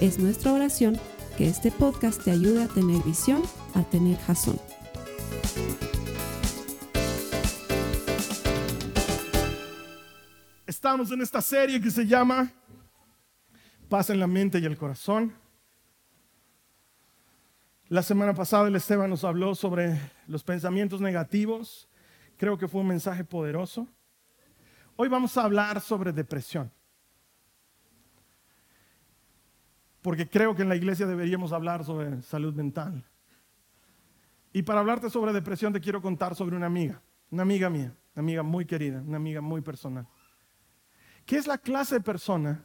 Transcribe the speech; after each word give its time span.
Es 0.00 0.18
nuestra 0.18 0.52
oración 0.52 1.00
que 1.38 1.48
este 1.48 1.70
podcast 1.72 2.22
te 2.22 2.30
ayude 2.30 2.64
a 2.64 2.68
tener 2.68 3.02
visión, 3.02 3.42
a 3.74 3.82
tener 3.82 4.18
jazón. 4.18 4.60
Estamos 10.66 11.10
en 11.12 11.22
esta 11.22 11.40
serie 11.40 11.80
que 11.80 11.90
se 11.90 12.06
llama 12.06 12.52
Paz 13.88 14.10
en 14.10 14.20
la 14.20 14.26
mente 14.26 14.58
y 14.58 14.66
el 14.66 14.76
corazón. 14.76 15.32
La 17.88 18.02
semana 18.02 18.34
pasada 18.34 18.68
el 18.68 18.76
Esteban 18.76 19.08
nos 19.08 19.24
habló 19.24 19.54
sobre 19.54 19.98
los 20.26 20.44
pensamientos 20.44 21.00
negativos. 21.00 21.88
Creo 22.36 22.58
que 22.58 22.68
fue 22.68 22.82
un 22.82 22.88
mensaje 22.88 23.24
poderoso. 23.24 23.88
Hoy 24.96 25.08
vamos 25.08 25.38
a 25.38 25.44
hablar 25.44 25.80
sobre 25.80 26.12
depresión. 26.12 26.70
Porque 30.06 30.28
creo 30.28 30.54
que 30.54 30.62
en 30.62 30.68
la 30.68 30.76
iglesia 30.76 31.04
deberíamos 31.04 31.50
hablar 31.50 31.84
sobre 31.84 32.22
salud 32.22 32.54
mental. 32.54 33.04
Y 34.52 34.62
para 34.62 34.78
hablarte 34.78 35.10
sobre 35.10 35.32
depresión 35.32 35.72
te 35.72 35.80
quiero 35.80 36.00
contar 36.00 36.36
sobre 36.36 36.54
una 36.54 36.66
amiga, 36.66 37.02
una 37.28 37.42
amiga 37.42 37.68
mía, 37.68 37.92
una 38.14 38.20
amiga 38.20 38.44
muy 38.44 38.66
querida, 38.66 39.02
una 39.04 39.16
amiga 39.16 39.40
muy 39.40 39.62
personal, 39.62 40.06
que 41.24 41.36
es 41.36 41.48
la 41.48 41.58
clase 41.58 41.96
de 41.96 42.02
persona 42.02 42.64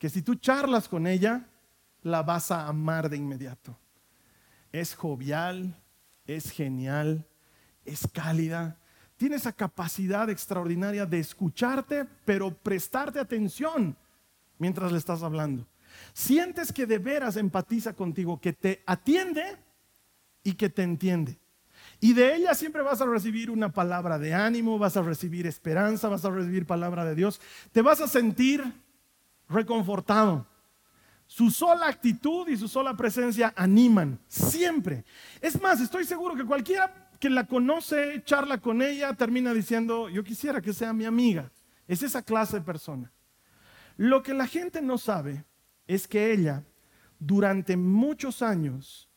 que 0.00 0.08
si 0.08 0.20
tú 0.20 0.34
charlas 0.34 0.88
con 0.88 1.06
ella, 1.06 1.46
la 2.02 2.24
vas 2.24 2.50
a 2.50 2.66
amar 2.66 3.08
de 3.08 3.18
inmediato. 3.18 3.78
Es 4.72 4.96
jovial, 4.96 5.80
es 6.26 6.50
genial, 6.50 7.24
es 7.84 8.08
cálida, 8.12 8.78
tiene 9.16 9.36
esa 9.36 9.52
capacidad 9.52 10.28
extraordinaria 10.28 11.06
de 11.06 11.20
escucharte, 11.20 12.04
pero 12.24 12.52
prestarte 12.52 13.20
atención 13.20 13.96
mientras 14.58 14.90
le 14.90 14.98
estás 14.98 15.22
hablando. 15.22 15.64
Sientes 16.12 16.72
que 16.72 16.86
de 16.86 16.98
veras 16.98 17.36
empatiza 17.36 17.92
contigo, 17.94 18.40
que 18.40 18.52
te 18.52 18.82
atiende 18.86 19.56
y 20.42 20.54
que 20.54 20.68
te 20.68 20.82
entiende. 20.82 21.38
Y 22.00 22.12
de 22.12 22.36
ella 22.36 22.54
siempre 22.54 22.82
vas 22.82 23.00
a 23.00 23.06
recibir 23.06 23.50
una 23.50 23.72
palabra 23.72 24.18
de 24.18 24.32
ánimo, 24.32 24.78
vas 24.78 24.96
a 24.96 25.02
recibir 25.02 25.46
esperanza, 25.46 26.08
vas 26.08 26.24
a 26.24 26.30
recibir 26.30 26.66
palabra 26.66 27.04
de 27.04 27.14
Dios. 27.14 27.40
Te 27.72 27.82
vas 27.82 28.00
a 28.00 28.08
sentir 28.08 28.64
reconfortado. 29.48 30.46
Su 31.26 31.50
sola 31.50 31.88
actitud 31.88 32.48
y 32.48 32.56
su 32.56 32.68
sola 32.68 32.96
presencia 32.96 33.52
animan, 33.56 34.18
siempre. 34.28 35.04
Es 35.40 35.60
más, 35.60 35.80
estoy 35.80 36.04
seguro 36.04 36.34
que 36.34 36.44
cualquiera 36.44 37.10
que 37.18 37.28
la 37.28 37.46
conoce, 37.46 38.22
charla 38.24 38.58
con 38.58 38.80
ella, 38.80 39.12
termina 39.14 39.52
diciendo, 39.52 40.08
yo 40.08 40.22
quisiera 40.24 40.60
que 40.60 40.72
sea 40.72 40.92
mi 40.92 41.04
amiga. 41.04 41.50
Es 41.86 42.02
esa 42.02 42.22
clase 42.22 42.58
de 42.58 42.64
persona. 42.64 43.12
Lo 43.96 44.22
que 44.22 44.32
la 44.32 44.46
gente 44.46 44.80
no 44.80 44.96
sabe 44.98 45.44
es 45.88 46.06
que 46.06 46.32
ella 46.32 46.64
durante 47.18 47.76
muchos 47.76 48.42
años 48.42 49.08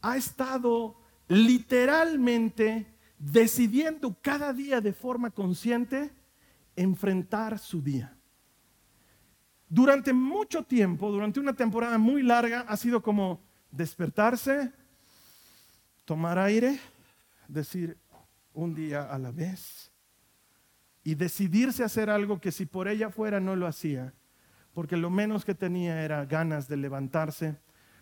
ha 0.00 0.16
estado 0.16 0.96
literalmente 1.28 2.86
decidiendo 3.18 4.16
cada 4.22 4.52
día 4.52 4.80
de 4.80 4.92
forma 4.92 5.30
consciente 5.30 6.12
enfrentar 6.76 7.58
su 7.58 7.82
día. 7.82 8.16
Durante 9.68 10.12
mucho 10.12 10.62
tiempo, 10.62 11.10
durante 11.10 11.40
una 11.40 11.52
temporada 11.52 11.98
muy 11.98 12.22
larga, 12.22 12.60
ha 12.60 12.76
sido 12.76 13.02
como 13.02 13.42
despertarse, 13.70 14.72
tomar 16.04 16.38
aire, 16.38 16.78
decir 17.48 17.98
un 18.52 18.74
día 18.74 19.02
a 19.02 19.18
la 19.18 19.32
vez 19.32 19.90
y 21.02 21.14
decidirse 21.14 21.82
a 21.82 21.86
hacer 21.86 22.08
algo 22.08 22.40
que 22.40 22.52
si 22.52 22.66
por 22.66 22.86
ella 22.86 23.10
fuera 23.10 23.40
no 23.40 23.56
lo 23.56 23.66
hacía 23.66 24.14
porque 24.74 24.96
lo 24.96 25.08
menos 25.08 25.44
que 25.44 25.54
tenía 25.54 26.02
era 26.02 26.26
ganas 26.26 26.68
de 26.68 26.76
levantarse 26.76 27.56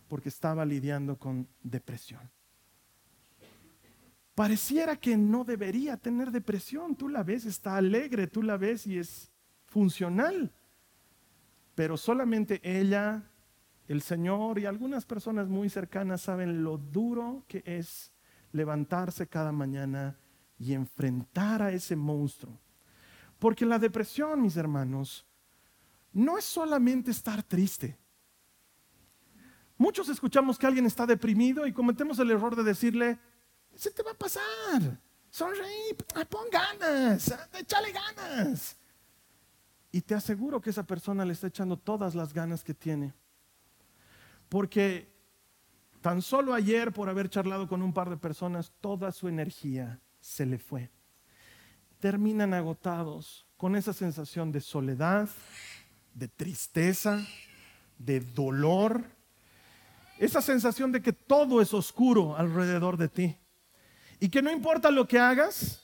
porque 0.08 0.30
estaba 0.30 0.64
lidiando 0.64 1.18
con 1.18 1.46
depresión. 1.62 2.30
Pareciera 4.34 4.96
que 4.96 5.16
no 5.16 5.44
debería 5.44 5.98
tener 5.98 6.30
depresión. 6.30 6.96
Tú 6.96 7.08
la 7.08 7.22
ves, 7.22 7.44
está 7.44 7.76
alegre, 7.76 8.26
tú 8.26 8.42
la 8.42 8.56
ves 8.56 8.86
y 8.86 8.98
es 8.98 9.30
funcional. 9.66 10.50
Pero 11.74 11.98
solamente 11.98 12.60
ella, 12.62 13.22
el 13.88 14.00
Señor 14.00 14.58
y 14.58 14.64
algunas 14.64 15.04
personas 15.04 15.48
muy 15.48 15.68
cercanas 15.68 16.22
saben 16.22 16.64
lo 16.64 16.78
duro 16.78 17.44
que 17.46 17.62
es 17.66 18.12
levantarse 18.52 19.26
cada 19.26 19.52
mañana 19.52 20.16
y 20.58 20.72
enfrentar 20.72 21.60
a 21.60 21.72
ese 21.72 21.96
monstruo. 21.96 22.58
Porque 23.38 23.66
la 23.66 23.78
depresión, 23.78 24.40
mis 24.40 24.56
hermanos, 24.56 25.26
no 26.12 26.38
es 26.38 26.44
solamente 26.44 27.10
estar 27.10 27.42
triste. 27.42 27.98
Muchos 29.76 30.08
escuchamos 30.08 30.58
que 30.58 30.66
alguien 30.66 30.86
está 30.86 31.06
deprimido 31.06 31.66
y 31.66 31.72
cometemos 31.72 32.18
el 32.18 32.30
error 32.30 32.54
de 32.54 32.62
decirle, 32.62 33.18
se 33.74 33.90
te 33.90 34.02
va 34.02 34.12
a 34.12 34.18
pasar, 34.18 35.00
sonreí, 35.30 35.94
pon 36.28 36.46
ganas, 36.50 37.34
échale 37.58 37.92
ganas. 37.92 38.76
Y 39.90 40.00
te 40.00 40.14
aseguro 40.14 40.60
que 40.60 40.70
esa 40.70 40.86
persona 40.86 41.24
le 41.24 41.32
está 41.32 41.48
echando 41.48 41.76
todas 41.76 42.14
las 42.14 42.32
ganas 42.32 42.62
que 42.62 42.74
tiene. 42.74 43.12
Porque 44.48 45.12
tan 46.00 46.22
solo 46.22 46.54
ayer, 46.54 46.92
por 46.92 47.08
haber 47.08 47.28
charlado 47.28 47.66
con 47.66 47.82
un 47.82 47.92
par 47.92 48.08
de 48.10 48.16
personas, 48.16 48.72
toda 48.80 49.12
su 49.12 49.28
energía 49.28 50.00
se 50.20 50.46
le 50.46 50.58
fue. 50.58 50.90
Terminan 51.98 52.54
agotados 52.54 53.46
con 53.56 53.76
esa 53.76 53.92
sensación 53.92 54.50
de 54.50 54.60
soledad, 54.60 55.28
de 56.14 56.28
tristeza, 56.28 57.26
de 57.98 58.20
dolor, 58.20 59.04
esa 60.18 60.40
sensación 60.40 60.92
de 60.92 61.02
que 61.02 61.12
todo 61.12 61.60
es 61.60 61.74
oscuro 61.74 62.36
alrededor 62.36 62.96
de 62.96 63.08
ti 63.08 63.36
y 64.20 64.28
que 64.28 64.42
no 64.42 64.52
importa 64.52 64.90
lo 64.90 65.08
que 65.08 65.18
hagas, 65.18 65.82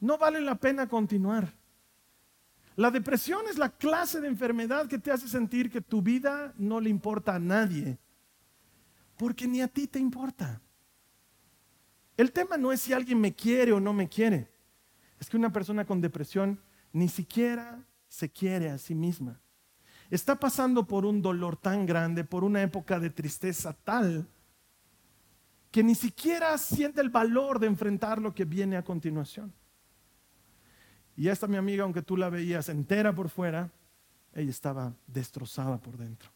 no 0.00 0.18
vale 0.18 0.40
la 0.40 0.56
pena 0.56 0.88
continuar. 0.88 1.54
La 2.76 2.90
depresión 2.90 3.42
es 3.48 3.58
la 3.58 3.70
clase 3.70 4.20
de 4.20 4.28
enfermedad 4.28 4.86
que 4.86 4.98
te 4.98 5.10
hace 5.10 5.28
sentir 5.28 5.70
que 5.70 5.80
tu 5.80 6.02
vida 6.02 6.52
no 6.56 6.80
le 6.80 6.90
importa 6.90 7.34
a 7.34 7.38
nadie, 7.38 7.98
porque 9.16 9.46
ni 9.46 9.60
a 9.60 9.68
ti 9.68 9.86
te 9.86 9.98
importa. 9.98 10.60
El 12.16 12.32
tema 12.32 12.56
no 12.56 12.72
es 12.72 12.80
si 12.80 12.92
alguien 12.92 13.20
me 13.20 13.34
quiere 13.34 13.72
o 13.72 13.80
no 13.80 13.92
me 13.92 14.08
quiere, 14.08 14.50
es 15.18 15.28
que 15.30 15.36
una 15.36 15.52
persona 15.52 15.84
con 15.84 16.00
depresión 16.00 16.60
ni 16.92 17.08
siquiera 17.08 17.82
se 18.12 18.30
quiere 18.30 18.68
a 18.68 18.76
sí 18.76 18.94
misma. 18.94 19.40
Está 20.10 20.38
pasando 20.38 20.86
por 20.86 21.06
un 21.06 21.22
dolor 21.22 21.56
tan 21.56 21.86
grande, 21.86 22.24
por 22.24 22.44
una 22.44 22.60
época 22.60 23.00
de 23.00 23.08
tristeza 23.08 23.72
tal, 23.72 24.28
que 25.70 25.82
ni 25.82 25.94
siquiera 25.94 26.58
siente 26.58 27.00
el 27.00 27.08
valor 27.08 27.58
de 27.58 27.68
enfrentar 27.68 28.20
lo 28.20 28.34
que 28.34 28.44
viene 28.44 28.76
a 28.76 28.84
continuación. 28.84 29.54
Y 31.16 31.28
esta 31.28 31.46
mi 31.46 31.56
amiga, 31.56 31.84
aunque 31.84 32.02
tú 32.02 32.18
la 32.18 32.28
veías 32.28 32.68
entera 32.68 33.14
por 33.14 33.30
fuera, 33.30 33.70
ella 34.34 34.50
estaba 34.50 34.92
destrozada 35.06 35.78
por 35.78 35.96
dentro. 35.96 36.30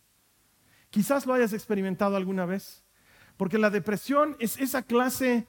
Quizás 0.88 1.26
lo 1.26 1.34
hayas 1.34 1.52
experimentado 1.52 2.17
alguna 2.17 2.46
vez, 2.46 2.84
porque 3.37 3.58
la 3.58 3.69
depresión 3.69 4.34
es 4.38 4.58
esa 4.58 4.81
clase 4.81 5.46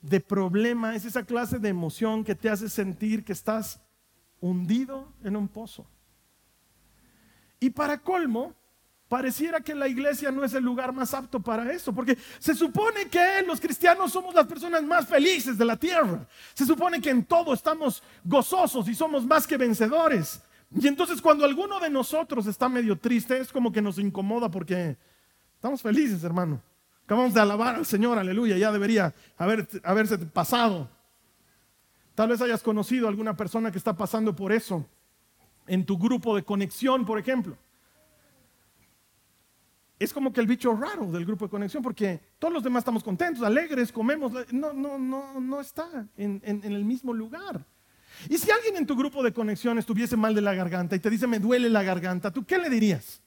de 0.00 0.20
problema, 0.20 0.96
es 0.96 1.04
esa 1.04 1.24
clase 1.26 1.58
de 1.58 1.68
emoción 1.68 2.24
que 2.24 2.34
te 2.34 2.48
hace 2.48 2.70
sentir 2.70 3.22
que 3.22 3.34
estás 3.34 3.82
hundido 4.42 5.08
en 5.24 5.36
un 5.36 5.48
pozo. 5.48 5.86
Y 7.58 7.70
para 7.70 7.98
colmo, 7.98 8.54
pareciera 9.08 9.60
que 9.60 9.74
la 9.74 9.88
iglesia 9.88 10.30
no 10.30 10.44
es 10.44 10.52
el 10.52 10.64
lugar 10.64 10.92
más 10.92 11.14
apto 11.14 11.40
para 11.40 11.72
eso, 11.72 11.94
porque 11.94 12.18
se 12.38 12.54
supone 12.54 13.08
que 13.08 13.42
los 13.46 13.60
cristianos 13.60 14.12
somos 14.12 14.34
las 14.34 14.46
personas 14.46 14.82
más 14.82 15.06
felices 15.06 15.56
de 15.56 15.64
la 15.64 15.76
tierra. 15.76 16.26
Se 16.54 16.66
supone 16.66 17.00
que 17.00 17.10
en 17.10 17.24
todo 17.24 17.54
estamos 17.54 18.02
gozosos 18.24 18.88
y 18.88 18.94
somos 18.94 19.24
más 19.24 19.46
que 19.46 19.56
vencedores. 19.56 20.42
Y 20.74 20.88
entonces 20.88 21.22
cuando 21.22 21.44
alguno 21.44 21.78
de 21.78 21.90
nosotros 21.90 22.46
está 22.46 22.68
medio 22.68 22.98
triste, 22.98 23.38
es 23.38 23.52
como 23.52 23.70
que 23.70 23.80
nos 23.80 23.98
incomoda 23.98 24.50
porque 24.50 24.96
estamos 25.54 25.82
felices, 25.82 26.24
hermano. 26.24 26.60
Acabamos 27.04 27.34
de 27.34 27.40
alabar 27.40 27.76
al 27.76 27.86
Señor, 27.86 28.18
aleluya, 28.18 28.56
ya 28.56 28.72
debería 28.72 29.14
haber, 29.36 29.68
haberse 29.84 30.18
pasado. 30.18 30.88
Tal 32.14 32.28
vez 32.28 32.40
hayas 32.40 32.62
conocido 32.62 33.06
a 33.06 33.10
alguna 33.10 33.36
persona 33.36 33.70
que 33.70 33.78
está 33.78 33.96
pasando 33.96 34.34
por 34.36 34.52
eso 34.52 34.86
en 35.66 35.86
tu 35.86 35.96
grupo 35.96 36.36
de 36.36 36.42
conexión, 36.42 37.04
por 37.04 37.18
ejemplo. 37.18 37.56
es 39.98 40.12
como 40.12 40.32
que 40.32 40.40
el 40.40 40.48
bicho 40.48 40.74
raro 40.74 41.06
del 41.12 41.24
grupo 41.24 41.44
de 41.44 41.50
conexión, 41.50 41.82
porque 41.82 42.20
todos 42.40 42.52
los 42.52 42.64
demás 42.64 42.80
estamos 42.80 43.04
contentos, 43.04 43.44
alegres, 43.44 43.92
comemos. 43.92 44.32
No, 44.52 44.72
no, 44.72 44.98
no, 44.98 45.40
no 45.40 45.60
está 45.60 46.08
en, 46.16 46.40
en 46.44 46.64
el 46.64 46.84
mismo 46.84 47.14
lugar. 47.14 47.64
Y 48.28 48.36
si 48.36 48.50
alguien 48.50 48.76
en 48.76 48.86
tu 48.86 48.96
grupo 48.96 49.22
de 49.22 49.32
conexión 49.32 49.78
estuviese 49.78 50.16
mal 50.16 50.34
de 50.34 50.40
la 50.40 50.54
garganta 50.54 50.96
y 50.96 50.98
te 50.98 51.08
dice, 51.08 51.26
me 51.26 51.38
duele 51.38 51.70
la 51.70 51.82
garganta, 51.82 52.32
¿tú 52.32 52.44
qué 52.44 52.58
le 52.58 52.68
dirías? 52.68 53.22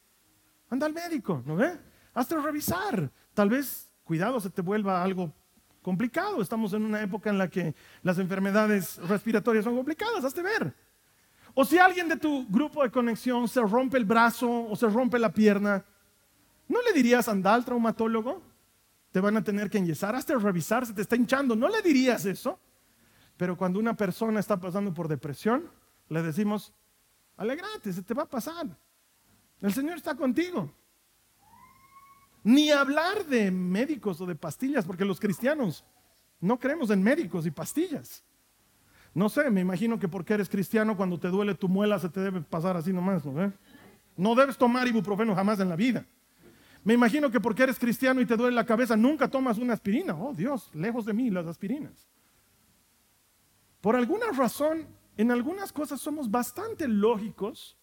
Anda 0.70 0.86
al 0.86 0.94
médico, 0.94 1.42
¿no 1.46 1.56
ve? 1.56 1.78
Hazte 2.14 2.36
revisar. 2.38 3.10
Tal 3.34 3.50
vez, 3.50 3.90
cuidado, 4.04 4.40
se 4.40 4.50
te 4.50 4.62
vuelva 4.62 5.04
algo 5.04 5.34
complicado. 5.86 6.42
Estamos 6.42 6.74
en 6.74 6.84
una 6.84 7.00
época 7.00 7.30
en 7.30 7.38
la 7.38 7.48
que 7.48 7.76
las 8.02 8.18
enfermedades 8.18 8.98
respiratorias 9.08 9.64
son 9.64 9.76
complicadas, 9.76 10.26
hazte 10.26 10.42
ver. 10.42 10.74
O 11.54 11.64
si 11.64 11.78
alguien 11.78 12.10
de 12.10 12.18
tu 12.18 12.48
grupo 12.48 12.82
de 12.82 12.90
conexión 12.90 13.48
se 13.48 13.62
rompe 13.62 13.98
el 13.98 14.04
brazo 14.04 14.50
o 14.50 14.76
se 14.76 14.88
rompe 14.90 15.20
la 15.20 15.32
pierna, 15.32 15.86
¿no 16.68 16.82
le 16.82 16.92
dirías 16.92 17.28
anda 17.28 17.54
al 17.54 17.64
traumatólogo? 17.64 18.42
Te 19.12 19.20
van 19.20 19.38
a 19.38 19.44
tener 19.44 19.70
que 19.70 19.78
enyesar, 19.78 20.16
hazte 20.16 20.36
revisar, 20.36 20.88
se 20.88 20.94
te 20.94 21.04
está 21.04 21.16
hinchando. 21.16 21.56
¿No 21.56 21.70
le 21.70 21.84
dirías 21.84 22.26
eso? 22.26 22.60
Pero 23.38 23.56
cuando 23.56 23.80
una 23.80 23.96
persona 23.96 24.40
está 24.40 24.60
pasando 24.60 24.92
por 24.92 25.08
depresión, 25.08 25.70
le 26.10 26.24
decimos, 26.24 26.74
alegrate, 27.38 27.94
se 27.94 28.02
te 28.02 28.16
va 28.16 28.24
a 28.24 28.30
pasar. 28.30 28.66
El 29.62 29.72
Señor 29.72 29.98
está 29.98 30.16
contigo. 30.16 30.74
Ni 32.46 32.70
hablar 32.70 33.26
de 33.26 33.50
médicos 33.50 34.22
o 34.22 34.28
de 34.28 34.36
pastillas, 34.36 34.86
porque 34.86 35.04
los 35.04 35.20
cristianos 35.20 35.84
no 36.40 36.60
creemos 36.60 36.92
en 36.92 37.02
médicos 37.02 37.48
y 37.48 37.50
pastillas. 37.50 38.24
No 39.16 39.30
sé, 39.30 39.50
me 39.50 39.62
imagino 39.62 39.98
que 39.98 40.08
porque 40.08 40.36
eres 40.36 40.48
cristiano, 40.48 40.96
cuando 40.96 41.20
te 41.20 41.30
duele 41.30 41.56
tu 41.56 41.68
muela 41.68 41.98
se 41.98 42.08
te 42.08 42.20
debe 42.20 42.42
pasar 42.42 42.78
así 42.78 42.94
nomás, 42.94 43.26
¿no? 43.26 43.52
No 44.16 44.36
debes 44.36 44.58
tomar 44.58 44.88
ibuprofeno 44.88 45.34
jamás 45.34 45.60
en 45.60 45.70
la 45.70 45.76
vida. 45.76 46.06
Me 46.84 46.94
imagino 46.94 47.32
que 47.32 47.40
porque 47.40 47.64
eres 47.64 47.80
cristiano 47.80 48.22
y 48.22 48.28
te 48.28 48.38
duele 48.38 48.56
la 48.56 48.68
cabeza, 48.68 48.96
nunca 48.96 49.28
tomas 49.28 49.58
una 49.58 49.74
aspirina. 49.74 50.14
Oh 50.14 50.32
Dios, 50.32 50.70
lejos 50.76 51.04
de 51.04 51.14
mí 51.14 51.32
las 51.32 51.48
aspirinas. 51.48 52.08
Por 53.82 53.96
alguna 53.96 54.28
razón, 54.32 54.86
en 55.18 55.32
algunas 55.32 55.74
cosas 55.74 56.00
somos 56.00 56.30
bastante 56.30 56.88
lógicos 56.88 57.76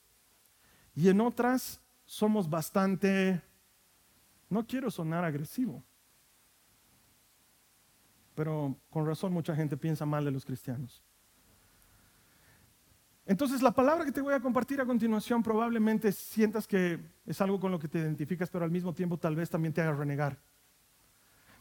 y 0.94 1.08
en 1.08 1.20
otras 1.20 1.80
somos 2.04 2.48
bastante, 2.48 3.42
no 4.52 4.66
quiero 4.66 4.90
sonar 4.90 5.24
agresivo, 5.24 5.82
pero 8.34 8.76
con 8.90 9.06
razón 9.06 9.32
mucha 9.32 9.54
gente 9.54 9.76
piensa 9.76 10.06
mal 10.06 10.24
de 10.24 10.30
los 10.30 10.44
cristianos. 10.44 11.02
Entonces 13.24 13.62
la 13.62 13.72
palabra 13.72 14.04
que 14.04 14.12
te 14.12 14.20
voy 14.20 14.34
a 14.34 14.40
compartir 14.40 14.80
a 14.80 14.86
continuación 14.86 15.42
probablemente 15.42 16.12
sientas 16.12 16.66
que 16.66 16.98
es 17.24 17.40
algo 17.40 17.60
con 17.60 17.70
lo 17.70 17.78
que 17.78 17.88
te 17.88 17.98
identificas, 17.98 18.50
pero 18.50 18.64
al 18.64 18.70
mismo 18.70 18.92
tiempo 18.92 19.16
tal 19.16 19.36
vez 19.36 19.48
también 19.48 19.72
te 19.72 19.80
haga 19.80 19.92
renegar. 19.92 20.38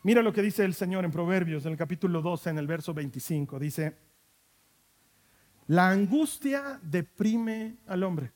Mira 0.03 0.23
lo 0.23 0.33
que 0.33 0.41
dice 0.41 0.65
el 0.65 0.73
Señor 0.73 1.05
en 1.05 1.11
Proverbios, 1.11 1.65
en 1.65 1.73
el 1.73 1.77
capítulo 1.77 2.21
12, 2.21 2.49
en 2.49 2.57
el 2.57 2.65
verso 2.65 2.93
25. 2.93 3.59
Dice, 3.59 3.95
la 5.67 5.89
angustia 5.89 6.79
deprime 6.81 7.77
al 7.85 8.03
hombre 8.03 8.33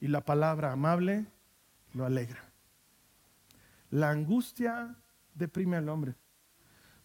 y 0.00 0.08
la 0.08 0.20
palabra 0.20 0.72
amable 0.72 1.26
lo 1.94 2.04
alegra. 2.04 2.47
La 3.90 4.10
angustia 4.10 4.96
deprime 5.34 5.76
al 5.76 5.88
hombre. 5.88 6.14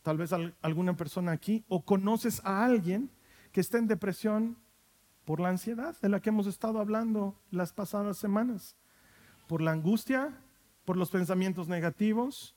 Tal 0.02 0.18
vez 0.18 0.34
alguna 0.62 0.98
persona 0.98 1.32
aquí 1.32 1.64
o 1.70 1.86
conoces 1.86 2.42
a 2.44 2.66
alguien 2.66 3.10
que 3.52 3.62
está 3.62 3.78
en 3.78 3.88
depresión 3.88 4.58
por 5.24 5.40
la 5.40 5.50
ansiedad 5.50 5.96
de 6.02 6.10
la 6.10 6.20
que 6.20 6.30
hemos 6.30 6.48
estado 6.48 6.80
hablando 6.80 7.40
las 7.52 7.72
pasadas 7.72 8.18
semanas, 8.18 8.76
por 9.48 9.62
la 9.62 9.72
angustia, 9.72 10.38
por 10.84 10.98
los 10.98 11.10
pensamientos 11.10 11.70
negativos, 11.70 12.56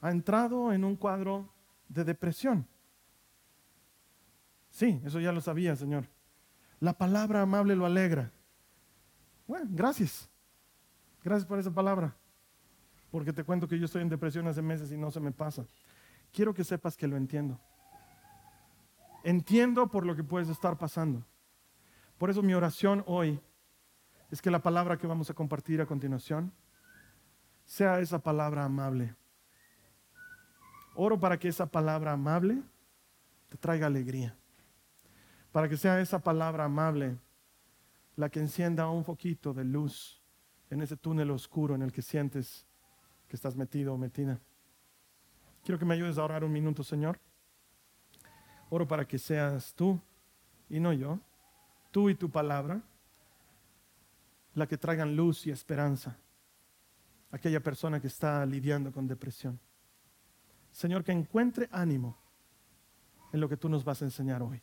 ha 0.00 0.10
entrado 0.10 0.72
en 0.72 0.84
un 0.84 0.96
cuadro 0.96 1.52
de 1.88 2.04
depresión. 2.04 2.66
Sí, 4.70 5.00
eso 5.04 5.20
ya 5.20 5.32
lo 5.32 5.40
sabía, 5.40 5.76
Señor. 5.76 6.06
La 6.80 6.96
palabra 6.96 7.42
amable 7.42 7.74
lo 7.74 7.84
alegra. 7.84 8.32
Bueno, 9.46 9.66
gracias. 9.70 10.30
Gracias 11.24 11.46
por 11.46 11.58
esa 11.58 11.72
palabra. 11.72 12.16
Porque 13.10 13.32
te 13.32 13.44
cuento 13.44 13.66
que 13.66 13.78
yo 13.78 13.86
estoy 13.86 14.02
en 14.02 14.08
depresión 14.08 14.46
hace 14.46 14.62
meses 14.62 14.92
y 14.92 14.96
no 14.96 15.10
se 15.10 15.20
me 15.20 15.32
pasa. 15.32 15.66
Quiero 16.32 16.52
que 16.52 16.64
sepas 16.64 16.96
que 16.96 17.06
lo 17.06 17.16
entiendo. 17.16 17.58
Entiendo 19.24 19.88
por 19.88 20.04
lo 20.04 20.14
que 20.14 20.24
puedes 20.24 20.48
estar 20.48 20.76
pasando. 20.76 21.24
Por 22.18 22.30
eso 22.30 22.42
mi 22.42 22.54
oración 22.54 23.02
hoy 23.06 23.40
es 24.30 24.42
que 24.42 24.50
la 24.50 24.60
palabra 24.60 24.98
que 24.98 25.06
vamos 25.06 25.30
a 25.30 25.34
compartir 25.34 25.80
a 25.80 25.86
continuación 25.86 26.52
sea 27.64 28.00
esa 28.00 28.18
palabra 28.18 28.64
amable. 28.64 29.14
Oro 30.94 31.18
para 31.18 31.38
que 31.38 31.48
esa 31.48 31.66
palabra 31.66 32.12
amable 32.12 32.62
te 33.48 33.56
traiga 33.56 33.86
alegría 33.86 34.36
para 35.58 35.68
que 35.68 35.76
sea 35.76 36.00
esa 36.00 36.20
palabra 36.20 36.66
amable 36.66 37.18
la 38.14 38.28
que 38.28 38.38
encienda 38.38 38.88
un 38.88 39.02
poquito 39.02 39.52
de 39.52 39.64
luz 39.64 40.22
en 40.70 40.82
ese 40.82 40.96
túnel 40.96 41.32
oscuro 41.32 41.74
en 41.74 41.82
el 41.82 41.90
que 41.90 42.00
sientes 42.00 42.64
que 43.28 43.36
estás 43.36 43.56
metido 43.56 43.94
o 43.94 43.98
metida. 43.98 44.40
Quiero 45.62 45.78
que 45.78 45.84
me 45.84 45.94
ayudes 45.94 46.18
a 46.18 46.24
orar 46.24 46.44
un 46.44 46.52
minuto, 46.52 46.82
Señor. 46.82 47.18
Oro 48.70 48.88
para 48.88 49.06
que 49.06 49.18
seas 49.18 49.74
tú 49.74 50.00
y 50.68 50.80
no 50.80 50.92
yo, 50.92 51.20
tú 51.90 52.10
y 52.10 52.14
tu 52.14 52.30
palabra, 52.30 52.82
la 54.54 54.66
que 54.66 54.76
traigan 54.76 55.16
luz 55.16 55.46
y 55.46 55.50
esperanza 55.50 56.16
a 57.30 57.36
aquella 57.36 57.60
persona 57.60 58.00
que 58.00 58.06
está 58.06 58.44
lidiando 58.44 58.92
con 58.92 59.06
depresión. 59.06 59.58
Señor, 60.72 61.04
que 61.04 61.12
encuentre 61.12 61.68
ánimo 61.70 62.16
en 63.32 63.40
lo 63.40 63.48
que 63.48 63.56
tú 63.56 63.68
nos 63.68 63.84
vas 63.84 64.02
a 64.02 64.04
enseñar 64.04 64.42
hoy 64.42 64.60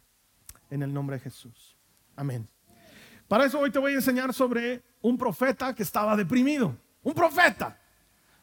en 0.70 0.84
el 0.84 0.94
nombre 0.94 1.18
de 1.18 1.22
Jesús. 1.22 1.78
Amén. 2.16 2.48
Para 3.28 3.46
eso 3.46 3.60
hoy 3.60 3.72
te 3.72 3.80
voy 3.80 3.94
a 3.94 3.96
enseñar 3.96 4.34
sobre 4.34 4.84
un 5.02 5.18
profeta 5.18 5.74
que 5.74 5.84
estaba 5.84 6.16
deprimido. 6.16 6.76
Un 7.04 7.14
profeta. 7.14 7.80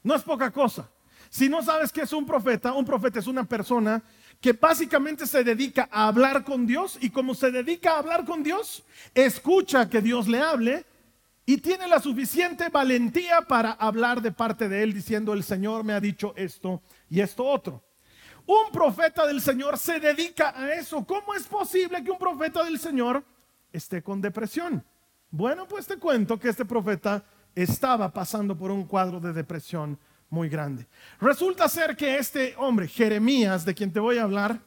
No 0.03 0.15
es 0.15 0.23
poca 0.23 0.51
cosa. 0.51 0.89
Si 1.31 1.49
no 1.49 1.63
sabes 1.63 1.93
qué 1.93 2.03
es 2.03 2.13
un 2.13 2.27
profeta, 2.27 2.73
un 2.75 2.85
profeta 2.85 3.19
es 3.19 3.27
una 3.27 3.45
persona 3.45 4.03
que 4.41 4.53
básicamente 4.53 5.27
se 5.27 5.43
dedica 5.43 5.89
a 5.91 6.09
hablar 6.09 6.45
con 6.45 6.67
Dios 6.67 6.99
y 7.01 7.11
como 7.11 7.35
se 7.35 7.51
dedica 7.51 7.93
a 7.93 7.99
hablar 8.01 8.25
con 8.25 8.43
Dios, 8.43 8.85
escucha 9.15 9.89
que 9.89 10.03
Dios 10.03 10.29
le 10.29 10.41
hable 10.41 10.85
y 11.47 11.59
tiene 11.59 11.89
la 11.89 12.01
suficiente 12.01 12.69
valentía 12.69 13.41
para 13.43 13.73
hablar 13.73 14.21
de 14.21 14.33
parte 14.33 14.69
de 14.69 14.83
él 14.83 14.93
diciendo, 14.93 15.33
el 15.33 15.43
Señor 15.43 15.85
me 15.85 15.93
ha 15.93 16.01
dicho 16.01 16.35
esto 16.37 16.83
y 17.09 17.21
esto 17.21 17.45
otro. 17.45 17.83
Un 18.45 18.71
profeta 18.73 19.27
del 19.27 19.41
Señor 19.41 19.79
se 19.79 20.01
dedica 20.01 20.53
a 20.55 20.75
eso. 20.75 21.05
¿Cómo 21.05 21.35
es 21.35 21.45
posible 21.45 22.03
que 22.03 22.11
un 22.11 22.19
profeta 22.19 22.65
del 22.65 22.79
Señor 22.79 23.25
esté 23.73 24.03
con 24.03 24.21
depresión? 24.21 24.85
Bueno, 25.31 25.67
pues 25.67 25.87
te 25.87 25.97
cuento 25.97 26.39
que 26.39 26.49
este 26.49 26.65
profeta 26.65 27.25
estaba 27.55 28.13
pasando 28.13 28.57
por 28.57 28.71
un 28.71 28.85
cuadro 28.85 29.21
de 29.21 29.33
depresión 29.33 29.99
muy 30.31 30.49
grande. 30.49 30.87
Resulta 31.21 31.69
ser 31.69 31.97
que 31.97 32.17
este 32.17 32.55
hombre, 32.57 32.89
Jeremías, 32.89 33.65
de 33.65 33.75
quien 33.75 33.93
te 33.93 34.01
voy 34.01 34.19
a 34.19 34.23
hablar, 34.23 34.61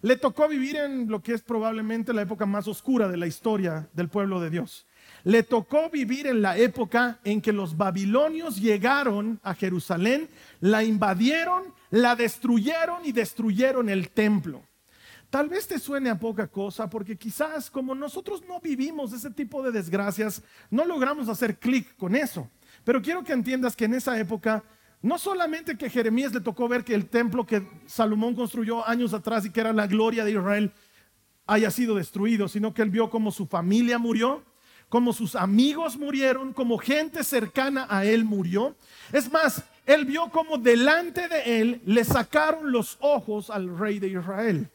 le 0.00 0.16
tocó 0.16 0.48
vivir 0.48 0.76
en 0.76 1.08
lo 1.08 1.22
que 1.22 1.32
es 1.32 1.42
probablemente 1.42 2.12
la 2.12 2.22
época 2.22 2.44
más 2.44 2.66
oscura 2.66 3.08
de 3.08 3.16
la 3.16 3.26
historia 3.26 3.88
del 3.92 4.08
pueblo 4.08 4.40
de 4.40 4.50
Dios. 4.50 4.86
Le 5.22 5.44
tocó 5.44 5.90
vivir 5.90 6.26
en 6.26 6.42
la 6.42 6.56
época 6.56 7.20
en 7.22 7.40
que 7.40 7.52
los 7.52 7.76
babilonios 7.76 8.60
llegaron 8.60 9.38
a 9.44 9.54
Jerusalén, 9.54 10.28
la 10.60 10.82
invadieron, 10.82 11.72
la 11.90 12.16
destruyeron 12.16 13.04
y 13.04 13.12
destruyeron 13.12 13.88
el 13.88 14.10
templo. 14.10 14.62
Tal 15.32 15.48
vez 15.48 15.66
te 15.66 15.78
suene 15.78 16.10
a 16.10 16.18
poca 16.20 16.46
cosa 16.46 16.90
porque 16.90 17.16
quizás 17.16 17.70
como 17.70 17.94
nosotros 17.94 18.42
no 18.46 18.60
vivimos 18.60 19.14
ese 19.14 19.30
tipo 19.30 19.62
de 19.62 19.72
desgracias, 19.72 20.42
no 20.68 20.84
logramos 20.84 21.26
hacer 21.30 21.58
clic 21.58 21.96
con 21.96 22.14
eso. 22.14 22.50
Pero 22.84 23.00
quiero 23.00 23.24
que 23.24 23.32
entiendas 23.32 23.74
que 23.74 23.86
en 23.86 23.94
esa 23.94 24.20
época, 24.20 24.62
no 25.00 25.18
solamente 25.18 25.78
que 25.78 25.88
Jeremías 25.88 26.34
le 26.34 26.42
tocó 26.42 26.68
ver 26.68 26.84
que 26.84 26.94
el 26.94 27.08
templo 27.08 27.46
que 27.46 27.66
Salomón 27.86 28.34
construyó 28.34 28.86
años 28.86 29.14
atrás 29.14 29.46
y 29.46 29.50
que 29.50 29.60
era 29.60 29.72
la 29.72 29.86
gloria 29.86 30.22
de 30.22 30.32
Israel 30.32 30.70
haya 31.46 31.70
sido 31.70 31.94
destruido, 31.94 32.46
sino 32.46 32.74
que 32.74 32.82
él 32.82 32.90
vio 32.90 33.08
como 33.08 33.32
su 33.32 33.46
familia 33.46 33.96
murió, 33.98 34.44
como 34.90 35.14
sus 35.14 35.34
amigos 35.34 35.96
murieron, 35.96 36.52
como 36.52 36.76
gente 36.76 37.24
cercana 37.24 37.86
a 37.88 38.04
él 38.04 38.26
murió. 38.26 38.76
Es 39.14 39.32
más, 39.32 39.64
él 39.86 40.04
vio 40.04 40.28
como 40.28 40.58
delante 40.58 41.26
de 41.28 41.62
él 41.62 41.80
le 41.86 42.04
sacaron 42.04 42.70
los 42.70 42.98
ojos 43.00 43.48
al 43.48 43.78
rey 43.78 43.98
de 43.98 44.08
Israel. 44.08 44.68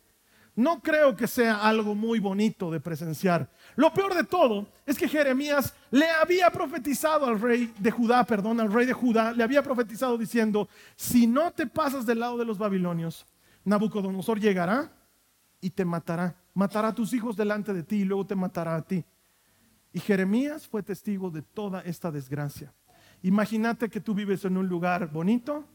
No 0.58 0.82
creo 0.82 1.16
que 1.16 1.28
sea 1.28 1.58
algo 1.58 1.94
muy 1.94 2.18
bonito 2.18 2.72
de 2.72 2.80
presenciar. 2.80 3.48
Lo 3.76 3.94
peor 3.94 4.16
de 4.16 4.24
todo 4.24 4.66
es 4.88 4.98
que 4.98 5.08
Jeremías 5.08 5.72
le 5.92 6.10
había 6.10 6.50
profetizado 6.50 7.28
al 7.28 7.40
rey 7.40 7.72
de 7.78 7.92
Judá, 7.92 8.24
perdón, 8.24 8.60
al 8.60 8.74
rey 8.74 8.88
de 8.88 8.94
Judá, 8.94 9.34
le 9.34 9.44
había 9.44 9.62
profetizado 9.62 10.18
diciendo, 10.18 10.68
si 10.96 11.28
no 11.28 11.52
te 11.52 11.68
pasas 11.68 12.08
del 12.08 12.22
lado 12.22 12.40
de 12.40 12.46
los 12.46 12.58
babilonios, 12.58 13.28
Nabucodonosor 13.66 14.40
llegará 14.40 14.92
y 15.62 15.70
te 15.70 15.86
matará. 15.86 16.36
Matará 16.56 16.88
a 16.88 16.96
tus 16.96 17.14
hijos 17.14 17.38
delante 17.38 17.72
de 17.72 17.84
ti 17.84 17.98
y 17.98 18.06
luego 18.06 18.26
te 18.26 18.34
matará 18.34 18.78
a 18.78 18.82
ti. 18.82 19.06
Y 19.94 20.00
Jeremías 20.00 20.68
fue 20.68 20.82
testigo 20.82 21.30
de 21.30 21.44
toda 21.44 21.82
esta 21.82 22.10
desgracia. 22.10 22.74
Imagínate 23.22 23.90
que 23.90 24.02
tú 24.02 24.16
vives 24.16 24.44
en 24.44 24.58
un 24.58 24.68
lugar 24.68 25.12
bonito 25.12 25.66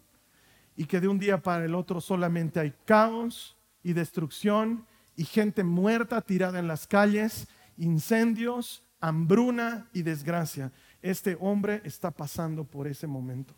y 0.77 0.87
que 0.87 1.01
de 1.01 1.07
un 1.07 1.21
día 1.21 1.41
para 1.41 1.65
el 1.65 1.77
otro 1.77 2.01
solamente 2.01 2.59
hay 2.59 2.75
caos 2.85 3.57
y 3.83 3.93
destrucción 3.93 4.87
y 5.17 5.25
gente 5.25 5.65
muerta 5.65 6.21
tirada 6.23 6.59
en 6.59 6.69
las 6.69 6.87
calles, 6.87 7.49
incendios, 7.77 8.85
hambruna 9.01 9.89
y 9.93 10.03
desgracia. 10.03 10.73
Este 11.03 11.37
hombre 11.41 11.83
está 11.85 12.11
pasando 12.11 12.65
por 12.65 12.87
ese 12.87 13.07
momento. 13.07 13.55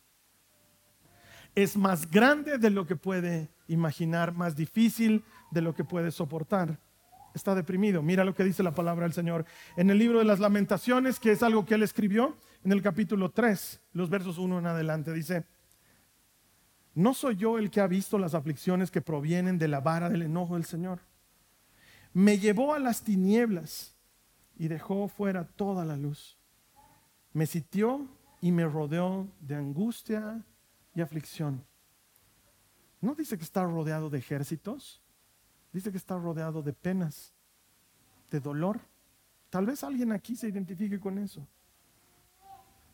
Es 1.55 1.77
más 1.77 2.11
grande 2.11 2.59
de 2.59 2.71
lo 2.71 2.87
que 2.87 2.97
puede 2.97 3.49
imaginar, 3.69 4.35
más 4.35 4.57
difícil 4.57 5.25
de 5.53 5.63
lo 5.63 5.75
que 5.75 5.85
puede 5.85 6.11
soportar. 6.11 6.81
Está 7.35 7.55
deprimido. 7.55 8.03
Mira 8.03 8.25
lo 8.25 8.35
que 8.35 8.45
dice 8.45 8.63
la 8.63 8.75
palabra 8.75 9.05
del 9.05 9.13
Señor. 9.13 9.45
En 9.77 9.91
el 9.91 9.99
libro 9.99 10.19
de 10.19 10.25
las 10.25 10.41
lamentaciones, 10.41 11.21
que 11.21 11.33
es 11.33 11.43
algo 11.43 11.65
que 11.65 11.75
él 11.75 11.83
escribió, 11.83 12.37
en 12.65 12.73
el 12.73 12.83
capítulo 12.83 13.31
3, 13.31 13.81
los 13.93 14.09
versos 14.09 14.39
1 14.39 14.59
en 14.59 14.67
adelante, 14.67 15.13
dice, 15.13 15.45
¿no 16.95 17.15
soy 17.15 17.37
yo 17.37 17.59
el 17.59 17.71
que 17.71 17.81
ha 17.81 17.87
visto 17.87 18.19
las 18.19 18.35
aflicciones 18.35 18.91
que 18.91 19.01
provienen 19.01 19.59
de 19.59 19.69
la 19.69 19.81
vara 19.81 20.09
del 20.09 20.23
enojo 20.23 20.55
del 20.55 20.65
Señor? 20.65 21.01
Me 22.13 22.39
llevó 22.39 22.75
a 22.75 22.79
las 22.79 23.03
tinieblas 23.03 23.97
y 24.57 24.69
dejó 24.69 25.09
fuera 25.09 25.45
toda 25.45 25.85
la 25.85 25.97
luz. 25.97 26.39
Me 27.33 27.47
sitió 27.47 28.07
y 28.41 28.53
me 28.53 28.67
rodeó 28.67 29.29
de 29.41 29.57
angustia 29.57 30.45
y 30.95 31.01
aflicción. 31.01 31.65
¿No 33.01 33.15
dice 33.15 33.37
que 33.37 33.45
está 33.45 33.65
rodeado 33.65 34.09
de 34.09 34.19
ejércitos? 34.19 35.03
Dice 35.73 35.91
que 35.91 35.99
está 35.99 36.17
rodeado 36.17 36.63
de 36.63 36.73
penas, 36.73 37.35
de 38.31 38.39
dolor. 38.39 38.81
Tal 39.51 39.67
vez 39.67 39.83
alguien 39.83 40.13
aquí 40.13 40.37
se 40.37 40.49
identifique 40.49 41.01
con 41.01 41.19
eso. 41.19 41.47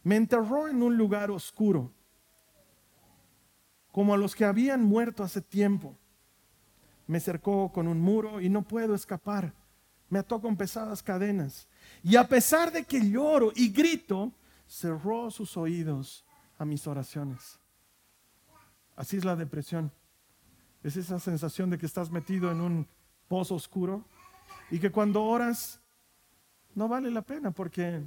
Me 0.02 0.16
enterró 0.16 0.66
en 0.66 0.82
un 0.82 0.96
lugar 0.96 1.30
oscuro, 1.30 1.92
como 3.92 4.14
a 4.14 4.16
los 4.18 4.34
que 4.34 4.44
habían 4.44 4.82
muerto 4.82 5.22
hace 5.22 5.40
tiempo. 5.40 5.96
Me 7.06 7.20
cercó 7.20 7.72
con 7.72 7.88
un 7.88 8.00
muro 8.00 8.40
y 8.40 8.48
no 8.48 8.62
puedo 8.62 8.94
escapar. 8.94 9.52
Me 10.08 10.18
ató 10.18 10.40
con 10.40 10.56
pesadas 10.56 11.02
cadenas. 11.02 11.68
Y 12.02 12.16
a 12.16 12.28
pesar 12.28 12.72
de 12.72 12.84
que 12.84 13.10
lloro 13.10 13.52
y 13.54 13.70
grito, 13.70 14.32
cerró 14.66 15.30
sus 15.30 15.56
oídos 15.56 16.24
a 16.58 16.64
mis 16.64 16.86
oraciones. 16.86 17.58
Así 18.96 19.16
es 19.16 19.24
la 19.24 19.34
depresión. 19.34 19.92
Es 20.82 20.96
esa 20.96 21.18
sensación 21.18 21.70
de 21.70 21.78
que 21.78 21.86
estás 21.86 22.10
metido 22.10 22.50
en 22.50 22.60
un 22.60 22.86
pozo 23.28 23.54
oscuro 23.54 24.04
y 24.70 24.78
que 24.78 24.90
cuando 24.90 25.24
oras 25.24 25.80
no 26.74 26.88
vale 26.88 27.10
la 27.10 27.22
pena 27.22 27.50
porque 27.50 28.02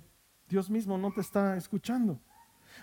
Dios 0.47 0.69
mismo 0.69 0.97
no 0.97 1.11
te 1.11 1.21
está 1.21 1.57
escuchando. 1.57 2.19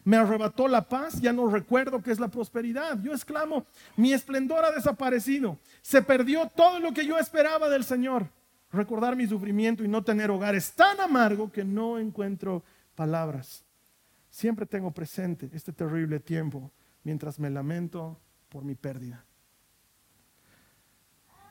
Me 0.05 0.17
arrebató 0.17 0.69
la 0.69 0.89
paz, 0.89 1.21
ya 1.21 1.33
no 1.33 1.49
recuerdo 1.49 2.03
qué 2.03 2.11
es 2.11 2.21
la 2.21 2.29
prosperidad. 2.29 3.01
Yo 3.03 3.13
exclamo, 3.13 3.67
mi 3.97 4.13
esplendor 4.13 4.65
ha 4.65 4.71
desaparecido. 4.71 5.59
Se 5.83 6.03
perdió 6.03 6.47
todo 6.49 6.81
lo 6.81 6.93
que 6.93 7.07
yo 7.07 7.19
esperaba 7.19 7.69
del 7.69 7.85
Señor. 7.85 8.29
Recordar 8.73 9.17
mi 9.17 9.27
sufrimiento 9.27 9.85
y 9.85 9.89
no 9.89 10.03
tener 10.03 10.31
hogar 10.31 10.55
es 10.55 10.73
tan 10.73 11.01
amargo 11.01 11.51
que 11.51 11.65
no 11.65 11.99
encuentro 11.99 12.63
palabras. 12.95 13.65
Siempre 14.31 14.65
tengo 14.65 14.93
presente 14.93 15.51
este 15.53 15.73
terrible 15.73 16.21
tiempo 16.21 16.71
mientras 17.03 17.39
me 17.41 17.51
lamento 17.51 18.21
por 18.49 18.65
mi 18.65 18.75
pérdida. 18.75 19.25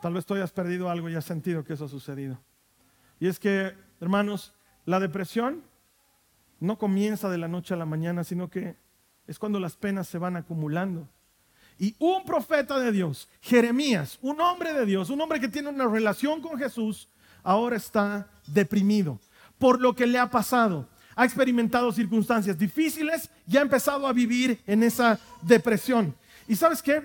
Tal 0.02 0.14
vez 0.14 0.26
tú 0.26 0.34
hayas 0.34 0.52
perdido 0.52 0.90
algo 0.90 1.10
y 1.10 1.16
has 1.16 1.26
sentido 1.26 1.64
que 1.64 1.74
eso 1.74 1.86
ha 1.86 1.90
sucedido. 1.90 2.40
Y 3.20 3.28
es 3.28 3.38
que, 3.38 3.74
hermanos, 4.00 4.54
la 4.86 5.00
depresión 5.00 5.62
no 6.60 6.78
comienza 6.78 7.30
de 7.30 7.38
la 7.38 7.48
noche 7.48 7.74
a 7.74 7.78
la 7.78 7.86
mañana, 7.86 8.24
sino 8.24 8.50
que 8.50 8.76
es 9.28 9.40
cuando 9.40 9.60
las 9.60 9.76
penas 9.76 10.08
se 10.08 10.18
van 10.18 10.36
acumulando. 10.36 11.08
Y 11.78 11.96
un 12.00 12.26
profeta 12.26 12.80
de 12.80 12.92
Dios, 12.92 13.30
Jeremías, 13.42 14.20
un 14.22 14.42
hombre 14.42 14.74
de 14.74 14.86
Dios, 14.86 15.10
un 15.10 15.22
hombre 15.22 15.40
que 15.40 15.48
tiene 15.48 15.70
una 15.70 15.88
relación 15.88 16.42
con 16.42 16.58
Jesús, 16.58 17.08
ahora 17.44 17.78
está 17.78 18.28
deprimido 18.48 19.20
por 19.60 19.80
lo 19.80 19.96
que 19.96 20.08
le 20.08 20.18
ha 20.18 20.30
pasado. 20.30 20.90
Ha 21.16 21.26
experimentado 21.26 21.92
circunstancias 21.92 22.58
difíciles 22.58 23.30
y 23.46 23.58
ha 23.58 23.62
empezado 23.62 24.08
a 24.08 24.14
vivir 24.14 24.62
en 24.66 24.84
esa 24.84 25.20
depresión. 25.42 26.16
¿Y 26.48 26.56
sabes 26.56 26.82
qué? 26.82 27.04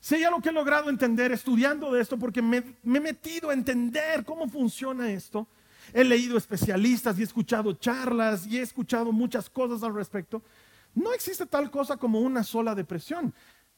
Si 0.00 0.14
hay 0.14 0.24
algo 0.24 0.40
que 0.40 0.48
he 0.48 0.52
logrado 0.52 0.88
entender 0.88 1.32
estudiando 1.32 1.92
de 1.92 2.00
esto, 2.00 2.18
porque 2.18 2.40
me, 2.40 2.62
me, 2.82 2.98
he 2.98 3.00
metido 3.00 3.50
a 3.50 3.54
entender 3.54 4.24
cómo 4.24 4.48
funciona 4.48 5.10
esto, 5.10 5.46
he 5.92 6.04
leído 6.04 6.36
especialistas 6.36 7.18
y 7.18 7.22
he 7.22 7.24
escuchado 7.24 7.72
charlas 7.74 8.46
y 8.46 8.58
he 8.58 8.62
escuchado 8.62 9.12
muchas 9.12 9.48
cosas 9.50 9.82
al 9.82 9.94
respecto, 9.94 10.42
no 10.94 11.12
existe 11.12 11.46
tal 11.46 11.70
cosa 11.70 11.96
como 11.96 12.20
una 12.20 12.42
sola 12.42 12.74
depresión, 12.74 13.34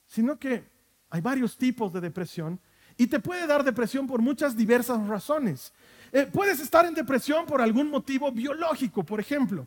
sino 0.06 0.38
que 0.38 0.64
hay 1.10 1.20
varios 1.20 1.56
tipos 1.56 1.92
de 1.92 2.00
depresión 2.00 2.60
y 2.96 3.06
te 3.06 3.20
puede 3.20 3.46
dar 3.46 3.64
depresión 3.64 4.06
por 4.06 4.20
muchas 4.20 4.56
diversas 4.56 5.06
razones. 5.06 5.72
Eh, 6.12 6.28
puedes 6.32 6.60
estar 6.60 6.86
en 6.86 6.94
depresión 6.94 7.46
por 7.46 7.60
algún 7.60 7.90
motivo 7.90 8.32
biológico, 8.32 9.04
por 9.04 9.20
ejemplo. 9.20 9.66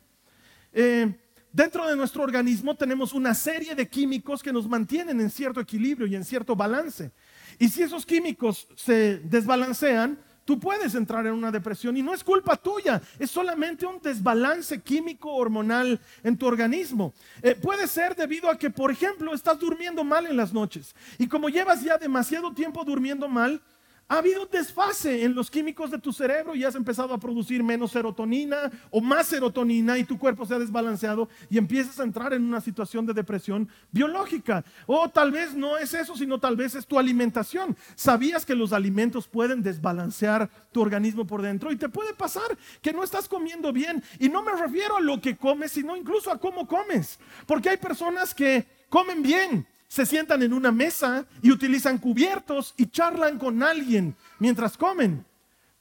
Eh, 0.72 1.14
Dentro 1.52 1.86
de 1.86 1.96
nuestro 1.96 2.22
organismo 2.22 2.74
tenemos 2.74 3.12
una 3.12 3.34
serie 3.34 3.74
de 3.74 3.86
químicos 3.86 4.42
que 4.42 4.54
nos 4.54 4.66
mantienen 4.66 5.20
en 5.20 5.28
cierto 5.28 5.60
equilibrio 5.60 6.06
y 6.06 6.16
en 6.16 6.24
cierto 6.24 6.56
balance. 6.56 7.12
Y 7.58 7.68
si 7.68 7.82
esos 7.82 8.06
químicos 8.06 8.66
se 8.74 9.18
desbalancean, 9.18 10.18
tú 10.52 10.60
puedes 10.60 10.94
entrar 10.94 11.26
en 11.26 11.32
una 11.32 11.50
depresión 11.50 11.96
y 11.96 12.02
no 12.02 12.12
es 12.12 12.22
culpa 12.22 12.58
tuya, 12.58 13.00
es 13.18 13.30
solamente 13.30 13.86
un 13.86 13.98
desbalance 14.02 14.82
químico 14.82 15.32
hormonal 15.32 15.98
en 16.22 16.36
tu 16.36 16.46
organismo. 16.46 17.14
Eh, 17.40 17.54
puede 17.54 17.86
ser 17.86 18.14
debido 18.14 18.50
a 18.50 18.58
que, 18.58 18.68
por 18.68 18.90
ejemplo, 18.90 19.32
estás 19.32 19.58
durmiendo 19.58 20.04
mal 20.04 20.26
en 20.26 20.36
las 20.36 20.52
noches 20.52 20.94
y 21.16 21.26
como 21.26 21.48
llevas 21.48 21.82
ya 21.82 21.96
demasiado 21.96 22.52
tiempo 22.52 22.84
durmiendo 22.84 23.28
mal, 23.28 23.62
ha 24.08 24.18
habido 24.18 24.44
desfase 24.44 25.24
en 25.24 25.34
los 25.34 25.50
químicos 25.50 25.90
de 25.90 25.98
tu 25.98 26.12
cerebro 26.12 26.54
y 26.54 26.64
has 26.64 26.74
empezado 26.74 27.14
a 27.14 27.18
producir 27.18 27.62
menos 27.62 27.92
serotonina 27.92 28.70
o 28.90 29.00
más 29.00 29.26
serotonina 29.26 29.96
y 29.96 30.04
tu 30.04 30.18
cuerpo 30.18 30.44
se 30.44 30.54
ha 30.54 30.58
desbalanceado 30.58 31.30
y 31.48 31.56
empiezas 31.56 31.98
a 31.98 32.02
entrar 32.02 32.34
en 32.34 32.44
una 32.44 32.60
situación 32.60 33.06
de 33.06 33.14
depresión 33.14 33.68
biológica. 33.90 34.64
O 34.86 35.08
tal 35.08 35.30
vez 35.30 35.54
no 35.54 35.78
es 35.78 35.94
eso, 35.94 36.14
sino 36.14 36.38
tal 36.38 36.56
vez 36.56 36.74
es 36.74 36.86
tu 36.86 36.98
alimentación. 36.98 37.76
¿Sabías 37.94 38.44
que 38.44 38.54
los 38.54 38.74
alimentos 38.74 39.26
pueden 39.28 39.62
desbalancear 39.62 40.50
tu 40.72 40.82
organismo 40.82 41.26
por 41.26 41.40
dentro? 41.40 41.72
Y 41.72 41.76
te 41.76 41.88
puede 41.88 42.12
pasar 42.12 42.58
que 42.82 42.92
no 42.92 43.02
estás 43.02 43.28
comiendo 43.28 43.72
bien. 43.72 44.02
Y 44.18 44.28
no 44.28 44.42
me 44.42 44.52
refiero 44.52 44.98
a 44.98 45.00
lo 45.00 45.20
que 45.20 45.36
comes, 45.36 45.72
sino 45.72 45.96
incluso 45.96 46.30
a 46.30 46.38
cómo 46.38 46.66
comes. 46.66 47.18
Porque 47.46 47.70
hay 47.70 47.76
personas 47.78 48.34
que 48.34 48.66
comen 48.90 49.22
bien 49.22 49.66
se 49.92 50.06
sientan 50.06 50.42
en 50.42 50.54
una 50.54 50.72
mesa 50.72 51.26
y 51.42 51.50
utilizan 51.50 51.98
cubiertos 51.98 52.72
y 52.78 52.86
charlan 52.86 53.38
con 53.38 53.62
alguien 53.62 54.16
mientras 54.38 54.78
comen. 54.78 55.22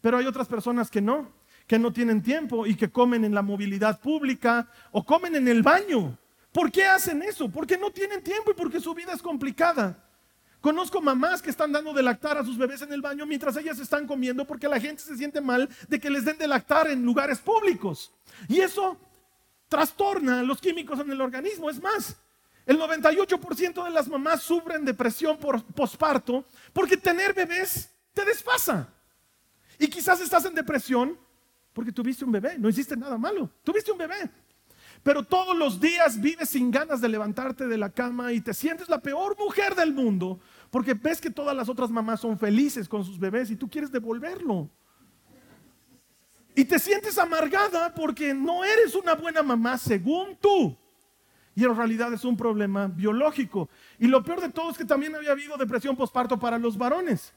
Pero 0.02 0.18
hay 0.18 0.26
otras 0.26 0.50
personas 0.50 0.92
que 0.92 1.00
no, 1.00 1.32
que 1.66 1.80
no 1.80 1.94
tienen 1.94 2.22
tiempo 2.22 2.68
y 2.68 2.76
que 2.76 2.92
comen 2.92 3.24
en 3.24 3.34
la 3.34 3.42
movilidad 3.42 4.02
pública 4.02 4.68
o 4.92 5.06
comen 5.06 5.38
en 5.38 5.48
el 5.48 5.64
baño. 5.64 6.18
¿Por 6.52 6.70
qué 6.74 6.84
hacen 6.84 7.22
eso? 7.22 7.50
Porque 7.50 7.78
no 7.78 7.90
tienen 7.90 8.22
tiempo 8.22 8.52
y 8.52 8.54
porque 8.54 8.82
su 8.82 8.94
vida 8.94 9.14
es 9.14 9.22
complicada. 9.22 9.98
Conozco 10.60 11.00
mamás 11.00 11.42
que 11.42 11.50
están 11.50 11.72
dando 11.72 11.94
de 11.94 12.04
lactar 12.04 12.38
a 12.38 12.44
sus 12.44 12.58
bebés 12.58 12.82
en 12.82 12.92
el 12.92 13.02
baño 13.02 13.26
mientras 13.26 13.56
ellas 13.56 13.80
están 13.80 14.06
comiendo 14.06 14.46
porque 14.46 14.68
la 14.68 14.82
gente 14.82 15.02
se 15.02 15.16
siente 15.16 15.40
mal 15.40 15.70
de 15.88 16.00
que 16.02 16.10
les 16.10 16.26
den 16.26 16.38
de 16.38 16.50
lactar 16.50 16.90
en 16.90 17.06
lugares 17.06 17.40
públicos. 17.40 18.12
Y 18.50 18.60
eso 18.60 18.98
trastorna 19.70 20.44
los 20.44 20.60
químicos 20.60 21.00
en 21.00 21.12
el 21.12 21.22
organismo. 21.22 21.70
Es 21.70 21.82
más, 21.82 22.18
el 22.72 22.80
98% 22.80 23.84
de 23.84 23.92
las 23.92 24.08
mamás 24.08 24.42
sufren 24.44 24.86
depresión 24.86 25.38
por 25.38 25.62
posparto 25.74 26.46
porque 26.72 26.96
tener 26.96 27.34
bebés 27.34 27.94
te 28.14 28.24
desfasa. 28.24 28.88
Y 29.78 29.88
quizás 29.88 30.22
estás 30.22 30.46
en 30.46 30.56
depresión 30.56 31.20
porque 31.74 31.92
tuviste 31.92 32.24
un 32.24 32.32
bebé, 32.32 32.58
no 32.58 32.70
hiciste 32.70 32.96
nada 32.96 33.18
malo, 33.18 33.50
tuviste 33.64 33.92
un 33.92 33.98
bebé. 33.98 34.30
Pero 35.04 35.22
todos 35.24 35.58
los 35.58 35.82
días 35.82 36.22
vives 36.22 36.52
sin 36.52 36.72
ganas 36.72 37.02
de 37.02 37.10
levantarte 37.10 37.68
de 37.68 37.78
la 37.78 37.90
cama 37.90 38.32
y 38.32 38.40
te 38.40 38.54
sientes 38.54 38.88
la 38.88 39.02
peor 39.02 39.38
mujer 39.38 39.76
del 39.76 39.94
mundo 39.94 40.40
porque 40.70 40.94
ves 40.94 41.20
que 41.20 41.30
todas 41.30 41.56
las 41.56 41.68
otras 41.68 41.90
mamás 41.90 42.22
son 42.22 42.40
felices 42.40 42.88
con 42.88 43.04
sus 43.04 43.20
bebés 43.20 43.52
y 43.52 43.58
tú 43.58 43.70
quieres 43.70 43.92
devolverlo. 43.92 44.70
Y 46.56 46.64
te 46.64 46.80
sientes 46.80 47.18
amargada 47.18 47.94
porque 47.94 48.34
no 48.34 48.64
eres 48.64 48.96
una 48.96 49.16
buena 49.16 49.44
mamá 49.44 49.78
según 49.78 50.38
tú 50.38 50.78
y 51.56 51.66
en 51.66 51.76
realidad 51.76 52.14
es 52.14 52.24
un 52.24 52.38
problema 52.38 52.88
biológico. 52.88 53.70
Y 54.00 54.08
lo 54.08 54.24
peor 54.24 54.42
de 54.42 54.50
todo 54.50 54.72
es 54.72 54.78
que 54.78 54.86
también 54.86 55.16
había 55.16 55.32
habido 55.32 55.58
depresión 55.58 55.96
postparto 55.96 56.40
para 56.40 56.58
los 56.58 56.78
varones, 56.78 57.34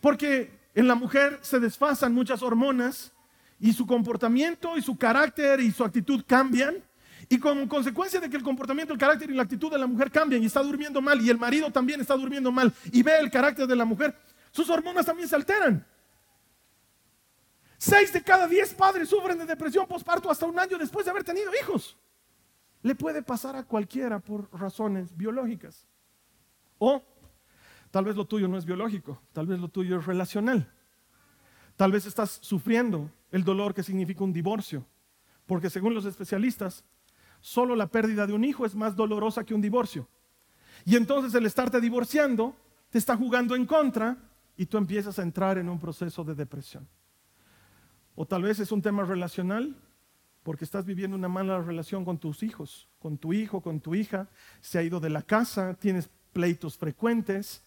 porque 0.00 0.50
en 0.74 0.88
la 0.88 0.94
mujer 0.94 1.38
se 1.42 1.60
desfasan 1.60 2.12
muchas 2.12 2.42
hormonas 2.42 3.12
y 3.60 3.72
su 3.72 3.86
comportamiento 3.86 4.76
y 4.76 4.82
su 4.82 4.96
carácter 4.96 5.60
y 5.60 5.70
su 5.70 5.84
actitud 5.84 6.22
cambian. 6.26 6.82
Y 7.28 7.38
como 7.38 7.66
consecuencia 7.68 8.20
de 8.20 8.28
que 8.28 8.36
el 8.36 8.42
comportamiento, 8.42 8.92
el 8.92 8.98
carácter 8.98 9.30
y 9.30 9.34
la 9.34 9.44
actitud 9.44 9.70
de 9.70 9.78
la 9.78 9.86
mujer 9.86 10.10
cambian 10.10 10.42
y 10.42 10.46
está 10.46 10.62
durmiendo 10.62 11.00
mal 11.00 11.20
y 11.22 11.30
el 11.30 11.38
marido 11.38 11.70
también 11.70 12.00
está 12.00 12.14
durmiendo 12.14 12.52
mal 12.52 12.72
y 12.92 13.02
ve 13.02 13.18
el 13.18 13.30
carácter 13.30 13.66
de 13.66 13.76
la 13.76 13.86
mujer, 13.86 14.14
sus 14.50 14.68
hormonas 14.68 15.06
también 15.06 15.28
se 15.28 15.34
alteran. 15.34 15.86
Seis 17.78 18.12
de 18.12 18.22
cada 18.22 18.46
diez 18.46 18.74
padres 18.74 19.08
sufren 19.08 19.38
de 19.38 19.46
depresión 19.46 19.86
postparto 19.86 20.30
hasta 20.30 20.46
un 20.46 20.58
año 20.58 20.76
después 20.76 21.04
de 21.04 21.10
haber 21.10 21.24
tenido 21.24 21.50
hijos. 21.60 21.96
Le 22.84 22.94
puede 22.94 23.22
pasar 23.22 23.56
a 23.56 23.64
cualquiera 23.64 24.20
por 24.20 24.46
razones 24.52 25.16
biológicas. 25.16 25.86
O 26.78 27.02
tal 27.90 28.04
vez 28.04 28.14
lo 28.14 28.26
tuyo 28.26 28.46
no 28.46 28.58
es 28.58 28.66
biológico, 28.66 29.22
tal 29.32 29.46
vez 29.46 29.58
lo 29.58 29.68
tuyo 29.68 29.98
es 29.98 30.04
relacional. 30.04 30.70
Tal 31.76 31.90
vez 31.90 32.04
estás 32.04 32.38
sufriendo 32.42 33.10
el 33.30 33.42
dolor 33.42 33.72
que 33.72 33.82
significa 33.82 34.22
un 34.22 34.34
divorcio, 34.34 34.84
porque 35.46 35.70
según 35.70 35.94
los 35.94 36.04
especialistas, 36.04 36.84
solo 37.40 37.74
la 37.74 37.86
pérdida 37.86 38.26
de 38.26 38.34
un 38.34 38.44
hijo 38.44 38.66
es 38.66 38.74
más 38.74 38.94
dolorosa 38.94 39.44
que 39.44 39.54
un 39.54 39.62
divorcio. 39.62 40.06
Y 40.84 40.96
entonces 40.96 41.34
el 41.34 41.46
estarte 41.46 41.80
divorciando 41.80 42.54
te 42.90 42.98
está 42.98 43.16
jugando 43.16 43.56
en 43.56 43.64
contra 43.64 44.18
y 44.58 44.66
tú 44.66 44.76
empiezas 44.76 45.18
a 45.18 45.22
entrar 45.22 45.56
en 45.56 45.70
un 45.70 45.80
proceso 45.80 46.22
de 46.22 46.34
depresión. 46.34 46.86
O 48.14 48.26
tal 48.26 48.42
vez 48.42 48.60
es 48.60 48.70
un 48.70 48.82
tema 48.82 49.04
relacional, 49.04 49.74
porque 50.44 50.64
estás 50.64 50.84
viviendo 50.84 51.16
una 51.16 51.28
mala 51.28 51.60
relación 51.60 52.04
con 52.04 52.18
tus 52.18 52.44
hijos, 52.44 52.88
con 53.00 53.18
tu 53.18 53.32
hijo, 53.32 53.60
con 53.60 53.80
tu 53.80 53.96
hija, 53.96 54.28
se 54.60 54.78
ha 54.78 54.82
ido 54.82 55.00
de 55.00 55.10
la 55.10 55.22
casa, 55.22 55.74
tienes 55.74 56.08
pleitos 56.32 56.78
frecuentes, 56.78 57.64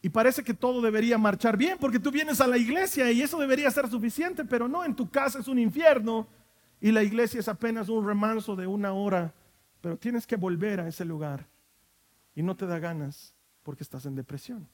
y 0.00 0.08
parece 0.10 0.44
que 0.44 0.54
todo 0.54 0.80
debería 0.80 1.18
marchar 1.18 1.56
bien 1.56 1.76
porque 1.78 1.98
tú 1.98 2.10
vienes 2.10 2.40
a 2.40 2.46
la 2.46 2.56
iglesia 2.56 3.10
y 3.10 3.22
eso 3.22 3.38
debería 3.38 3.70
ser 3.70 3.88
suficiente, 3.88 4.44
pero 4.44 4.68
no, 4.68 4.84
en 4.84 4.94
tu 4.94 5.10
casa 5.10 5.40
es 5.40 5.48
un 5.48 5.58
infierno 5.58 6.28
y 6.80 6.92
la 6.92 7.02
iglesia 7.02 7.40
es 7.40 7.48
apenas 7.48 7.88
un 7.88 8.06
remanso 8.06 8.54
de 8.54 8.66
una 8.66 8.92
hora, 8.92 9.34
pero 9.80 9.96
tienes 9.96 10.26
que 10.26 10.36
volver 10.36 10.80
a 10.80 10.88
ese 10.88 11.04
lugar 11.04 11.46
y 12.34 12.42
no 12.42 12.54
te 12.54 12.66
da 12.66 12.78
ganas 12.78 13.34
porque 13.64 13.82
estás 13.82 14.06
en 14.06 14.14
depresión. 14.14 14.68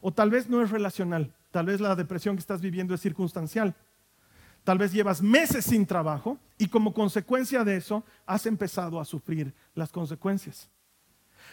O 0.00 0.12
tal 0.12 0.30
vez 0.30 0.48
no 0.48 0.60
es 0.60 0.70
relacional, 0.70 1.32
tal 1.52 1.66
vez 1.66 1.80
la 1.80 1.94
depresión 1.94 2.34
que 2.34 2.40
estás 2.40 2.60
viviendo 2.60 2.94
es 2.94 3.00
circunstancial. 3.00 3.76
Tal 4.64 4.78
vez 4.78 4.92
llevas 4.92 5.20
meses 5.20 5.64
sin 5.64 5.86
trabajo 5.86 6.38
y 6.56 6.68
como 6.68 6.94
consecuencia 6.94 7.64
de 7.64 7.76
eso 7.76 8.04
has 8.26 8.46
empezado 8.46 9.00
a 9.00 9.04
sufrir 9.04 9.52
las 9.74 9.90
consecuencias. 9.90 10.70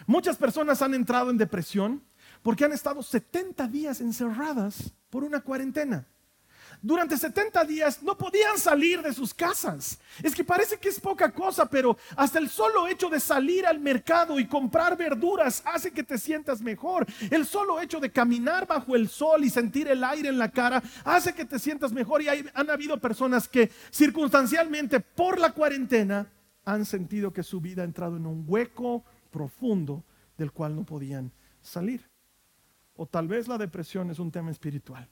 Muchas 0.05 0.37
personas 0.37 0.81
han 0.81 0.93
entrado 0.93 1.31
en 1.31 1.37
depresión 1.37 2.03
porque 2.43 2.65
han 2.65 2.71
estado 2.71 3.01
70 3.01 3.67
días 3.67 4.01
encerradas 4.01 4.93
por 5.09 5.23
una 5.23 5.41
cuarentena. 5.41 6.07
Durante 6.81 7.17
70 7.17 7.65
días 7.65 8.01
no 8.01 8.17
podían 8.17 8.57
salir 8.57 9.01
de 9.01 9.13
sus 9.13 9.33
casas. 9.33 9.99
Es 10.23 10.33
que 10.33 10.45
parece 10.45 10.77
que 10.77 10.87
es 10.87 10.99
poca 10.99 11.29
cosa, 11.31 11.69
pero 11.69 11.97
hasta 12.15 12.39
el 12.39 12.49
solo 12.49 12.87
hecho 12.87 13.09
de 13.09 13.19
salir 13.19 13.65
al 13.65 13.79
mercado 13.79 14.39
y 14.39 14.47
comprar 14.47 14.95
verduras 14.95 15.61
hace 15.65 15.91
que 15.91 16.03
te 16.03 16.17
sientas 16.17 16.61
mejor. 16.61 17.05
El 17.29 17.45
solo 17.45 17.81
hecho 17.81 17.99
de 17.99 18.11
caminar 18.11 18.65
bajo 18.65 18.95
el 18.95 19.09
sol 19.09 19.43
y 19.43 19.49
sentir 19.49 19.89
el 19.89 20.03
aire 20.05 20.29
en 20.29 20.37
la 20.37 20.51
cara 20.51 20.81
hace 21.03 21.33
que 21.33 21.43
te 21.43 21.59
sientas 21.59 21.91
mejor. 21.91 22.21
Y 22.21 22.27
han 22.29 22.69
habido 22.69 22.97
personas 22.97 23.49
que 23.49 23.69
circunstancialmente 23.91 25.01
por 25.01 25.37
la 25.37 25.51
cuarentena 25.51 26.31
han 26.63 26.85
sentido 26.85 27.33
que 27.33 27.43
su 27.43 27.59
vida 27.59 27.81
ha 27.81 27.85
entrado 27.85 28.15
en 28.15 28.25
un 28.25 28.45
hueco 28.47 29.03
profundo 29.31 30.05
del 30.37 30.53
cual 30.53 30.77
no 30.77 30.85
podían 30.85 31.33
salir. 31.61 32.09
O 32.95 33.05
tal 33.05 33.27
vez 33.27 33.49
la 33.49 33.57
depresión 33.57 34.09
es 34.11 34.19
un 34.19 34.31
tema 34.31 34.51
espiritual. 34.51 35.09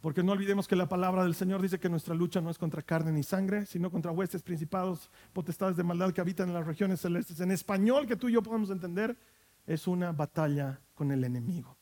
Porque 0.00 0.22
no 0.22 0.32
olvidemos 0.32 0.66
que 0.66 0.76
la 0.76 0.88
palabra 0.88 1.24
del 1.24 1.34
Señor 1.34 1.60
dice 1.60 1.78
que 1.78 1.90
nuestra 1.90 2.14
lucha 2.14 2.40
no 2.40 2.50
es 2.50 2.56
contra 2.56 2.80
carne 2.80 3.12
ni 3.12 3.22
sangre, 3.22 3.66
sino 3.66 3.90
contra 3.90 4.12
huestes, 4.12 4.42
principados, 4.42 5.10
potestades 5.32 5.76
de 5.76 5.82
maldad 5.82 6.12
que 6.12 6.22
habitan 6.22 6.48
en 6.48 6.54
las 6.54 6.66
regiones 6.66 7.00
celestes. 7.00 7.40
En 7.40 7.50
español, 7.50 8.06
que 8.06 8.16
tú 8.16 8.28
y 8.28 8.32
yo 8.32 8.42
podemos 8.42 8.70
entender, 8.70 9.18
es 9.66 9.86
una 9.86 10.12
batalla 10.12 10.80
con 10.94 11.12
el 11.12 11.22
enemigo. 11.24 11.76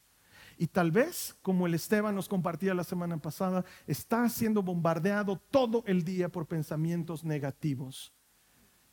Y 0.57 0.67
tal 0.67 0.91
vez, 0.91 1.37
como 1.43 1.69
el 1.69 1.75
Esteban 1.75 2.17
nos 2.17 2.29
compartía 2.29 2.75
la 2.75 2.83
semana 2.83 3.17
pasada, 3.19 3.65
está 3.87 4.29
siendo 4.29 4.63
bombardeado 4.63 5.41
todo 5.51 5.85
el 5.87 6.03
día 6.03 6.29
por 6.29 6.47
pensamientos 6.47 7.23
negativos 7.23 8.12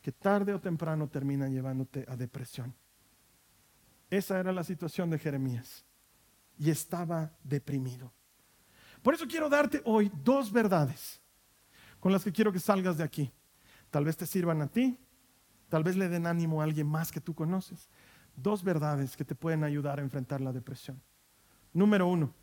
que 0.04 0.12
tarde 0.12 0.54
o 0.54 0.62
temprano 0.62 1.10
terminan 1.10 1.52
llevándote 1.52 2.06
a 2.08 2.16
depresión. 2.16 2.76
Esa 4.12 4.40
era 4.40 4.52
la 4.52 4.64
situación 4.64 5.10
de 5.10 5.18
Jeremías. 5.18 5.84
Y 6.60 6.70
estaba 6.70 7.36
deprimido. 7.44 8.14
Por 9.06 9.14
eso 9.14 9.28
quiero 9.28 9.50
darte 9.50 9.84
hoy 9.86 10.12
dos 10.24 10.52
verdades 10.52 11.22
con 12.00 12.12
las 12.12 12.24
que 12.24 12.32
quiero 12.32 12.52
que 12.52 12.60
salgas 12.60 12.98
de 12.98 13.04
aquí. 13.04 13.32
Tal 13.92 14.04
vez 14.04 14.18
te 14.18 14.26
sirvan 14.26 14.64
a 14.64 14.68
ti, 14.68 14.98
tal 15.70 15.84
vez 15.84 15.96
le 15.96 16.10
den 16.10 16.26
ánimo 16.26 16.60
a 16.60 16.64
alguien 16.64 16.88
más 16.88 17.12
que 17.12 17.22
tú 17.22 17.36
conoces. 17.36 17.88
Dos 18.36 18.64
verdades 18.64 19.16
que 19.16 19.24
te 19.24 19.36
pueden 19.36 19.64
ayudar 19.64 20.00
a 20.00 20.02
enfrentar 20.02 20.42
la 20.42 20.52
depresión. 20.52 21.00
Número 21.72 22.08
uno, 22.08 22.34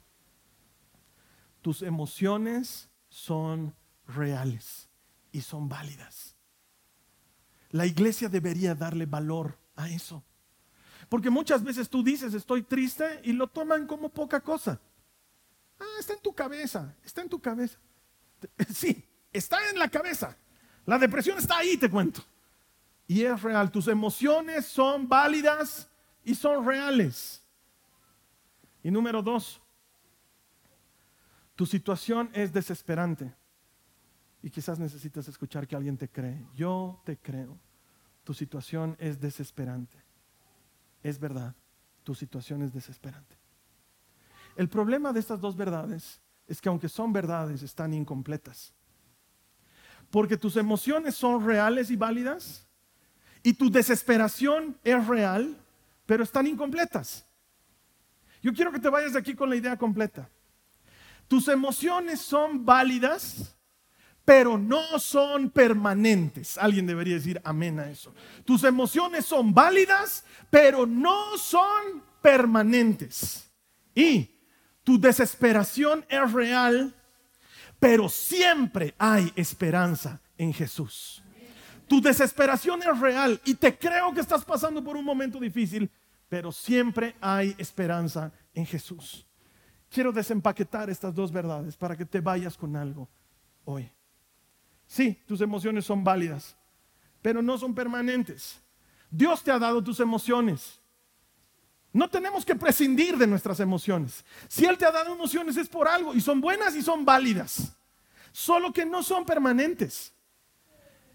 tus 1.62 1.83
emociones 1.83 2.88
son 3.09 3.75
reales 4.07 4.88
y 5.33 5.40
son 5.40 5.68
válidas. 5.68 6.37
La 7.70 7.87
iglesia 7.87 8.29
debería 8.29 8.77
darle 8.77 9.07
valor 9.07 9.59
a 9.75 9.88
eso. 9.88 10.22
Porque 11.09 11.29
muchas 11.29 11.64
veces 11.64 11.90
tú 11.90 12.05
dices 12.05 12.35
estoy 12.35 12.62
triste 12.62 13.20
y 13.25 13.33
lo 13.33 13.48
toman 13.48 13.88
como 13.88 14.11
poca 14.11 14.40
cosa. 14.40 14.81
Ah, 15.82 15.98
está 15.98 16.14
en 16.14 16.20
tu 16.20 16.34
cabeza, 16.34 16.94
está 17.04 17.22
en 17.22 17.28
tu 17.28 17.40
cabeza. 17.40 17.78
Sí, 18.72 19.04
está 19.32 19.58
en 19.70 19.78
la 19.78 19.88
cabeza. 19.88 20.36
La 20.86 20.98
depresión 20.98 21.38
está 21.38 21.58
ahí, 21.58 21.76
te 21.76 21.90
cuento. 21.90 22.22
Y 23.06 23.22
es 23.22 23.42
real, 23.42 23.70
tus 23.70 23.88
emociones 23.88 24.66
son 24.66 25.08
válidas 25.08 25.88
y 26.24 26.34
son 26.34 26.66
reales. 26.66 27.42
Y 28.82 28.90
número 28.90 29.22
dos, 29.22 29.60
tu 31.54 31.66
situación 31.66 32.30
es 32.32 32.52
desesperante. 32.52 33.34
Y 34.42 34.50
quizás 34.50 34.78
necesitas 34.78 35.28
escuchar 35.28 35.68
que 35.68 35.76
alguien 35.76 35.96
te 35.96 36.08
cree. 36.08 36.44
Yo 36.54 37.00
te 37.04 37.16
creo. 37.16 37.58
Tu 38.24 38.34
situación 38.34 38.96
es 38.98 39.20
desesperante 39.20 40.02
es 41.02 41.18
verdad, 41.18 41.54
tu 42.04 42.14
situación 42.14 42.62
es 42.62 42.72
desesperante. 42.72 43.36
El 44.56 44.68
problema 44.68 45.12
de 45.12 45.20
estas 45.20 45.40
dos 45.40 45.56
verdades 45.56 46.20
es 46.46 46.60
que 46.60 46.68
aunque 46.68 46.88
son 46.88 47.12
verdades, 47.12 47.62
están 47.62 47.94
incompletas. 47.94 48.74
Porque 50.10 50.36
tus 50.36 50.56
emociones 50.56 51.14
son 51.14 51.44
reales 51.44 51.90
y 51.90 51.96
válidas 51.96 52.66
y 53.42 53.54
tu 53.54 53.70
desesperación 53.70 54.76
es 54.84 55.06
real, 55.06 55.56
pero 56.06 56.22
están 56.22 56.46
incompletas. 56.46 57.26
Yo 58.42 58.52
quiero 58.52 58.72
que 58.72 58.78
te 58.78 58.90
vayas 58.90 59.14
de 59.14 59.18
aquí 59.18 59.34
con 59.34 59.48
la 59.48 59.56
idea 59.56 59.76
completa. 59.76 60.28
Tus 61.28 61.48
emociones 61.48 62.20
son 62.20 62.64
válidas, 62.64 63.56
pero 64.24 64.58
no 64.58 64.98
son 64.98 65.48
permanentes. 65.48 66.58
Alguien 66.58 66.86
debería 66.86 67.14
decir 67.14 67.40
amén 67.44 67.80
a 67.80 67.88
eso. 67.88 68.12
Tus 68.44 68.64
emociones 68.64 69.24
son 69.24 69.54
válidas, 69.54 70.24
pero 70.50 70.86
no 70.86 71.38
son 71.38 72.02
permanentes. 72.20 73.50
Y 73.94 74.31
tu 74.84 74.98
desesperación 75.00 76.04
es 76.08 76.32
real, 76.32 76.94
pero 77.78 78.08
siempre 78.08 78.94
hay 78.98 79.32
esperanza 79.36 80.20
en 80.36 80.52
Jesús. 80.52 81.22
Tu 81.88 82.00
desesperación 82.00 82.80
es 82.82 82.98
real 82.98 83.40
y 83.44 83.54
te 83.54 83.76
creo 83.78 84.12
que 84.12 84.20
estás 84.20 84.44
pasando 84.44 84.82
por 84.82 84.96
un 84.96 85.04
momento 85.04 85.38
difícil, 85.38 85.90
pero 86.28 86.50
siempre 86.50 87.14
hay 87.20 87.54
esperanza 87.58 88.32
en 88.54 88.66
Jesús. 88.66 89.26
Quiero 89.90 90.10
desempaquetar 90.10 90.88
estas 90.88 91.14
dos 91.14 91.30
verdades 91.30 91.76
para 91.76 91.96
que 91.96 92.06
te 92.06 92.20
vayas 92.20 92.56
con 92.56 92.76
algo 92.76 93.08
hoy. 93.64 93.90
Sí, 94.86 95.22
tus 95.26 95.40
emociones 95.40 95.84
son 95.84 96.02
válidas, 96.02 96.56
pero 97.20 97.42
no 97.42 97.58
son 97.58 97.74
permanentes. 97.74 98.60
Dios 99.10 99.42
te 99.42 99.50
ha 99.50 99.58
dado 99.58 99.82
tus 99.84 100.00
emociones. 100.00 100.81
No 101.92 102.09
tenemos 102.09 102.44
que 102.44 102.55
prescindir 102.55 103.18
de 103.18 103.26
nuestras 103.26 103.61
emociones. 103.61 104.24
Si 104.48 104.64
Él 104.64 104.78
te 104.78 104.87
ha 104.87 104.90
dado 104.90 105.12
emociones 105.12 105.57
es 105.57 105.68
por 105.68 105.87
algo 105.87 106.14
y 106.14 106.20
son 106.20 106.40
buenas 106.40 106.74
y 106.74 106.83
son 106.83 107.05
válidas. 107.05 107.76
Solo 108.33 108.72
que 108.72 108.87
no 108.87 109.02
son 109.02 109.26
permanentes. 109.26 110.12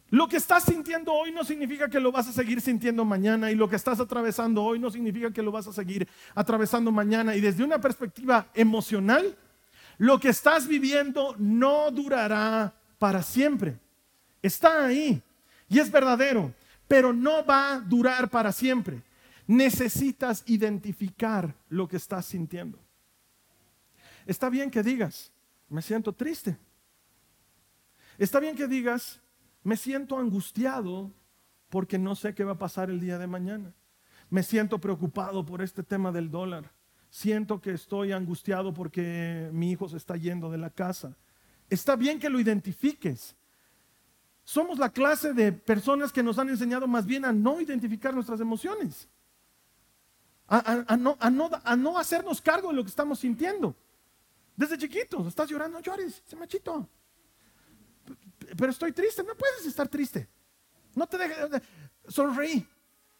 Lo 0.09 0.27
que 0.27 0.37
estás 0.37 0.63
sintiendo 0.63 1.11
hoy 1.11 1.31
no 1.31 1.43
significa 1.43 1.89
que 1.89 1.99
lo 1.99 2.11
vas 2.11 2.27
a 2.27 2.31
seguir 2.31 2.61
sintiendo 2.61 3.03
mañana 3.03 3.51
y 3.51 3.55
lo 3.55 3.67
que 3.67 3.75
estás 3.75 3.99
atravesando 3.99 4.63
hoy 4.63 4.79
no 4.79 4.89
significa 4.89 5.31
que 5.31 5.41
lo 5.41 5.51
vas 5.51 5.67
a 5.67 5.73
seguir 5.73 6.07
atravesando 6.33 6.91
mañana. 6.91 7.35
Y 7.35 7.41
desde 7.41 7.63
una 7.63 7.81
perspectiva 7.81 8.47
emocional, 8.53 9.35
lo 9.97 10.19
que 10.19 10.29
estás 10.29 10.67
viviendo 10.67 11.35
no 11.37 11.91
durará 11.91 12.73
para 12.99 13.21
siempre. 13.21 13.77
Está 14.41 14.85
ahí 14.85 15.21
y 15.67 15.79
es 15.79 15.91
verdadero, 15.91 16.53
pero 16.87 17.11
no 17.11 17.45
va 17.45 17.73
a 17.73 17.79
durar 17.79 18.29
para 18.29 18.53
siempre. 18.53 19.01
Necesitas 19.47 20.43
identificar 20.45 21.55
lo 21.69 21.87
que 21.87 21.97
estás 21.97 22.25
sintiendo. 22.25 22.79
Está 24.25 24.49
bien 24.49 24.69
que 24.69 24.83
digas, 24.83 25.31
me 25.69 25.81
siento 25.81 26.13
triste. 26.13 26.57
Está 28.17 28.39
bien 28.39 28.55
que 28.55 28.67
digas, 28.67 29.21
me 29.63 29.77
siento 29.77 30.17
angustiado 30.17 31.11
porque 31.69 31.97
no 31.97 32.15
sé 32.15 32.35
qué 32.35 32.43
va 32.43 32.53
a 32.53 32.59
pasar 32.59 32.89
el 32.89 32.99
día 32.99 33.17
de 33.17 33.27
mañana. 33.27 33.73
Me 34.29 34.43
siento 34.43 34.79
preocupado 34.79 35.45
por 35.45 35.61
este 35.61 35.83
tema 35.83 36.11
del 36.11 36.29
dólar. 36.29 36.71
Siento 37.09 37.61
que 37.61 37.71
estoy 37.71 38.11
angustiado 38.11 38.73
porque 38.73 39.49
mi 39.53 39.71
hijo 39.71 39.87
se 39.87 39.97
está 39.97 40.17
yendo 40.17 40.51
de 40.51 40.57
la 40.57 40.69
casa. 40.69 41.15
Está 41.69 41.95
bien 41.95 42.19
que 42.19 42.29
lo 42.29 42.39
identifiques, 42.39 43.35
somos 44.47 44.79
la 44.79 44.89
clase 44.89 45.33
de 45.33 45.51
personas 45.51 46.13
que 46.13 46.23
nos 46.23 46.39
han 46.39 46.47
enseñado 46.47 46.87
más 46.87 47.05
bien 47.05 47.25
a 47.25 47.33
no 47.33 47.59
identificar 47.59 48.13
nuestras 48.13 48.39
emociones, 48.39 49.09
a, 50.47 50.97
no, 50.97 51.17
a 51.19 51.75
no, 51.75 51.97
hacernos 51.97 52.41
cargo 52.41 52.69
de 52.69 52.75
lo 52.75 52.83
que 52.83 52.89
estamos 52.89 53.19
sintiendo. 53.19 53.75
Desde 54.55 54.77
chiquitos, 54.77 55.27
estás 55.27 55.49
llorando, 55.49 55.77
no 55.77 55.83
llores, 55.83 56.23
ese 56.25 56.35
machito. 56.35 56.87
Pero 58.57 58.71
estoy 58.71 58.91
triste, 58.91 59.23
no 59.23 59.35
puedes 59.35 59.65
estar 59.65 59.87
triste. 59.87 60.27
No 60.95 61.05
te 61.07 61.17
dejes, 61.17 61.61
sonreí. 62.07 62.67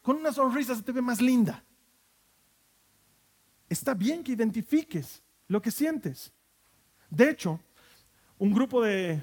Con 0.02 0.18
una 0.18 0.32
sonrisa 0.32 0.74
se 0.76 0.82
te 0.82 0.92
ve 0.92 1.02
más 1.02 1.22
linda. 1.22 1.64
Está 3.70 3.94
bien 3.94 4.24
que 4.24 4.32
identifiques 4.32 5.22
lo 5.48 5.62
que 5.62 5.70
sientes. 5.70 6.32
De 7.10 7.30
hecho, 7.30 7.60
un 8.38 8.54
grupo 8.54 8.82
de, 8.82 9.22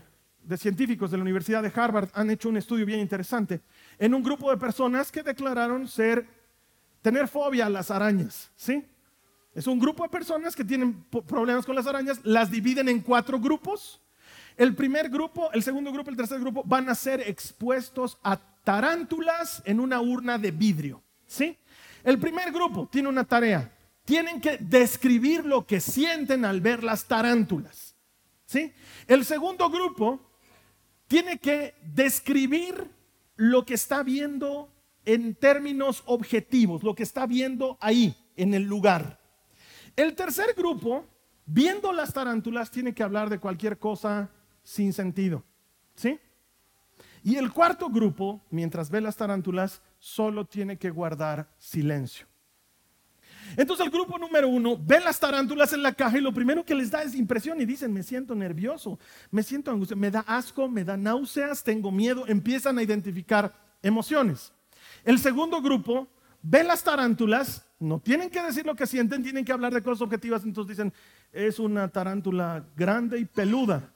científicos 0.57 1.11
de 1.11 1.17
la 1.17 1.23
Universidad 1.23 1.62
de 1.62 1.73
Harvard 1.75 2.11
han 2.14 2.31
hecho 2.31 2.49
un 2.49 2.57
estudio 2.57 2.85
bien 2.85 3.01
interesante 3.01 3.62
en 3.99 4.14
un 4.14 4.23
grupo 4.23 4.51
de 4.51 4.57
personas 4.57 5.11
que 5.11 5.23
declararon 5.23 5.88
ser, 5.88 6.27
tener 7.05 7.29
fobia 7.29 7.67
a 7.67 7.69
las 7.69 7.90
arañas. 7.90 8.51
¿sí? 8.57 8.83
Es 9.55 9.67
un 9.67 9.79
grupo 9.79 10.05
de 10.05 10.09
personas 10.09 10.57
que 10.57 10.64
tienen 10.64 11.05
problemas 11.05 11.67
con 11.67 11.77
las 11.77 11.87
arañas, 11.87 12.19
las 12.25 12.51
dividen 12.51 12.88
en 12.88 13.01
cuatro 13.01 13.38
grupos. 13.38 14.01
El 14.57 14.75
primer 14.75 15.11
grupo, 15.11 15.53
el 15.53 15.62
segundo 15.62 15.93
grupo, 15.93 16.11
el 16.11 16.17
tercer 16.17 16.40
grupo 16.40 16.62
van 16.64 16.88
a 16.88 16.95
ser 16.95 17.21
expuestos 17.21 18.17
a 18.23 18.38
tarántulas 18.38 19.62
en 19.67 19.81
una 19.81 20.01
urna 20.01 20.38
de 20.38 20.51
vidrio. 20.51 21.03
¿sí? 21.27 21.59
El 22.05 22.19
primer 22.19 22.51
grupo 22.51 22.88
tiene 22.90 23.11
una 23.11 23.25
tarea, 23.25 23.71
tienen 24.07 24.40
que 24.40 24.57
describir 24.57 25.45
lo 25.45 25.67
que 25.67 25.81
sienten 25.81 26.47
al 26.47 26.62
ver 26.62 26.83
las 26.83 27.05
tarántulas. 27.05 27.95
¿sí? 28.47 28.73
El 29.07 29.27
segundo 29.27 29.69
grupo 29.69 30.23
tiene 31.07 31.38
que 31.38 31.75
describir 31.83 32.90
lo 33.37 33.67
que 33.67 33.75
está 33.75 34.03
viendo 34.03 34.71
en 35.05 35.35
términos 35.35 36.03
objetivos, 36.07 36.83
lo 36.83 36.95
que 36.95 37.03
está 37.03 37.27
viendo 37.27 37.79
ahí, 37.81 38.17
en 38.37 38.55
el 38.55 38.64
lugar. 38.64 39.21
El 39.97 40.14
tercer 40.14 40.55
grupo, 40.57 41.07
viendo 41.47 41.93
las 41.93 42.12
tarántulas, 42.12 42.71
tiene 42.71 42.95
que 42.95 43.03
hablar 43.03 43.31
de 43.31 43.38
cualquier 43.38 43.79
cosa 43.79 44.31
sin 44.62 44.93
sentido. 44.93 45.45
¿Sí? 45.95 46.19
Y 47.23 47.37
el 47.37 47.53
cuarto 47.53 47.88
grupo, 47.88 48.43
mientras 48.51 48.90
ve 48.90 49.01
las 49.01 49.17
tarántulas, 49.17 49.81
solo 49.99 50.45
tiene 50.45 50.77
que 50.77 50.90
guardar 50.90 51.49
silencio. 51.59 52.27
Entonces 53.57 53.87
el 53.87 53.93
grupo 53.93 54.19
número 54.19 54.49
uno 54.49 54.77
ve 54.77 55.01
las 55.01 55.21
tarántulas 55.21 55.73
en 55.73 55.83
la 55.83 55.93
caja 55.93 56.19
y 56.19 56.21
lo 56.21 56.33
primero 56.33 56.64
que 56.64 56.75
les 56.75 56.90
da 56.90 57.03
es 57.03 57.14
impresión 57.14 57.61
y 57.61 57.64
dicen, 57.64 57.93
me 57.93 58.03
siento 58.03 58.35
nervioso, 58.35 58.99
me 59.31 59.43
siento 59.43 59.71
angustia, 59.71 59.97
me 59.97 60.11
da 60.11 60.21
asco, 60.27 60.69
me 60.69 60.85
da 60.85 60.97
náuseas, 60.97 61.62
tengo 61.62 61.90
miedo, 61.93 62.25
empiezan 62.27 62.79
a 62.79 62.83
identificar 62.83 63.55
emociones. 63.83 64.53
El 65.05 65.19
segundo 65.19 65.61
grupo 65.61 66.09
ve 66.43 66.64
las 66.64 66.83
tarántulas, 66.83 67.67
no 67.79 68.01
tienen 68.01 68.31
que 68.31 68.43
decir 68.43 68.64
lo 68.64 68.75
que 68.75 68.87
sienten, 68.87 69.23
tienen 69.23 69.45
que 69.45 69.53
hablar 69.53 69.73
de 69.73 69.83
cosas 69.83 70.03
objetivas, 70.03 70.45
entonces 70.45 70.77
dicen, 70.77 70.93
es 71.33 71.59
una 71.59 71.88
tarántula 71.88 72.64
grande 72.77 73.19
y 73.19 73.25
peluda 73.25 73.90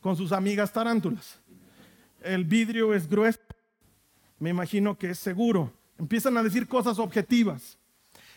con 0.00 0.16
sus 0.16 0.32
amigas 0.32 0.72
tarántulas. 0.72 1.40
El 2.22 2.44
vidrio 2.44 2.94
es 2.94 3.08
grueso, 3.08 3.40
me 4.38 4.50
imagino 4.50 4.98
que 4.98 5.10
es 5.10 5.18
seguro. 5.18 5.72
Empiezan 5.98 6.36
a 6.36 6.42
decir 6.42 6.66
cosas 6.66 6.98
objetivas. 6.98 7.78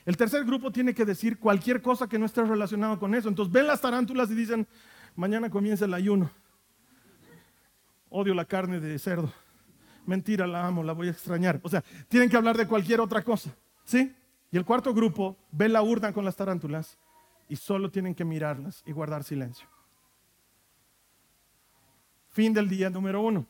El 0.05 0.15
tercer 0.15 0.45
grupo 0.45 0.71
tiene 0.71 0.93
que 0.93 1.03
decir 1.03 1.37
cualquier 1.37 1.81
cosa 1.81 2.07
que 2.07 2.19
no 2.19 2.25
esté 2.25 2.43
relacionado 2.43 2.99
con 2.99 3.13
eso. 3.15 3.27
Entonces 3.27 3.51
ven 3.51 3.67
las 3.67 3.81
tarántulas 3.81 4.29
y 4.29 4.35
dicen, 4.35 4.67
mañana 5.15 5.49
comienza 5.49 5.85
el 5.85 5.93
ayuno. 5.93 6.29
Odio 8.09 8.33
la 8.33 8.45
carne 8.45 8.79
de 8.79 8.97
cerdo. 8.99 9.33
Mentira, 10.07 10.47
la 10.47 10.65
amo, 10.65 10.83
la 10.83 10.93
voy 10.93 11.09
a 11.09 11.11
extrañar. 11.11 11.59
O 11.63 11.69
sea, 11.69 11.83
tienen 12.07 12.29
que 12.29 12.37
hablar 12.37 12.57
de 12.57 12.65
cualquier 12.65 13.01
otra 13.01 13.21
cosa. 13.21 13.53
¿Sí? 13.83 14.15
Y 14.51 14.57
el 14.57 14.65
cuarto 14.65 14.93
grupo 14.93 15.37
ve 15.51 15.67
la 15.67 15.81
urna 15.81 16.13
con 16.13 16.23
las 16.23 16.35
tarántulas 16.35 16.97
y 17.49 17.57
solo 17.57 17.91
tienen 17.91 18.15
que 18.15 18.23
mirarlas 18.23 18.81
y 18.85 18.93
guardar 18.93 19.25
silencio. 19.25 19.67
Fin 22.29 22.53
del 22.53 22.69
día 22.69 22.89
número 22.89 23.21
uno. 23.21 23.45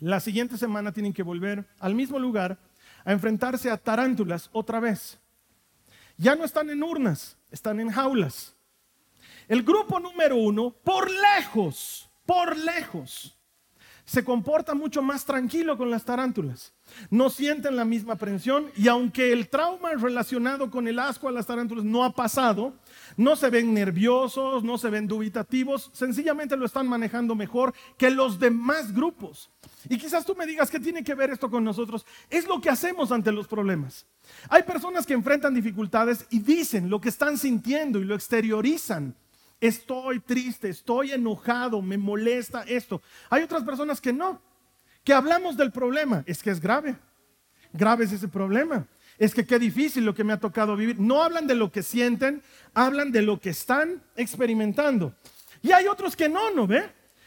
La 0.00 0.18
siguiente 0.18 0.58
semana 0.58 0.90
tienen 0.90 1.12
que 1.12 1.22
volver 1.22 1.64
al 1.78 1.94
mismo 1.94 2.18
lugar 2.18 2.58
a 3.04 3.12
enfrentarse 3.12 3.70
a 3.70 3.76
tarántulas 3.76 4.50
otra 4.52 4.80
vez. 4.80 5.20
Ya 6.16 6.34
no 6.34 6.44
están 6.44 6.68
en 6.70 6.82
urnas, 6.82 7.36
están 7.50 7.78
en 7.78 7.90
jaulas. 7.90 8.56
El 9.46 9.62
grupo 9.62 10.00
número 10.00 10.36
uno, 10.36 10.72
por 10.82 11.08
lejos, 11.10 12.10
por 12.26 12.56
lejos, 12.56 13.38
se 14.04 14.24
comporta 14.24 14.74
mucho 14.74 15.02
más 15.02 15.24
tranquilo 15.24 15.78
con 15.78 15.90
las 15.90 16.04
tarántulas. 16.04 16.72
No 17.10 17.30
sienten 17.30 17.76
la 17.76 17.84
misma 17.84 18.14
aprensión 18.14 18.70
y 18.76 18.88
aunque 18.88 19.32
el 19.32 19.48
trauma 19.48 19.92
relacionado 19.92 20.70
con 20.70 20.86
el 20.86 20.98
asco 20.98 21.28
a 21.28 21.32
las 21.32 21.46
tarántulas 21.46 21.84
no 21.84 22.04
ha 22.04 22.12
pasado, 22.14 22.74
no 23.16 23.36
se 23.36 23.48
ven 23.48 23.72
nerviosos, 23.72 24.62
no 24.62 24.76
se 24.76 24.90
ven 24.90 25.06
dubitativos, 25.06 25.90
sencillamente 25.94 26.56
lo 26.56 26.66
están 26.66 26.86
manejando 26.86 27.34
mejor 27.34 27.74
que 27.96 28.10
los 28.10 28.38
demás 28.38 28.92
grupos. 28.92 29.50
Y 29.88 29.98
quizás 29.98 30.24
tú 30.26 30.34
me 30.34 30.46
digas, 30.46 30.70
¿qué 30.70 30.80
tiene 30.80 31.02
que 31.02 31.14
ver 31.14 31.30
esto 31.30 31.50
con 31.50 31.64
nosotros? 31.64 32.04
Es 32.28 32.46
lo 32.46 32.60
que 32.60 32.70
hacemos 32.70 33.10
ante 33.10 33.32
los 33.32 33.48
problemas. 33.48 34.06
Hay 34.48 34.62
personas 34.62 35.06
que 35.06 35.14
enfrentan 35.14 35.54
dificultades 35.54 36.26
y 36.30 36.40
dicen 36.40 36.90
lo 36.90 37.00
que 37.00 37.08
están 37.08 37.38
sintiendo 37.38 37.98
y 37.98 38.04
lo 38.04 38.14
exteriorizan. 38.14 39.16
Estoy 39.64 40.20
triste, 40.20 40.68
estoy 40.68 41.12
enojado, 41.12 41.80
me 41.80 41.96
molesta 41.96 42.64
esto. 42.64 43.00
Hay 43.30 43.42
otras 43.42 43.64
personas 43.64 43.98
que 43.98 44.12
no, 44.12 44.42
que 45.02 45.14
hablamos 45.14 45.56
del 45.56 45.72
problema. 45.72 46.22
Es 46.26 46.42
que 46.42 46.50
es 46.50 46.60
grave. 46.60 46.98
Grave 47.72 48.04
es 48.04 48.12
ese 48.12 48.28
problema. 48.28 48.86
Es 49.16 49.32
que 49.32 49.46
qué 49.46 49.58
difícil 49.58 50.04
lo 50.04 50.14
que 50.14 50.22
me 50.22 50.34
ha 50.34 50.38
tocado 50.38 50.76
vivir. 50.76 51.00
No 51.00 51.22
hablan 51.22 51.46
de 51.46 51.54
lo 51.54 51.72
que 51.72 51.82
sienten, 51.82 52.42
hablan 52.74 53.10
de 53.10 53.22
lo 53.22 53.40
que 53.40 53.48
están 53.48 54.02
experimentando. 54.16 55.14
Y 55.62 55.72
hay 55.72 55.86
otros 55.86 56.14
que 56.14 56.28
no, 56.28 56.50
¿no 56.50 56.66
ve? 56.66 56.84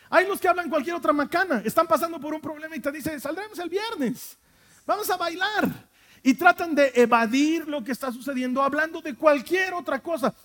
Hay 0.08 0.28
los 0.28 0.40
que 0.40 0.48
hablan 0.48 0.70
cualquier 0.70 0.96
otra 0.96 1.14
macana. 1.14 1.64
Están 1.66 1.88
pasando 1.88 2.20
por 2.20 2.36
un 2.36 2.40
problema 2.40 2.76
y 2.76 2.80
te 2.80 2.92
dicen, 2.92 3.20
saldremos 3.20 3.58
el 3.58 3.70
viernes. 3.70 4.38
Vamos 4.86 5.10
a 5.10 5.18
bailar. 5.18 5.88
Y 6.22 6.36
tratan 6.36 6.76
de 6.76 6.92
evadir 6.94 7.68
lo 7.68 7.84
que 7.84 7.94
está 7.94 8.12
sucediendo 8.12 8.62
hablando 8.62 9.02
de 9.02 9.16
cualquier 9.16 9.74
otra 9.74 9.98
cosa. 9.98 10.36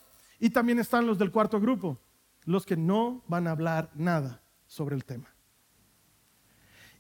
Y 0.43 0.51
también 0.51 0.81
están 0.81 1.07
los 1.07 1.21
del 1.21 1.31
cuarto 1.31 1.61
grupo, 1.61 2.01
los 2.47 2.67
que 2.67 2.77
no 2.77 3.23
van 3.29 3.47
a 3.47 3.53
hablar 3.53 3.93
nada 3.95 4.43
sobre 4.67 4.97
el 4.97 5.05
tema. 5.05 5.33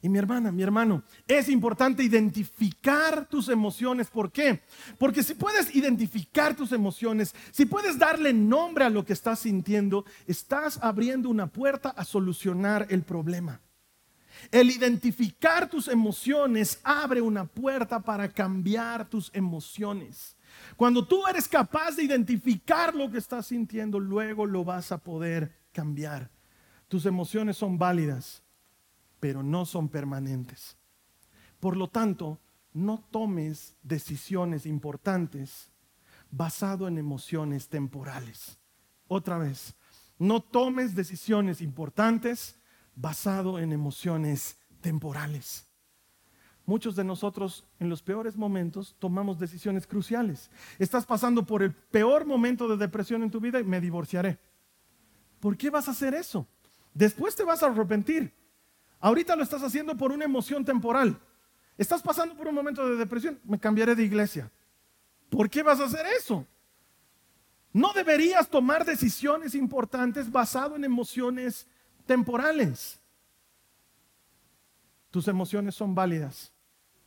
Y 0.00 0.08
mi 0.08 0.16
hermana, 0.18 0.52
mi 0.52 0.62
hermano, 0.62 1.02
es 1.26 1.48
importante 1.48 2.04
identificar 2.04 3.26
tus 3.28 3.48
emociones. 3.48 4.08
¿Por 4.08 4.30
qué? 4.30 4.62
Porque 4.96 5.24
si 5.24 5.34
puedes 5.34 5.74
identificar 5.74 6.54
tus 6.54 6.70
emociones, 6.70 7.34
si 7.50 7.66
puedes 7.66 7.98
darle 7.98 8.32
nombre 8.32 8.84
a 8.84 8.90
lo 8.90 9.04
que 9.04 9.12
estás 9.12 9.40
sintiendo, 9.40 10.04
estás 10.28 10.78
abriendo 10.80 11.28
una 11.28 11.48
puerta 11.48 11.88
a 11.88 12.04
solucionar 12.04 12.86
el 12.90 13.02
problema. 13.02 13.60
El 14.52 14.70
identificar 14.70 15.68
tus 15.68 15.88
emociones 15.88 16.78
abre 16.84 17.20
una 17.20 17.44
puerta 17.44 17.98
para 17.98 18.28
cambiar 18.28 19.08
tus 19.08 19.32
emociones. 19.34 20.36
Cuando 20.76 21.06
tú 21.06 21.26
eres 21.26 21.48
capaz 21.48 21.96
de 21.96 22.04
identificar 22.04 22.94
lo 22.94 23.10
que 23.10 23.18
estás 23.18 23.46
sintiendo, 23.46 24.00
luego 24.00 24.46
lo 24.46 24.64
vas 24.64 24.92
a 24.92 24.98
poder 24.98 25.52
cambiar. 25.72 26.30
Tus 26.88 27.06
emociones 27.06 27.56
son 27.56 27.78
válidas 27.78 28.42
pero 29.22 29.44
no 29.44 29.66
son 29.66 29.88
permanentes. 29.88 30.76
Por 31.60 31.76
lo 31.76 31.86
tanto, 31.88 32.40
no 32.72 33.06
tomes 33.12 33.76
decisiones 33.84 34.66
importantes 34.66 35.70
basado 36.28 36.88
en 36.88 36.98
emociones 36.98 37.68
temporales. 37.68 38.58
Otra 39.06 39.38
vez, 39.38 39.76
no 40.18 40.40
tomes 40.40 40.96
decisiones 40.96 41.60
importantes 41.60 42.56
basado 42.96 43.60
en 43.60 43.72
emociones 43.72 44.58
temporales. 44.80 45.68
Muchos 46.64 46.94
de 46.94 47.04
nosotros 47.04 47.64
en 47.80 47.88
los 47.88 48.02
peores 48.02 48.36
momentos 48.36 48.94
tomamos 48.98 49.38
decisiones 49.38 49.86
cruciales. 49.86 50.50
Estás 50.78 51.04
pasando 51.04 51.44
por 51.44 51.62
el 51.62 51.72
peor 51.72 52.24
momento 52.24 52.68
de 52.68 52.76
depresión 52.76 53.22
en 53.22 53.30
tu 53.30 53.40
vida 53.40 53.58
y 53.58 53.64
me 53.64 53.80
divorciaré. 53.80 54.38
¿Por 55.40 55.56
qué 55.56 55.70
vas 55.70 55.88
a 55.88 55.90
hacer 55.90 56.14
eso? 56.14 56.46
Después 56.94 57.34
te 57.34 57.42
vas 57.42 57.62
a 57.62 57.66
arrepentir. 57.66 58.32
Ahorita 59.00 59.34
lo 59.34 59.42
estás 59.42 59.62
haciendo 59.62 59.96
por 59.96 60.12
una 60.12 60.24
emoción 60.24 60.64
temporal. 60.64 61.18
Estás 61.76 62.00
pasando 62.00 62.36
por 62.36 62.46
un 62.46 62.54
momento 62.54 62.88
de 62.88 62.96
depresión, 62.96 63.40
me 63.44 63.58
cambiaré 63.58 63.96
de 63.96 64.04
iglesia. 64.04 64.50
¿Por 65.28 65.50
qué 65.50 65.62
vas 65.64 65.80
a 65.80 65.86
hacer 65.86 66.06
eso? 66.16 66.46
No 67.72 67.92
deberías 67.92 68.48
tomar 68.48 68.84
decisiones 68.84 69.54
importantes 69.54 70.30
basado 70.30 70.76
en 70.76 70.84
emociones 70.84 71.66
temporales. 72.06 73.00
Tus 75.10 75.26
emociones 75.26 75.74
son 75.74 75.94
válidas, 75.94 76.51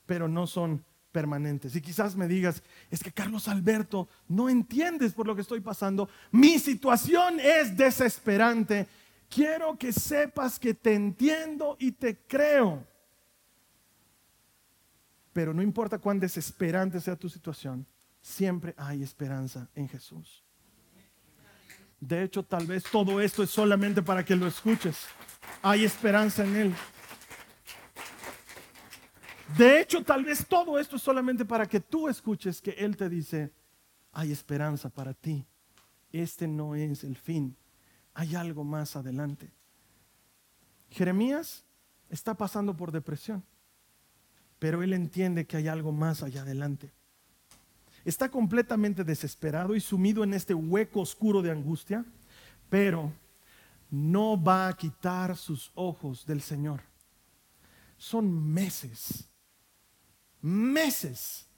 pero 0.06 0.28
no 0.28 0.48
son 0.48 0.84
permanentes. 1.12 1.76
Y 1.76 1.82
quizás 1.82 2.16
me 2.16 2.28
digas, 2.28 2.62
es 2.92 3.02
que 3.02 3.12
Carlos 3.12 3.48
Alberto, 3.48 4.08
no 4.28 4.50
entiendes 4.50 5.14
por 5.14 5.26
lo 5.28 5.36
que 5.36 5.42
estoy 5.42 5.62
pasando. 5.62 6.10
Mi 6.32 6.60
situación 6.60 7.40
es 7.40 7.76
desesperante 7.78 8.88
quiero 9.30 9.78
que 9.78 9.92
sepas 9.92 10.60
que 10.60 10.74
te 10.74 10.94
entiendo 10.94 11.76
y 11.80 11.92
te 11.92 12.18
creo. 12.18 12.86
Pero 15.34 15.54
no 15.54 15.62
importa 15.62 16.00
cuán 16.00 16.20
desesperante 16.20 17.02
sea 17.02 17.16
tu 17.16 17.28
situación, 17.28 17.86
siempre 18.22 18.74
hay 18.78 19.04
esperanza 19.04 19.68
en 19.76 19.90
Jesús. 19.90 20.44
De 22.00 22.24
hecho, 22.24 22.44
tal 22.44 22.66
vez 22.66 22.84
todo 22.84 23.20
esto 23.20 23.44
es 23.44 23.50
solamente 23.50 24.02
para 24.02 24.24
que 24.24 24.36
lo 24.36 24.48
escuches. 24.48 25.06
Hay 25.62 25.84
esperanza 25.84 26.46
en 26.46 26.56
Él. 26.56 26.76
De 29.58 29.80
hecho, 29.80 30.04
tal 30.04 30.26
vez 30.26 30.46
todo 30.48 30.80
esto 30.80 30.96
es 30.96 31.02
solamente 31.02 31.46
para 31.46 31.68
que 31.68 31.80
tú 31.80 32.10
escuches 32.10 32.62
que 32.62 32.72
Él 32.72 32.98
te 32.98 33.10
dice, 33.10 33.52
hay 34.12 34.32
esperanza 34.32 34.90
para 34.90 35.14
ti. 35.14 35.46
Este 36.12 36.48
no 36.48 36.76
es 36.76 37.04
el 37.04 37.16
fin. 37.16 37.56
Hay 38.14 38.36
algo 38.36 38.64
más 38.64 38.96
adelante. 38.96 39.52
Jeremías 40.90 41.66
está 42.10 42.34
pasando 42.36 42.76
por 42.76 42.92
depresión 42.92 43.44
pero 44.60 44.82
él 44.82 44.94
entiende 44.94 45.46
que 45.46 45.58
hay 45.58 45.68
algo 45.68 45.92
más 45.92 46.24
allá 46.24 46.42
adelante. 46.42 46.92
Está 48.04 48.30
completamente 48.30 49.04
desesperado 49.04 49.76
y 49.76 49.80
sumido 49.80 50.24
en 50.24 50.34
este 50.34 50.54
hueco 50.54 51.02
oscuro 51.02 51.42
de 51.42 51.52
angustia, 51.52 52.06
pero 52.70 53.12
no 53.90 54.42
va 54.42 54.68
a 54.68 54.74
quitar 54.78 55.36
sus 55.36 55.72
ojos 55.76 56.26
del 56.26 56.42
Señor. 56.42 56.82
Son 57.98 58.54
meses, 58.54 59.28
meses, 60.46 61.50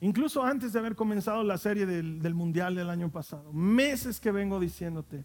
incluso 0.00 0.44
antes 0.44 0.74
de 0.74 0.78
haber 0.78 0.94
comenzado 0.94 1.42
la 1.42 1.56
serie 1.56 1.86
del, 1.86 2.34
Mundial 2.34 2.74
del 2.74 2.90
año 2.90 3.10
pasado, 3.10 3.54
meses 3.54 4.20
que 4.20 4.30
vengo 4.30 4.60
diciéndote, 4.60 5.24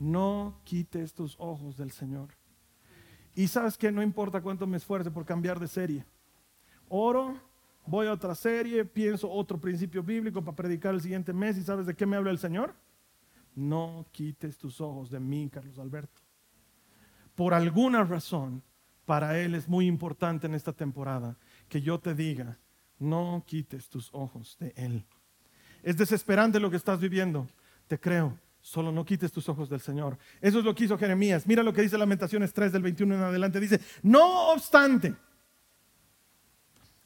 no 0.00 0.60
quites 0.64 1.14
tus 1.14 1.36
ojos 1.38 1.76
del 1.76 1.92
Señor. 1.92 2.30
Y 3.36 3.46
sabes 3.46 3.78
que 3.78 3.92
no 3.92 4.02
importa 4.02 4.40
cuánto 4.40 4.66
me 4.66 4.76
esfuerce 4.76 5.12
por 5.12 5.24
cambiar 5.24 5.60
de 5.60 5.68
serie. 5.68 6.04
Oro, 6.88 7.40
voy 7.86 8.08
a 8.08 8.12
otra 8.12 8.34
serie, 8.34 8.84
pienso 8.84 9.30
otro 9.30 9.60
principio 9.60 10.02
bíblico 10.02 10.42
para 10.42 10.56
predicar 10.56 10.94
el 10.94 11.00
siguiente 11.00 11.32
mes. 11.32 11.56
¿Y 11.58 11.62
sabes 11.62 11.86
de 11.86 11.94
qué 11.94 12.06
me 12.06 12.16
habla 12.16 12.32
el 12.32 12.38
Señor? 12.38 12.74
No 13.54 14.04
quites 14.10 14.58
tus 14.58 14.80
ojos 14.80 15.10
de 15.10 15.20
mí, 15.20 15.48
Carlos 15.48 15.78
Alberto. 15.78 16.20
Por 17.36 17.54
alguna 17.54 18.02
razón, 18.02 18.64
para 19.04 19.38
Él 19.38 19.54
es 19.54 19.68
muy 19.68 19.86
importante 19.86 20.48
en 20.48 20.54
esta 20.54 20.72
temporada 20.72 21.36
que 21.68 21.80
yo 21.80 21.98
te 21.98 22.14
diga, 22.14 22.58
no 22.98 23.44
quites 23.46 23.88
tus 23.88 24.10
ojos 24.12 24.56
de 24.58 24.72
Él. 24.76 25.04
Es 25.82 25.96
desesperante 25.96 26.60
lo 26.60 26.70
que 26.70 26.76
estás 26.76 27.00
viviendo, 27.00 27.48
te 27.86 27.98
creo, 27.98 28.38
Solo 28.64 28.90
no 28.90 29.04
quites 29.04 29.30
tus 29.30 29.46
ojos 29.50 29.68
del 29.68 29.82
Señor. 29.82 30.16
Eso 30.40 30.58
es 30.58 30.64
lo 30.64 30.74
que 30.74 30.84
hizo 30.84 30.96
Jeremías. 30.96 31.46
Mira 31.46 31.62
lo 31.62 31.74
que 31.74 31.82
dice 31.82 31.98
Lamentaciones 31.98 32.54
3 32.54 32.72
del 32.72 32.80
21 32.80 33.14
en 33.14 33.20
adelante. 33.20 33.60
Dice, 33.60 33.78
no 34.02 34.52
obstante, 34.52 35.14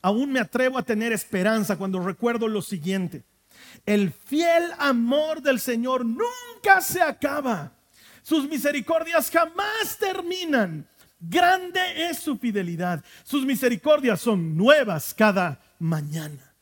aún 0.01 0.31
me 0.31 0.39
atrevo 0.39 0.79
a 0.79 0.85
tener 0.85 1.13
esperanza 1.13 1.77
cuando 1.77 1.99
recuerdo 1.99 2.47
lo 2.47 2.63
siguiente. 2.63 3.25
El 3.85 4.13
fiel 4.13 4.71
amor 4.79 5.43
del 5.43 5.59
Señor 5.59 6.05
nunca 6.05 6.81
se 6.81 7.03
acaba. 7.03 7.73
Sus 8.23 8.49
misericordias 8.49 9.29
jamás 9.29 9.99
terminan. 9.99 10.87
Grande 11.21 11.81
es 12.09 12.19
su 12.19 12.37
fidelidad. 12.37 13.05
Sus 13.25 13.45
misericordias 13.45 14.21
son 14.21 14.57
nuevas 14.57 15.13
cada 15.15 15.61
mañana. 15.79 16.55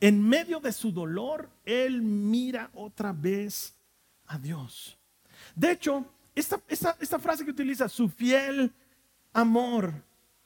En 0.00 0.22
medio 0.22 0.60
de 0.60 0.72
su 0.72 0.92
dolor, 0.92 1.48
Él 1.64 2.02
mira 2.02 2.70
otra 2.74 3.12
vez 3.12 3.74
a 4.26 4.38
Dios. 4.38 4.98
De 5.54 5.70
hecho, 5.72 6.04
esta, 6.34 6.60
esta, 6.68 7.18
frase 7.18 7.44
que 7.44 7.50
utiliza, 7.50 7.88
su 7.88 8.10
fiel 8.10 8.70
amor, 9.32 9.92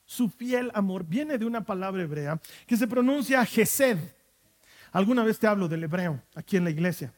su 0.05 0.29
fiel 0.29 0.71
amor, 0.73 1.05
viene 1.05 1.37
de 1.37 1.45
una 1.45 1.65
palabra 1.65 2.03
hebrea 2.03 2.41
que 2.67 2.77
se 2.77 2.87
pronuncia 2.87 3.45
Gesed. 3.45 3.99
Alguna 4.93 5.25
vez 5.25 5.39
te 5.39 5.49
hablo 5.49 5.69
del 5.69 5.83
hebreo 5.83 6.23
aquí 6.35 6.57
en 6.57 6.65
la 6.65 6.71
iglesia. 6.71 7.13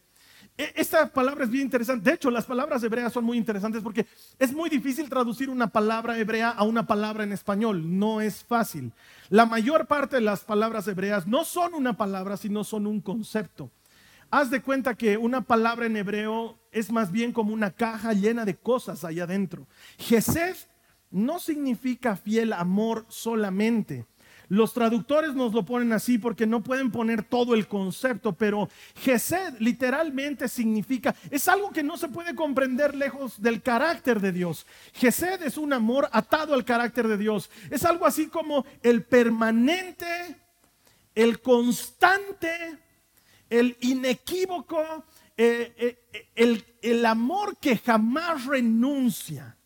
E, 0.58 0.72
esta 0.76 1.12
palabra 1.12 1.44
es 1.44 1.50
bien 1.50 1.64
interesante. 1.64 2.10
De 2.10 2.16
hecho, 2.16 2.30
las 2.30 2.44
palabras 2.44 2.82
hebreas 2.82 3.12
son 3.12 3.24
muy 3.24 3.38
interesantes 3.38 3.82
porque 3.82 4.06
es 4.38 4.52
muy 4.52 4.68
difícil 4.68 5.08
traducir 5.08 5.48
una 5.50 5.68
palabra 5.68 6.18
hebrea 6.18 6.50
a 6.50 6.64
una 6.64 6.86
palabra 6.86 7.24
en 7.24 7.32
español. 7.32 7.98
No 7.98 8.20
es 8.20 8.44
fácil. 8.44 8.92
La 9.28 9.46
mayor 9.46 9.86
parte 9.86 10.16
de 10.16 10.22
las 10.22 10.44
palabras 10.44 10.86
hebreas 10.88 11.26
no 11.26 11.44
son 11.44 11.74
una 11.74 11.96
palabra, 11.96 12.36
sino 12.36 12.64
son 12.64 12.86
un 12.86 13.00
concepto. 13.00 13.70
Haz 14.30 14.50
de 14.50 14.62
cuenta 14.62 14.94
que 14.94 15.18
una 15.18 15.42
palabra 15.42 15.86
en 15.86 15.96
hebreo 15.96 16.58
es 16.70 16.90
más 16.90 17.12
bien 17.12 17.32
como 17.32 17.52
una 17.52 17.70
caja 17.70 18.14
llena 18.14 18.44
de 18.46 18.56
cosas 18.56 19.04
allá 19.04 19.24
adentro. 19.24 19.66
Gesed 19.98 20.56
no 21.10 21.38
significa 21.38 22.16
fiel 22.16 22.54
amor 22.54 23.04
solamente. 23.08 24.06
Los 24.52 24.74
traductores 24.74 25.34
nos 25.34 25.54
lo 25.54 25.64
ponen 25.64 25.94
así 25.94 26.18
porque 26.18 26.46
no 26.46 26.62
pueden 26.62 26.90
poner 26.90 27.22
todo 27.22 27.54
el 27.54 27.66
concepto, 27.66 28.34
pero 28.34 28.68
Gesed 28.96 29.54
literalmente 29.60 30.46
significa, 30.46 31.14
es 31.30 31.48
algo 31.48 31.70
que 31.70 31.82
no 31.82 31.96
se 31.96 32.08
puede 32.08 32.34
comprender 32.34 32.94
lejos 32.94 33.40
del 33.40 33.62
carácter 33.62 34.20
de 34.20 34.30
Dios. 34.30 34.66
Gesed 34.92 35.42
es 35.42 35.56
un 35.56 35.72
amor 35.72 36.06
atado 36.12 36.52
al 36.52 36.66
carácter 36.66 37.08
de 37.08 37.16
Dios. 37.16 37.48
Es 37.70 37.86
algo 37.86 38.04
así 38.04 38.26
como 38.26 38.66
el 38.82 39.04
permanente, 39.04 40.36
el 41.14 41.40
constante 41.40 42.78
el 43.48 43.76
inequívoco, 43.80 44.82
eh, 45.34 45.74
eh, 46.12 46.28
el, 46.34 46.62
el 46.82 47.06
amor 47.06 47.56
que 47.56 47.78
jamás 47.78 48.44
renuncia 48.44 49.56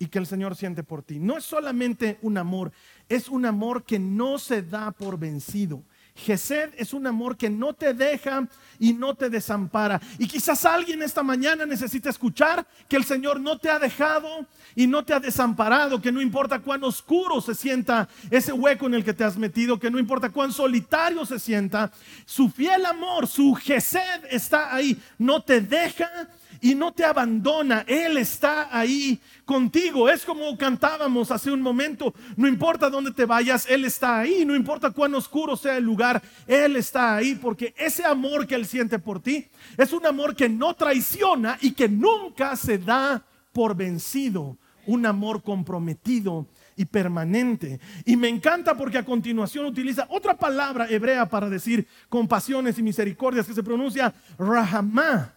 y 0.00 0.06
que 0.06 0.18
el 0.18 0.26
Señor 0.26 0.56
siente 0.56 0.82
por 0.82 1.02
ti. 1.02 1.20
No 1.20 1.36
es 1.36 1.44
solamente 1.44 2.18
un 2.22 2.38
amor, 2.38 2.72
es 3.10 3.28
un 3.28 3.44
amor 3.44 3.84
que 3.84 3.98
no 3.98 4.38
se 4.38 4.62
da 4.62 4.92
por 4.92 5.18
vencido. 5.18 5.82
Gesed 6.14 6.70
es 6.76 6.92
un 6.92 7.06
amor 7.06 7.36
que 7.36 7.50
no 7.50 7.72
te 7.72 7.92
deja 7.94 8.46
y 8.78 8.92
no 8.92 9.14
te 9.14 9.28
desampara. 9.28 10.00
Y 10.18 10.28
quizás 10.28 10.64
alguien 10.64 11.02
esta 11.02 11.22
mañana 11.22 11.66
necesita 11.66 12.10
escuchar 12.10 12.66
que 12.88 12.96
el 12.96 13.04
Señor 13.04 13.40
no 13.40 13.58
te 13.58 13.68
ha 13.70 13.78
dejado 13.78 14.46
y 14.76 14.86
no 14.86 15.04
te 15.04 15.12
ha 15.12 15.20
desamparado, 15.20 16.00
que 16.00 16.12
no 16.12 16.20
importa 16.20 16.60
cuán 16.60 16.84
oscuro 16.84 17.40
se 17.40 17.54
sienta 17.54 18.08
ese 18.30 18.52
hueco 18.52 18.86
en 18.86 18.94
el 18.94 19.04
que 19.04 19.14
te 19.14 19.24
has 19.24 19.36
metido, 19.36 19.78
que 19.78 19.90
no 19.90 19.98
importa 19.98 20.30
cuán 20.30 20.52
solitario 20.52 21.26
se 21.26 21.38
sienta, 21.38 21.90
su 22.24 22.48
fiel 22.48 22.86
amor, 22.86 23.26
su 23.26 23.54
Gesed 23.54 24.24
está 24.30 24.74
ahí, 24.74 24.96
no 25.18 25.42
te 25.42 25.60
deja 25.60 26.28
y 26.60 26.74
no 26.74 26.92
te 26.92 27.04
abandona. 27.04 27.84
Él 27.86 28.16
está 28.16 28.68
ahí 28.76 29.18
contigo. 29.44 30.08
Es 30.08 30.24
como 30.24 30.56
cantábamos 30.56 31.30
hace 31.30 31.50
un 31.50 31.62
momento. 31.62 32.14
No 32.36 32.46
importa 32.46 32.90
dónde 32.90 33.12
te 33.12 33.24
vayas, 33.24 33.66
Él 33.68 33.84
está 33.84 34.20
ahí. 34.20 34.44
No 34.44 34.54
importa 34.54 34.90
cuán 34.90 35.14
oscuro 35.14 35.56
sea 35.56 35.76
el 35.76 35.84
lugar, 35.84 36.22
Él 36.46 36.76
está 36.76 37.16
ahí. 37.16 37.34
Porque 37.34 37.74
ese 37.76 38.04
amor 38.04 38.46
que 38.46 38.54
Él 38.54 38.66
siente 38.66 38.98
por 38.98 39.20
ti 39.20 39.46
es 39.76 39.92
un 39.92 40.06
amor 40.06 40.36
que 40.36 40.48
no 40.48 40.74
traiciona 40.74 41.58
y 41.60 41.72
que 41.72 41.88
nunca 41.88 42.56
se 42.56 42.78
da 42.78 43.24
por 43.52 43.74
vencido. 43.74 44.56
Un 44.86 45.06
amor 45.06 45.42
comprometido 45.42 46.46
y 46.74 46.86
permanente. 46.86 47.78
Y 48.06 48.16
me 48.16 48.28
encanta 48.28 48.74
porque 48.74 48.98
a 48.98 49.04
continuación 49.04 49.66
utiliza 49.66 50.06
otra 50.08 50.36
palabra 50.36 50.88
hebrea 50.88 51.28
para 51.28 51.48
decir 51.50 51.86
compasiones 52.08 52.78
y 52.78 52.82
misericordias 52.82 53.46
que 53.46 53.54
se 53.54 53.62
pronuncia 53.62 54.14
rahamá 54.38 55.34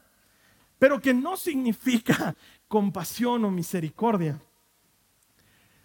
pero 0.83 0.99
que 0.99 1.13
no 1.13 1.37
significa 1.37 2.35
compasión 2.67 3.45
o 3.45 3.51
misericordia. 3.51 4.37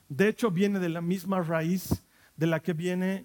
De 0.09 0.27
hecho, 0.27 0.51
viene 0.51 0.81
de 0.81 0.89
la 0.89 1.01
misma 1.01 1.41
raíz 1.41 2.03
de 2.35 2.49
la 2.49 2.59
que 2.59 2.73
viene 2.73 3.25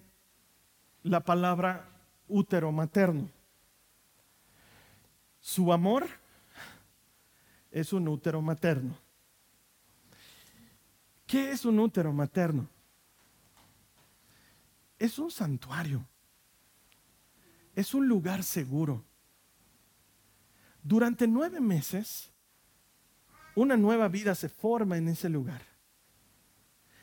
la 1.02 1.24
palabra 1.24 1.88
útero 2.28 2.70
materno. 2.70 3.28
Su 5.40 5.72
amor 5.72 6.06
es 7.72 7.92
un 7.92 8.06
útero 8.06 8.40
materno. 8.40 8.96
¿Qué 11.26 11.50
es 11.50 11.64
un 11.64 11.80
útero 11.80 12.12
materno? 12.12 12.68
Es 14.96 15.18
un 15.18 15.32
santuario. 15.32 16.06
Es 17.74 17.94
un 17.94 18.06
lugar 18.06 18.44
seguro 18.44 19.02
durante 20.84 21.26
nueve 21.26 21.60
meses, 21.60 22.30
una 23.54 23.74
nueva 23.74 24.06
vida 24.08 24.34
se 24.34 24.50
forma 24.50 24.98
en 24.98 25.08
ese 25.08 25.30
lugar. 25.30 25.62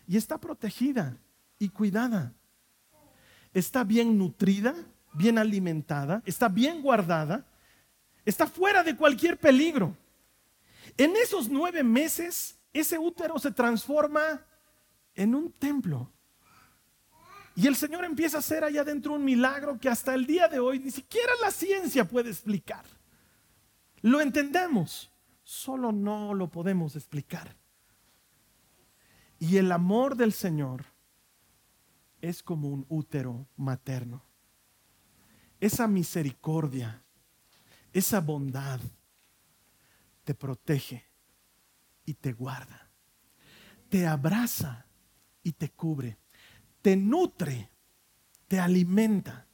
Y 0.07 0.17
está 0.17 0.37
protegida 0.37 1.17
y 1.57 1.69
cuidada. 1.69 2.31
Está 3.53 3.83
bien 3.83 4.19
nutrida, 4.19 4.75
bien 5.13 5.39
alimentada, 5.39 6.21
está 6.25 6.47
bien 6.47 6.83
guardada, 6.83 7.43
está 8.23 8.45
fuera 8.45 8.83
de 8.83 8.95
cualquier 8.95 9.39
peligro. 9.39 9.97
En 10.95 11.15
esos 11.15 11.49
nueve 11.49 11.81
meses, 11.83 12.59
ese 12.71 12.99
útero 12.99 13.39
se 13.39 13.49
transforma 13.49 14.45
en 15.15 15.33
un 15.33 15.51
templo. 15.51 16.11
Y 17.55 17.65
el 17.65 17.75
Señor 17.75 18.05
empieza 18.05 18.37
a 18.37 18.41
hacer 18.41 18.63
allá 18.63 18.81
adentro 18.81 19.13
un 19.13 19.25
milagro 19.25 19.79
que 19.79 19.89
hasta 19.89 20.13
el 20.13 20.27
día 20.27 20.47
de 20.47 20.59
hoy 20.59 20.77
ni 20.77 20.91
siquiera 20.91 21.33
la 21.41 21.49
ciencia 21.49 22.07
puede 22.07 22.29
explicar. 22.29 22.85
Lo 24.01 24.21
entendemos. 24.21 25.09
solo 25.43 25.91
no 25.91 26.33
lo 26.33 26.49
podemos 26.49 26.95
explicar. 26.95 27.55
Y 29.39 29.57
el 29.57 29.71
amor 29.71 30.15
del 30.15 30.33
Señor 30.33 30.85
es 32.21 32.43
como 32.43 32.69
un 32.69 32.85
útero 32.87 33.47
materno. 33.57 34.23
Esa 35.59 35.87
misericordia, 35.87 37.03
esa 37.91 38.21
bondad 38.21 38.79
te 40.23 40.35
protege 40.35 41.03
y 42.05 42.13
te 42.13 42.33
guarda. 42.33 42.89
Te 43.89 44.07
abraza 44.07 44.85
y 45.43 45.51
te 45.51 45.69
cubre. 45.69 46.17
Te 46.81 46.95
nutre, 46.95 47.69
te 48.47 48.59
alimenta. 48.59 49.47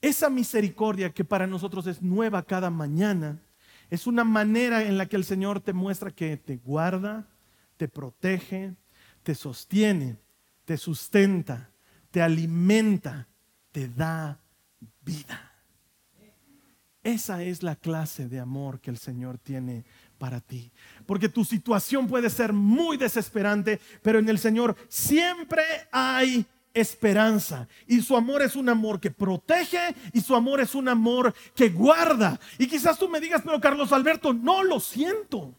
Esa 0.00 0.30
misericordia 0.30 1.12
que 1.12 1.24
para 1.24 1.46
nosotros 1.46 1.86
es 1.86 2.02
nueva 2.02 2.42
cada 2.42 2.70
mañana, 2.70 3.40
es 3.90 4.06
una 4.06 4.24
manera 4.24 4.84
en 4.84 4.96
la 4.96 5.06
que 5.06 5.16
el 5.16 5.24
Señor 5.24 5.60
te 5.60 5.72
muestra 5.72 6.12
que 6.12 6.36
te 6.36 6.56
guarda, 6.56 7.26
te 7.76 7.88
protege, 7.88 8.74
te 9.22 9.34
sostiene, 9.34 10.16
te 10.64 10.76
sustenta, 10.76 11.70
te 12.10 12.22
alimenta, 12.22 13.26
te 13.72 13.88
da 13.88 14.40
vida. 15.02 15.50
Esa 17.02 17.42
es 17.42 17.62
la 17.62 17.76
clase 17.76 18.28
de 18.28 18.38
amor 18.38 18.80
que 18.80 18.90
el 18.90 18.98
Señor 18.98 19.38
tiene 19.38 19.84
para 20.18 20.40
ti. 20.40 20.70
Porque 21.06 21.28
tu 21.28 21.44
situación 21.44 22.06
puede 22.06 22.30
ser 22.30 22.52
muy 22.52 22.96
desesperante, 22.96 23.80
pero 24.02 24.18
en 24.18 24.28
el 24.28 24.38
Señor 24.38 24.76
siempre 24.88 25.62
hay 25.90 26.46
esperanza. 26.74 27.68
Y 27.86 28.00
su 28.02 28.16
amor 28.16 28.42
es 28.42 28.56
un 28.56 28.68
amor 28.68 29.00
que 29.00 29.10
protege 29.10 29.94
y 30.12 30.20
su 30.20 30.34
amor 30.34 30.60
es 30.60 30.74
un 30.74 30.88
amor 30.88 31.34
que 31.54 31.68
guarda. 31.68 32.38
Y 32.58 32.66
quizás 32.66 32.98
tú 32.98 33.08
me 33.08 33.20
digas, 33.20 33.42
pero 33.44 33.60
Carlos 33.60 33.92
Alberto, 33.92 34.32
no 34.32 34.62
lo 34.62 34.80
siento. 34.80 35.54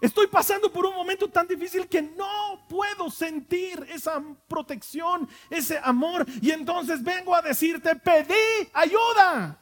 Estoy 0.00 0.28
pasando 0.28 0.72
por 0.72 0.86
un 0.86 0.94
momento 0.94 1.28
tan 1.28 1.46
difícil 1.46 1.86
que 1.86 2.00
no 2.00 2.64
puedo 2.68 3.10
sentir 3.10 3.86
esa 3.90 4.22
protección, 4.48 5.28
ese 5.50 5.78
amor. 5.82 6.24
Y 6.40 6.52
entonces 6.52 7.02
vengo 7.02 7.34
a 7.34 7.42
decirte, 7.42 7.94
pedí 7.96 8.68
ayuda, 8.72 9.58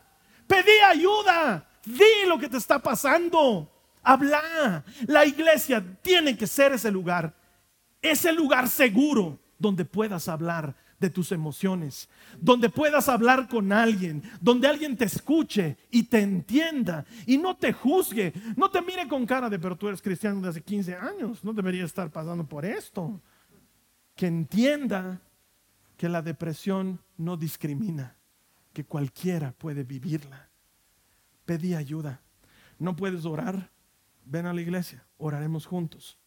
pedí 0.46 0.78
ayuda, 0.87 1.68
di 1.85 2.26
lo 2.26 2.38
que 2.38 2.48
te 2.48 2.57
está 2.57 2.78
pasando, 2.78 3.68
habla. 4.00 4.85
La 5.09 5.26
iglesia 5.26 5.85
tiene 6.02 6.37
que 6.37 6.46
ser 6.46 6.72
ese 6.72 6.92
lugar, 6.92 7.35
ese 8.00 8.33
lugar 8.33 8.68
seguro 8.68 9.40
donde 9.58 9.84
puedas 9.84 10.28
hablar 10.28 10.76
de 10.98 11.10
tus 11.10 11.32
emociones, 11.32 12.08
donde 12.40 12.68
puedas 12.68 13.08
hablar 13.08 13.48
con 13.48 13.72
alguien, 13.72 14.22
donde 14.40 14.66
alguien 14.66 14.96
te 14.96 15.04
escuche 15.04 15.76
y 15.90 16.04
te 16.04 16.20
entienda 16.20 17.04
y 17.26 17.38
no 17.38 17.56
te 17.56 17.72
juzgue, 17.72 18.32
no 18.56 18.70
te 18.70 18.82
mire 18.82 19.06
con 19.06 19.24
cara 19.26 19.48
de, 19.48 19.58
pero 19.58 19.76
tú 19.76 19.88
eres 19.88 20.02
cristiano 20.02 20.40
de 20.40 20.48
hace 20.48 20.62
15 20.62 20.96
años, 20.96 21.44
no 21.44 21.52
deberías 21.52 21.86
estar 21.86 22.10
pasando 22.10 22.44
por 22.44 22.64
esto. 22.64 23.20
Que 24.16 24.26
entienda 24.26 25.20
que 25.96 26.08
la 26.08 26.22
depresión 26.22 27.00
no 27.16 27.36
discrimina, 27.36 28.16
que 28.72 28.84
cualquiera 28.84 29.52
puede 29.52 29.84
vivirla. 29.84 30.48
Pedí 31.44 31.74
ayuda. 31.74 32.20
No 32.80 32.96
puedes 32.96 33.24
orar, 33.24 33.70
ven 34.24 34.46
a 34.46 34.52
la 34.52 34.60
iglesia, 34.60 35.04
oraremos 35.16 35.66
juntos 35.66 36.18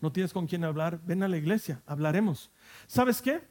no 0.00 0.12
tienes 0.12 0.32
con 0.32 0.46
quién 0.46 0.64
hablar, 0.64 1.00
ven 1.04 1.22
a 1.22 1.28
la 1.28 1.36
iglesia, 1.36 1.82
hablaremos. 1.86 2.50
¿Sabes 2.86 3.20
qué? 3.20 3.42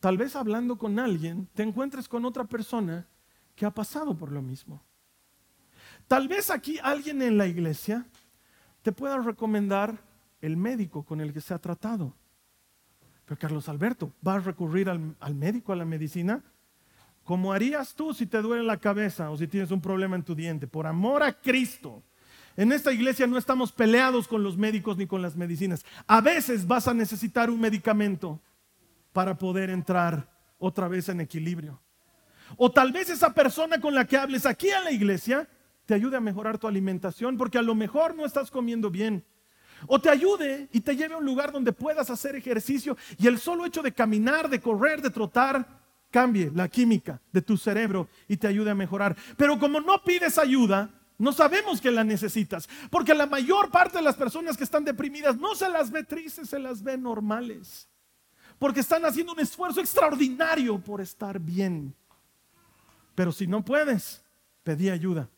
Tal 0.00 0.16
vez 0.16 0.36
hablando 0.36 0.78
con 0.78 0.98
alguien 0.98 1.48
te 1.54 1.62
encuentres 1.62 2.08
con 2.08 2.24
otra 2.24 2.44
persona 2.44 3.06
que 3.54 3.66
ha 3.66 3.70
pasado 3.70 4.16
por 4.16 4.32
lo 4.32 4.42
mismo. 4.42 4.82
Tal 6.08 6.28
vez 6.28 6.50
aquí 6.50 6.78
alguien 6.82 7.22
en 7.22 7.38
la 7.38 7.46
iglesia 7.46 8.06
te 8.82 8.92
pueda 8.92 9.18
recomendar 9.18 9.96
el 10.40 10.56
médico 10.56 11.04
con 11.04 11.20
el 11.20 11.32
que 11.32 11.40
se 11.40 11.54
ha 11.54 11.58
tratado. 11.58 12.14
Pero 13.24 13.38
Carlos 13.38 13.68
Alberto, 13.68 14.12
¿vas 14.20 14.36
a 14.36 14.40
recurrir 14.40 14.88
al, 14.88 15.14
al 15.20 15.34
médico, 15.34 15.72
a 15.72 15.76
la 15.76 15.84
medicina? 15.84 16.42
Como 17.24 17.52
harías 17.52 17.94
tú 17.94 18.12
si 18.12 18.26
te 18.26 18.42
duele 18.42 18.64
la 18.64 18.78
cabeza 18.78 19.30
o 19.30 19.36
si 19.36 19.46
tienes 19.46 19.70
un 19.70 19.80
problema 19.80 20.16
en 20.16 20.24
tu 20.24 20.34
diente, 20.34 20.66
por 20.66 20.86
amor 20.86 21.22
a 21.22 21.32
Cristo 21.32 22.02
en 22.56 22.72
esta 22.72 22.92
iglesia 22.92 23.26
no 23.26 23.38
estamos 23.38 23.72
peleados 23.72 24.28
con 24.28 24.42
los 24.42 24.56
médicos 24.56 24.96
ni 24.96 25.06
con 25.06 25.22
las 25.22 25.36
medicinas. 25.36 25.84
A 26.06 26.20
veces 26.20 26.66
vas 26.66 26.88
a 26.88 26.94
necesitar 26.94 27.50
un 27.50 27.60
medicamento 27.60 28.40
para 29.12 29.36
poder 29.36 29.70
entrar 29.70 30.28
otra 30.58 30.88
vez 30.88 31.08
en 31.08 31.20
equilibrio. 31.20 31.80
O 32.56 32.70
tal 32.70 32.92
vez 32.92 33.08
esa 33.08 33.32
persona 33.32 33.80
con 33.80 33.94
la 33.94 34.04
que 34.04 34.16
hables 34.16 34.46
aquí 34.46 34.68
en 34.68 34.84
la 34.84 34.92
iglesia 34.92 35.48
te 35.86 35.94
ayude 35.94 36.16
a 36.16 36.20
mejorar 36.20 36.58
tu 36.58 36.66
alimentación 36.66 37.36
porque 37.36 37.58
a 37.58 37.62
lo 37.62 37.74
mejor 37.74 38.14
no 38.14 38.24
estás 38.24 38.50
comiendo 38.50 38.90
bien. 38.90 39.24
O 39.86 40.00
te 40.00 40.10
ayude 40.10 40.68
y 40.72 40.80
te 40.80 40.94
lleve 40.94 41.14
a 41.14 41.18
un 41.18 41.24
lugar 41.24 41.50
donde 41.50 41.72
puedas 41.72 42.10
hacer 42.10 42.36
ejercicio 42.36 42.96
y 43.18 43.26
el 43.26 43.38
solo 43.38 43.66
hecho 43.66 43.82
de 43.82 43.92
caminar, 43.92 44.48
de 44.48 44.60
correr, 44.60 45.02
de 45.02 45.10
trotar, 45.10 45.66
cambie 46.10 46.52
la 46.54 46.68
química 46.68 47.20
de 47.32 47.42
tu 47.42 47.56
cerebro 47.56 48.08
y 48.28 48.36
te 48.36 48.46
ayude 48.46 48.70
a 48.70 48.76
mejorar. 48.76 49.16
Pero 49.36 49.58
como 49.58 49.80
no 49.80 50.02
pides 50.04 50.38
ayuda, 50.38 50.90
no 51.22 51.32
sabemos 51.32 51.80
que 51.80 51.92
la 51.92 52.02
necesitas, 52.02 52.68
porque 52.90 53.14
la 53.14 53.26
mayor 53.26 53.70
parte 53.70 53.98
de 53.98 54.02
las 54.02 54.16
personas 54.16 54.56
que 54.56 54.64
están 54.64 54.84
deprimidas 54.84 55.36
no 55.36 55.54
se 55.54 55.68
las 55.68 55.88
ve 55.88 56.02
tristes, 56.02 56.48
se 56.48 56.58
las 56.58 56.82
ve 56.82 56.98
normales, 56.98 57.88
porque 58.58 58.80
están 58.80 59.04
haciendo 59.04 59.32
un 59.32 59.38
esfuerzo 59.38 59.80
extraordinario 59.80 60.80
por 60.80 61.00
estar 61.00 61.38
bien. 61.38 61.94
Pero 63.14 63.30
si 63.30 63.46
no 63.46 63.64
puedes, 63.64 64.24
pedí 64.64 64.90
ayuda. 64.90 65.28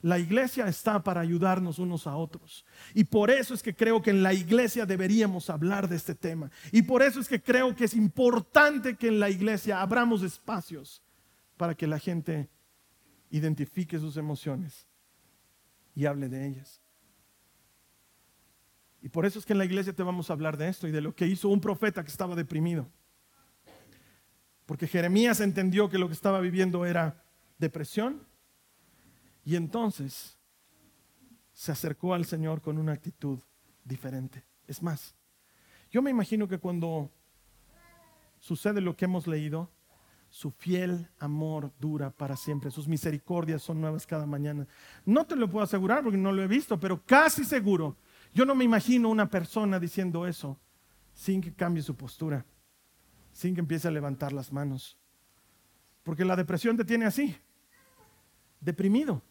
La 0.00 0.18
iglesia 0.18 0.68
está 0.68 1.02
para 1.02 1.20
ayudarnos 1.20 1.78
unos 1.78 2.06
a 2.06 2.16
otros. 2.16 2.64
Y 2.94 3.04
por 3.04 3.30
eso 3.30 3.52
es 3.52 3.62
que 3.62 3.76
creo 3.76 4.00
que 4.00 4.10
en 4.10 4.22
la 4.22 4.32
iglesia 4.32 4.86
deberíamos 4.86 5.50
hablar 5.50 5.86
de 5.86 5.96
este 5.96 6.14
tema. 6.14 6.50
Y 6.72 6.80
por 6.80 7.02
eso 7.02 7.20
es 7.20 7.28
que 7.28 7.42
creo 7.42 7.76
que 7.76 7.84
es 7.84 7.92
importante 7.92 8.96
que 8.96 9.08
en 9.08 9.20
la 9.20 9.28
iglesia 9.28 9.82
abramos 9.82 10.22
espacios 10.22 11.02
para 11.58 11.74
que 11.74 11.86
la 11.86 11.98
gente 11.98 12.48
identifique 13.28 13.98
sus 13.98 14.16
emociones 14.16 14.86
y 15.96 16.04
hable 16.04 16.28
de 16.28 16.46
ellas. 16.46 16.80
Y 19.00 19.08
por 19.08 19.24
eso 19.24 19.38
es 19.38 19.46
que 19.46 19.54
en 19.54 19.58
la 19.58 19.64
iglesia 19.64 19.94
te 19.94 20.02
vamos 20.02 20.30
a 20.30 20.34
hablar 20.34 20.56
de 20.56 20.68
esto 20.68 20.86
y 20.86 20.92
de 20.92 21.00
lo 21.00 21.14
que 21.14 21.26
hizo 21.26 21.48
un 21.48 21.60
profeta 21.60 22.04
que 22.04 22.10
estaba 22.10 22.36
deprimido. 22.36 22.88
Porque 24.66 24.86
Jeremías 24.86 25.40
entendió 25.40 25.88
que 25.88 25.98
lo 25.98 26.06
que 26.06 26.14
estaba 26.14 26.40
viviendo 26.40 26.84
era 26.84 27.24
depresión 27.58 28.26
y 29.44 29.56
entonces 29.56 30.38
se 31.54 31.72
acercó 31.72 32.12
al 32.12 32.26
Señor 32.26 32.60
con 32.60 32.76
una 32.78 32.92
actitud 32.92 33.40
diferente. 33.84 34.44
Es 34.66 34.82
más, 34.82 35.14
yo 35.90 36.02
me 36.02 36.10
imagino 36.10 36.46
que 36.46 36.58
cuando 36.58 37.10
sucede 38.38 38.80
lo 38.82 38.96
que 38.96 39.06
hemos 39.06 39.26
leído, 39.26 39.70
su 40.36 40.50
fiel 40.50 41.08
amor 41.18 41.72
dura 41.80 42.10
para 42.10 42.36
siempre. 42.36 42.70
Sus 42.70 42.86
misericordias 42.86 43.62
son 43.62 43.80
nuevas 43.80 44.06
cada 44.06 44.26
mañana. 44.26 44.68
No 45.06 45.24
te 45.24 45.34
lo 45.34 45.48
puedo 45.48 45.64
asegurar 45.64 46.02
porque 46.02 46.18
no 46.18 46.30
lo 46.30 46.42
he 46.42 46.46
visto, 46.46 46.78
pero 46.78 47.02
casi 47.06 47.42
seguro. 47.42 47.96
Yo 48.34 48.44
no 48.44 48.54
me 48.54 48.62
imagino 48.62 49.08
una 49.08 49.30
persona 49.30 49.80
diciendo 49.80 50.26
eso 50.26 50.60
sin 51.14 51.40
que 51.40 51.54
cambie 51.54 51.82
su 51.82 51.96
postura, 51.96 52.44
sin 53.32 53.54
que 53.54 53.60
empiece 53.60 53.88
a 53.88 53.90
levantar 53.90 54.34
las 54.34 54.52
manos. 54.52 54.98
Porque 56.02 56.26
la 56.26 56.36
depresión 56.36 56.76
te 56.76 56.84
tiene 56.84 57.06
así, 57.06 57.34
deprimido. 58.60 59.22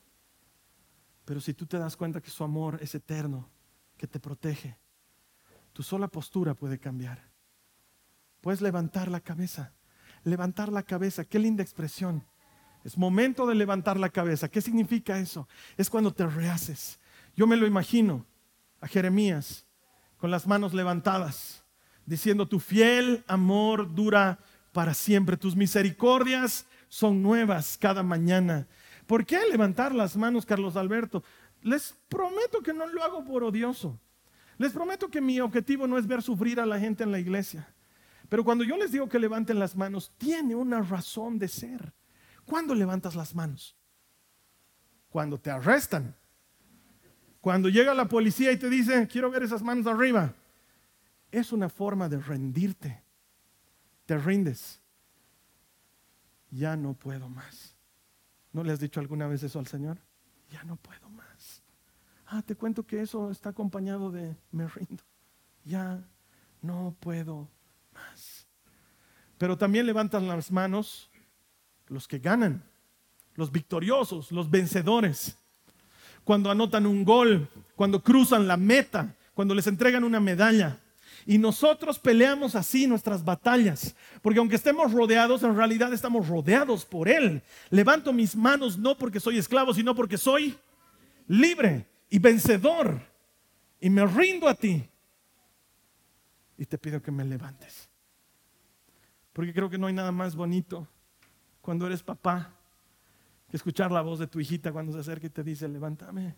Pero 1.24 1.40
si 1.40 1.54
tú 1.54 1.68
te 1.68 1.78
das 1.78 1.96
cuenta 1.96 2.20
que 2.20 2.32
su 2.32 2.44
amor 2.44 2.80
es 2.82 2.96
eterno, 2.96 3.48
que 3.96 4.08
te 4.08 4.20
protege, 4.20 4.80
tu 5.72 5.84
sola 5.84 6.08
postura 6.08 6.56
puede 6.56 6.80
cambiar. 6.80 7.30
Puedes 8.42 8.62
levantar 8.62 9.08
la 9.08 9.20
cabeza 9.20 9.72
levantar 10.26 10.72
la 10.72 10.84
cabeza. 10.84 11.24
Qué 11.24 11.40
linda 11.40 11.64
expresión. 11.64 12.26
Es 12.84 12.98
momento 12.98 13.48
de 13.48 13.56
levantar 13.56 13.98
la 13.98 14.10
cabeza. 14.10 14.50
¿Qué 14.50 14.62
significa 14.62 15.18
eso? 15.18 15.48
Es 15.78 15.90
cuando 15.90 16.14
te 16.14 16.28
rehaces. 16.28 17.00
Yo 17.36 17.48
me 17.48 17.56
lo 17.56 17.66
imagino 17.66 18.26
a 18.82 18.88
Jeremías 18.88 19.66
con 20.18 20.32
las 20.32 20.48
manos 20.48 20.74
levantadas, 20.74 21.64
diciendo, 22.06 22.48
tu 22.48 22.60
fiel 22.60 23.24
amor 23.28 23.94
dura 23.94 24.40
para 24.72 24.94
siempre, 24.94 25.38
tus 25.38 25.56
misericordias 25.56 26.66
son 26.90 27.22
nuevas 27.22 27.78
cada 27.78 28.04
mañana. 28.04 28.68
¿Por 29.08 29.26
qué 29.26 29.40
levantar 29.50 29.94
las 29.94 30.16
manos, 30.16 30.46
Carlos 30.46 30.76
Alberto? 30.76 31.24
Les 31.62 31.96
prometo 32.10 32.62
que 32.62 32.74
no 32.74 32.88
lo 32.88 33.04
hago 33.04 33.24
por 33.26 33.44
odioso. 33.44 34.00
Les 34.58 34.72
prometo 34.72 35.10
que 35.10 35.22
mi 35.22 35.40
objetivo 35.40 35.88
no 35.88 35.98
es 35.98 36.08
ver 36.08 36.22
sufrir 36.22 36.60
a 36.60 36.66
la 36.66 36.80
gente 36.80 37.04
en 37.04 37.12
la 37.12 37.20
iglesia. 37.20 37.68
Pero 38.30 38.44
cuando 38.44 38.64
yo 38.64 38.78
les 38.78 38.92
digo 38.92 39.08
que 39.08 39.20
levanten 39.20 39.60
las 39.60 39.76
manos, 39.76 40.12
tiene 40.18 40.56
una 40.56 40.82
razón 40.82 41.38
de 41.38 41.48
ser. 41.48 41.94
¿Cuándo 42.46 42.76
levantas 42.76 43.16
las 43.16 43.36
manos? 43.36 43.76
Cuando 45.10 45.40
te 45.40 45.52
arrestan. 45.52 46.16
Cuando 47.42 47.70
llega 47.70 47.94
la 47.94 48.08
policía 48.08 48.52
y 48.52 48.58
te 48.58 48.70
dice, 48.70 49.08
quiero 49.08 49.30
ver 49.30 49.44
esas 49.44 49.62
manos 49.62 49.86
arriba. 49.88 50.34
Es 51.32 51.52
una 51.52 51.70
forma 51.70 52.10
de 52.10 52.18
rendirte. 52.18 53.04
Te 54.06 54.18
rindes. 54.18 54.82
Ya 56.50 56.76
no 56.76 56.94
puedo 56.94 57.30
más. 57.30 57.76
¿No 58.52 58.64
le 58.64 58.72
has 58.72 58.80
dicho 58.80 59.00
alguna 59.00 59.28
vez 59.28 59.44
eso 59.44 59.60
al 59.60 59.68
Señor? 59.68 60.00
Ya 60.50 60.64
no 60.64 60.78
puedo 60.78 61.10
más. 61.10 61.62
Ah, 62.28 62.42
te 62.42 62.56
cuento 62.56 62.86
que 62.86 63.02
eso 63.02 63.30
está 63.30 63.50
acompañado 63.50 64.12
de 64.12 64.36
me 64.52 64.68
rindo. 64.68 65.04
Ya 65.66 66.08
no 66.62 66.96
puedo 67.00 67.50
Pero 69.38 69.58
también 69.58 69.86
levantan 69.86 70.28
las 70.28 70.52
manos 70.52 71.10
los 71.88 72.08
que 72.08 72.20
ganan, 72.20 72.64
los 73.36 73.52
victoriosos, 73.52 74.32
los 74.32 74.50
vencedores. 74.50 75.38
Cuando 76.24 76.50
anotan 76.50 76.86
un 76.86 77.04
gol, 77.04 77.48
cuando 77.76 78.02
cruzan 78.02 78.48
la 78.48 78.58
meta, 78.58 79.14
cuando 79.34 79.54
les 79.54 79.68
entregan 79.68 80.04
una 80.04 80.20
medalla. 80.20 80.80
Y 81.28 81.38
nosotros 81.38 81.98
peleamos 81.98 82.56
así 82.56 82.86
nuestras 82.88 83.24
batallas, 83.24 83.96
porque 84.22 84.40
aunque 84.40 84.56
estemos 84.56 84.92
rodeados, 84.92 85.44
en 85.44 85.56
realidad 85.56 85.92
estamos 85.92 86.28
rodeados 86.28 86.86
por 86.86 87.10
Él. 87.10 87.42
Levanto 87.72 88.14
mis 88.14 88.36
manos 88.36 88.78
no 88.78 88.96
porque 88.98 89.20
soy 89.20 89.38
esclavo, 89.38 89.74
sino 89.74 89.96
porque 89.96 90.18
soy 90.18 90.56
libre 91.28 91.88
y 92.10 92.20
vencedor. 92.20 93.00
Y 93.80 93.90
me 93.90 94.06
rindo 94.06 94.48
a 94.48 94.54
ti. 94.54 94.84
Y 96.58 96.66
te 96.66 96.78
pido 96.78 97.02
que 97.02 97.12
me 97.12 97.26
levantes. 97.26 97.90
Porque 99.34 99.54
creo 99.54 99.70
que 99.70 99.78
no 99.78 99.88
hay 99.88 99.94
nada 99.94 100.12
más 100.12 100.36
bonito 100.36 100.88
cuando 101.62 101.86
eres 101.88 102.02
papá 102.02 102.54
que 103.50 103.58
escuchar 103.58 103.92
la 103.92 104.02
voz 104.02 104.20
de 104.20 104.28
tu 104.28 104.40
hijita 104.40 104.72
cuando 104.72 104.94
se 104.94 105.00
acerca 105.00 105.28
y 105.28 105.30
te 105.30 105.44
dice, 105.44 105.68
levántame, 105.68 106.36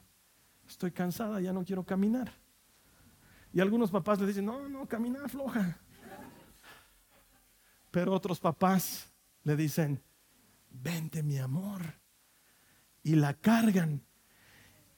estoy 0.67 0.91
cansada, 0.91 1.39
ya 1.39 1.53
no 1.53 1.63
quiero 1.63 1.83
caminar. 1.83 2.31
Y 3.53 3.59
algunos 3.59 3.91
papás 3.91 4.19
le 4.19 4.27
dicen, 4.27 4.45
no, 4.45 4.67
no, 4.67 4.87
camina 4.87 5.27
floja. 5.27 5.79
Pero 7.91 8.13
otros 8.13 8.39
papás 8.39 9.11
le 9.43 9.55
dicen, 9.55 10.01
vente 10.69 11.23
mi 11.23 11.37
amor. 11.37 11.81
Y 13.03 13.15
la 13.15 13.33
cargan 13.33 14.03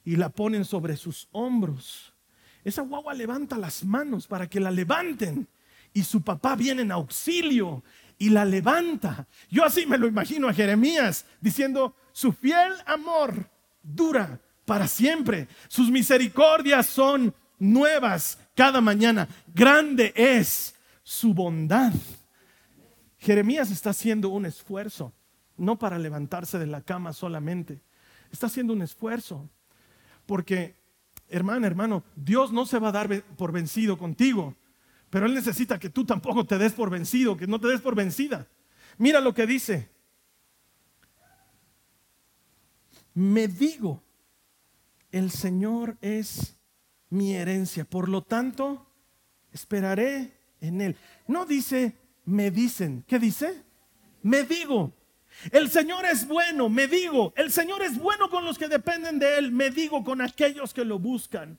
y 0.04 0.16
la 0.16 0.30
ponen 0.30 0.64
sobre 0.64 0.96
sus 0.96 1.28
hombros. 1.32 2.12
Esa 2.64 2.82
guagua 2.82 3.14
levanta 3.14 3.56
las 3.56 3.84
manos 3.84 4.26
para 4.26 4.48
que 4.48 4.60
la 4.60 4.70
levanten. 4.70 5.48
Y 5.92 6.04
su 6.04 6.22
papá 6.22 6.56
viene 6.56 6.82
en 6.82 6.92
auxilio 6.92 7.82
y 8.18 8.30
la 8.30 8.44
levanta. 8.44 9.26
Yo 9.50 9.64
así 9.64 9.86
me 9.86 9.98
lo 9.98 10.06
imagino 10.06 10.48
a 10.48 10.54
Jeremías 10.54 11.26
diciendo, 11.40 11.96
su 12.12 12.32
fiel 12.32 12.72
amor 12.86 13.48
dura 13.82 14.40
para 14.64 14.86
siempre. 14.86 15.48
Sus 15.68 15.90
misericordias 15.90 16.86
son 16.86 17.34
nuevas 17.58 18.38
cada 18.54 18.80
mañana. 18.80 19.28
Grande 19.54 20.12
es 20.14 20.74
su 21.02 21.34
bondad. 21.34 21.92
Jeremías 23.18 23.70
está 23.70 23.90
haciendo 23.90 24.30
un 24.30 24.46
esfuerzo, 24.46 25.12
no 25.56 25.78
para 25.78 25.98
levantarse 25.98 26.58
de 26.58 26.66
la 26.66 26.80
cama 26.80 27.12
solamente. 27.12 27.80
Está 28.32 28.46
haciendo 28.46 28.72
un 28.72 28.82
esfuerzo. 28.82 29.48
Porque, 30.24 30.76
hermano, 31.30 31.66
hermano, 31.66 32.04
Dios 32.16 32.52
no 32.52 32.66
se 32.66 32.78
va 32.78 32.88
a 32.88 32.92
dar 32.92 33.22
por 33.36 33.52
vencido 33.52 33.96
contigo. 33.96 34.56
Pero 35.08 35.26
Él 35.26 35.34
necesita 35.34 35.78
que 35.78 35.90
tú 35.90 36.04
tampoco 36.04 36.44
te 36.44 36.58
des 36.58 36.72
por 36.72 36.90
vencido, 36.90 37.36
que 37.36 37.46
no 37.46 37.58
te 37.58 37.68
des 37.68 37.80
por 37.80 37.94
vencida. 37.94 38.46
Mira 38.98 39.20
lo 39.20 39.34
que 39.34 39.46
dice. 39.46 39.90
Me 43.14 43.48
digo, 43.48 44.02
el 45.10 45.30
Señor 45.30 45.98
es 46.00 46.56
mi 47.08 47.34
herencia, 47.34 47.84
por 47.84 48.08
lo 48.08 48.22
tanto, 48.22 48.86
esperaré 49.52 50.32
en 50.60 50.80
Él. 50.80 50.96
No 51.26 51.44
dice, 51.44 51.96
me 52.24 52.50
dicen, 52.52 53.04
¿qué 53.08 53.18
dice? 53.18 53.64
Me 54.22 54.44
digo, 54.44 54.92
el 55.52 55.70
Señor 55.70 56.04
es 56.04 56.26
bueno, 56.26 56.68
me 56.68 56.86
digo, 56.86 57.32
el 57.36 57.50
Señor 57.50 57.82
es 57.82 57.98
bueno 57.98 58.28
con 58.30 58.44
los 58.44 58.58
que 58.58 58.68
dependen 58.68 59.18
de 59.18 59.38
Él, 59.38 59.52
me 59.52 59.70
digo 59.70 60.04
con 60.04 60.20
aquellos 60.20 60.74
que 60.74 60.84
lo 60.84 60.98
buscan. 60.98 61.58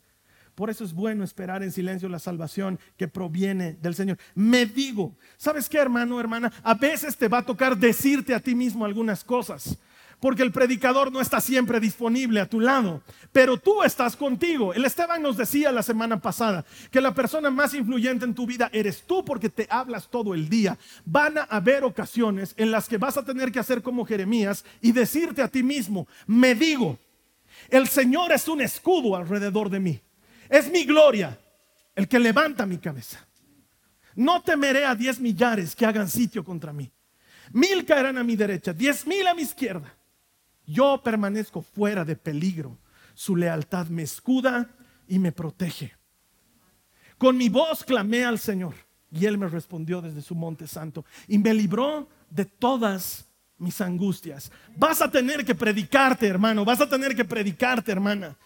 Por 0.55 0.69
eso 0.69 0.83
es 0.83 0.93
bueno 0.93 1.23
esperar 1.23 1.63
en 1.63 1.71
silencio 1.71 2.09
la 2.09 2.19
salvación 2.19 2.79
que 2.97 3.07
proviene 3.07 3.73
del 3.81 3.95
Señor. 3.95 4.17
Me 4.35 4.65
digo, 4.65 5.15
¿sabes 5.37 5.69
qué 5.69 5.77
hermano, 5.77 6.19
hermana? 6.19 6.51
A 6.61 6.73
veces 6.73 7.15
te 7.15 7.27
va 7.27 7.39
a 7.39 7.45
tocar 7.45 7.77
decirte 7.77 8.33
a 8.33 8.39
ti 8.39 8.53
mismo 8.53 8.85
algunas 8.85 9.23
cosas. 9.23 9.79
Porque 10.21 10.43
el 10.43 10.51
predicador 10.51 11.11
no 11.11 11.19
está 11.19 11.41
siempre 11.41 11.79
disponible 11.79 12.39
a 12.39 12.45
tu 12.45 12.59
lado, 12.59 13.01
pero 13.31 13.57
tú 13.57 13.81
estás 13.81 14.15
contigo. 14.15 14.71
El 14.71 14.85
Esteban 14.85 15.23
nos 15.23 15.35
decía 15.35 15.71
la 15.71 15.81
semana 15.81 16.21
pasada 16.21 16.63
que 16.91 17.01
la 17.01 17.11
persona 17.11 17.49
más 17.49 17.73
influyente 17.73 18.23
en 18.23 18.35
tu 18.35 18.45
vida 18.45 18.69
eres 18.71 19.01
tú 19.01 19.25
porque 19.25 19.49
te 19.49 19.67
hablas 19.67 20.07
todo 20.11 20.35
el 20.35 20.47
día. 20.47 20.77
Van 21.05 21.39
a 21.39 21.43
haber 21.45 21.83
ocasiones 21.83 22.53
en 22.55 22.69
las 22.69 22.87
que 22.87 22.99
vas 22.99 23.17
a 23.17 23.25
tener 23.25 23.51
que 23.51 23.57
hacer 23.57 23.81
como 23.81 24.05
Jeremías 24.05 24.63
y 24.79 24.91
decirte 24.91 25.41
a 25.41 25.47
ti 25.47 25.63
mismo, 25.63 26.07
me 26.27 26.53
digo, 26.53 26.99
el 27.69 27.87
Señor 27.87 28.31
es 28.31 28.47
un 28.47 28.61
escudo 28.61 29.15
alrededor 29.15 29.71
de 29.71 29.79
mí. 29.79 30.01
Es 30.49 30.69
mi 30.69 30.83
gloria 30.83 31.39
el 31.95 32.07
que 32.07 32.19
levanta 32.19 32.67
mi 32.67 32.77
cabeza. 32.77 33.25
No 34.13 34.43
temeré 34.43 34.85
a 34.85 34.93
diez 34.93 35.19
millares 35.19 35.75
que 35.75 35.87
hagan 35.87 36.07
sitio 36.07 36.43
contra 36.43 36.71
mí. 36.71 36.91
Mil 37.53 37.85
caerán 37.85 38.19
a 38.19 38.23
mi 38.23 38.35
derecha, 38.35 38.71
diez 38.71 39.07
mil 39.07 39.25
a 39.25 39.33
mi 39.33 39.41
izquierda. 39.41 39.97
Yo 40.71 41.01
permanezco 41.03 41.61
fuera 41.61 42.05
de 42.05 42.15
peligro. 42.15 42.77
Su 43.13 43.35
lealtad 43.35 43.87
me 43.87 44.03
escuda 44.03 44.69
y 45.07 45.19
me 45.19 45.31
protege. 45.31 45.93
Con 47.17 47.37
mi 47.37 47.49
voz 47.49 47.83
clamé 47.83 48.23
al 48.23 48.39
Señor 48.39 48.73
y 49.11 49.25
Él 49.25 49.37
me 49.37 49.47
respondió 49.47 50.01
desde 50.01 50.21
su 50.21 50.33
monte 50.33 50.67
santo 50.67 51.05
y 51.27 51.37
me 51.37 51.53
libró 51.53 52.07
de 52.29 52.45
todas 52.45 53.25
mis 53.57 53.81
angustias. 53.81 54.51
Vas 54.77 55.01
a 55.01 55.11
tener 55.11 55.45
que 55.45 55.53
predicarte, 55.53 56.27
hermano. 56.27 56.63
Vas 56.63 56.79
a 56.79 56.89
tener 56.89 57.15
que 57.15 57.25
predicarte, 57.25 57.91
hermana. 57.91 58.37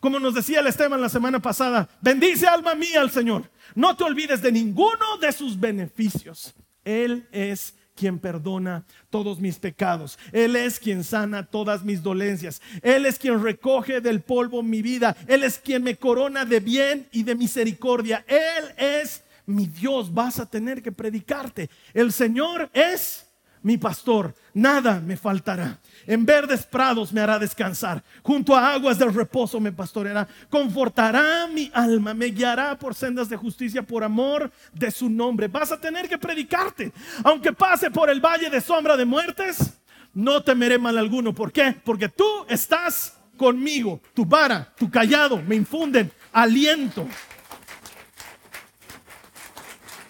Como 0.00 0.20
nos 0.20 0.34
decía 0.34 0.60
el 0.60 0.66
Esteban 0.66 1.00
la 1.00 1.08
semana 1.08 1.40
pasada, 1.40 1.88
bendice 2.00 2.46
alma 2.46 2.74
mía 2.74 3.00
al 3.00 3.10
Señor. 3.10 3.50
No 3.74 3.96
te 3.96 4.04
olvides 4.04 4.42
de 4.42 4.52
ninguno 4.52 5.16
de 5.20 5.32
sus 5.32 5.58
beneficios. 5.58 6.54
Él 6.84 7.26
es 7.32 7.74
quien 8.00 8.18
perdona 8.18 8.82
todos 9.10 9.38
mis 9.40 9.58
pecados. 9.58 10.18
Él 10.32 10.56
es 10.56 10.80
quien 10.80 11.04
sana 11.04 11.44
todas 11.44 11.84
mis 11.84 12.02
dolencias. 12.02 12.62
Él 12.80 13.04
es 13.04 13.18
quien 13.18 13.42
recoge 13.42 14.00
del 14.00 14.22
polvo 14.22 14.62
mi 14.62 14.80
vida. 14.80 15.14
Él 15.26 15.44
es 15.44 15.58
quien 15.58 15.82
me 15.82 15.96
corona 15.96 16.46
de 16.46 16.60
bien 16.60 17.06
y 17.12 17.24
de 17.24 17.34
misericordia. 17.34 18.24
Él 18.26 18.72
es 18.78 19.22
mi 19.44 19.66
Dios. 19.66 20.14
Vas 20.14 20.40
a 20.40 20.46
tener 20.46 20.82
que 20.82 20.92
predicarte. 20.92 21.68
El 21.92 22.10
Señor 22.10 22.70
es 22.72 23.26
mi 23.62 23.76
pastor, 23.76 24.34
nada 24.54 24.98
me 25.00 25.18
faltará. 25.18 25.78
En 26.10 26.26
verdes 26.26 26.66
prados 26.66 27.12
me 27.12 27.20
hará 27.20 27.38
descansar, 27.38 28.02
junto 28.24 28.56
a 28.56 28.72
aguas 28.72 28.98
del 28.98 29.14
reposo 29.14 29.60
me 29.60 29.70
pastoreará, 29.70 30.26
confortará 30.48 31.46
mi 31.46 31.70
alma, 31.72 32.14
me 32.14 32.26
guiará 32.26 32.76
por 32.76 32.96
sendas 32.96 33.28
de 33.28 33.36
justicia 33.36 33.84
por 33.84 34.02
amor 34.02 34.50
de 34.72 34.90
su 34.90 35.08
nombre. 35.08 35.46
Vas 35.46 35.70
a 35.70 35.80
tener 35.80 36.08
que 36.08 36.18
predicarte, 36.18 36.90
aunque 37.22 37.52
pase 37.52 37.92
por 37.92 38.10
el 38.10 38.20
valle 38.20 38.50
de 38.50 38.60
sombra 38.60 38.96
de 38.96 39.04
muertes, 39.04 39.78
no 40.12 40.42
temeré 40.42 40.78
mal 40.78 40.98
alguno. 40.98 41.32
¿Por 41.32 41.52
qué? 41.52 41.76
Porque 41.84 42.08
tú 42.08 42.26
estás 42.48 43.16
conmigo, 43.36 44.00
tu 44.12 44.24
vara, 44.26 44.74
tu 44.76 44.90
callado 44.90 45.40
me 45.40 45.54
infunden 45.54 46.10
aliento. 46.32 47.06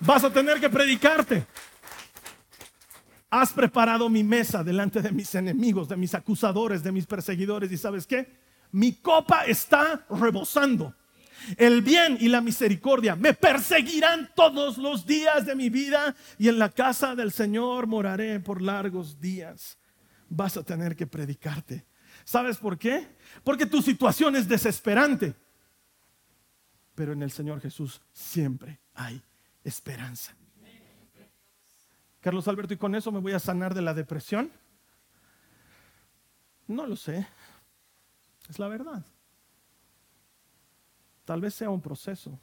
Vas 0.01 0.25
a 0.25 0.33
tener 0.33 0.59
que 0.61 0.71
predicarte. 0.71 1.45
Has 3.31 3.53
preparado 3.53 4.09
mi 4.09 4.25
mesa 4.25 4.65
delante 4.65 5.01
de 5.01 5.13
mis 5.13 5.33
enemigos, 5.37 5.89
de 5.89 5.97
mis 5.97 6.15
acusadores, 6.15 6.83
de 6.83 6.91
mis 6.91 7.07
perseguidores. 7.07 7.71
¿Y 7.71 7.79
sabes 7.79 8.07
qué? 8.07 8.29
Mi 8.73 8.95
copa 8.95 9.45
está 9.45 10.05
rebosando. 10.11 10.95
El 11.57 11.83
bien 11.83 12.19
y 12.21 12.29
la 12.29 12.41
misericordia 12.41 13.17
me 13.17 13.33
perseguirán 13.33 14.31
todos 14.35 14.79
los 14.79 15.07
días 15.07 15.47
de 15.47 15.55
mi 15.55 15.71
vida 15.71 16.15
y 16.39 16.49
en 16.49 16.59
la 16.59 16.69
casa 16.69 17.15
del 17.15 17.33
Señor 17.33 17.87
moraré 17.87 18.41
por 18.41 18.61
largos 18.61 19.21
días. 19.21 19.79
Vas 20.29 20.57
a 20.57 20.63
tener 20.63 20.97
que 20.97 21.07
predicarte. 21.07 21.87
¿Sabes 22.25 22.59
por 22.59 22.79
qué? 22.79 23.17
Porque 23.43 23.65
tu 23.65 23.81
situación 23.81 24.37
es 24.37 24.49
desesperante. 24.49 25.35
Pero 26.95 27.13
en 27.13 27.23
el 27.23 27.31
Señor 27.31 27.61
Jesús 27.61 28.01
siempre 28.13 28.81
hay 28.95 29.23
esperanza. 29.65 30.37
Carlos 32.21 32.47
Alberto, 32.49 32.75
¿y 32.75 32.77
con 32.77 32.95
eso 32.95 33.11
me 33.11 33.21
voy 33.21 33.33
a 33.33 33.39
sanar 33.39 33.75
de 33.75 33.83
la 33.83 33.95
depresión? 33.95 34.51
No 36.67 36.87
lo 36.87 36.97
sé. 36.97 37.27
Es 38.49 38.59
la 38.59 38.69
verdad. 38.69 39.05
Tal 41.25 41.41
vez 41.41 41.55
sea 41.55 41.71
un 41.71 41.81
proceso. 41.81 42.39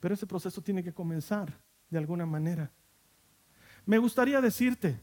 Pero 0.00 0.14
ese 0.14 0.26
proceso 0.26 0.62
tiene 0.62 0.84
que 0.84 0.92
comenzar 0.92 1.52
de 1.90 1.98
alguna 1.98 2.24
manera. 2.24 2.70
Me 3.84 3.98
gustaría 3.98 4.40
decirte, 4.40 5.00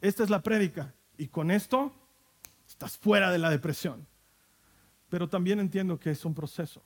esta 0.00 0.24
es 0.24 0.30
la 0.30 0.42
prédica 0.42 0.94
y 1.16 1.28
con 1.28 1.50
esto 1.50 1.92
estás 2.66 2.96
fuera 2.96 3.30
de 3.30 3.38
la 3.38 3.50
depresión. 3.50 4.06
Pero 5.08 5.28
también 5.28 5.60
entiendo 5.60 6.00
que 6.00 6.10
es 6.10 6.24
un 6.24 6.34
proceso. 6.34 6.82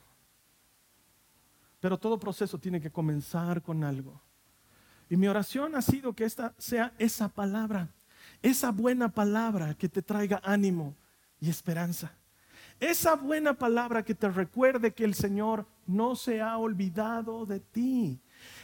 Pero 1.80 1.98
todo 1.98 2.18
proceso 2.18 2.58
tiene 2.58 2.80
que 2.80 2.90
comenzar 2.90 3.62
con 3.62 3.84
algo. 3.84 4.20
Y 5.10 5.16
mi 5.16 5.26
oración 5.26 5.74
ha 5.74 5.82
sido 5.82 6.14
que 6.14 6.24
esta 6.24 6.54
sea 6.56 6.94
esa 6.96 7.28
palabra, 7.28 7.92
esa 8.42 8.70
buena 8.70 9.08
palabra 9.12 9.74
que 9.74 9.88
te 9.88 10.02
traiga 10.02 10.40
ánimo 10.44 10.96
y 11.40 11.50
esperanza. 11.50 12.12
Esa 12.78 13.16
buena 13.16 13.58
palabra 13.58 14.04
que 14.04 14.14
te 14.14 14.30
recuerde 14.30 14.94
que 14.94 15.04
el 15.04 15.14
Señor 15.14 15.66
no 15.84 16.14
se 16.14 16.40
ha 16.40 16.56
olvidado 16.56 17.44
de 17.44 17.58
ti. 17.58 18.20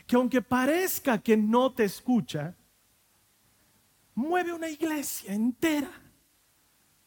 Que 0.06 0.14
aunque 0.14 0.40
parezca 0.40 1.18
que 1.18 1.36
no 1.36 1.72
te 1.72 1.82
escucha, 1.82 2.54
mueve 4.14 4.52
una 4.52 4.68
iglesia 4.68 5.34
entera 5.34 5.90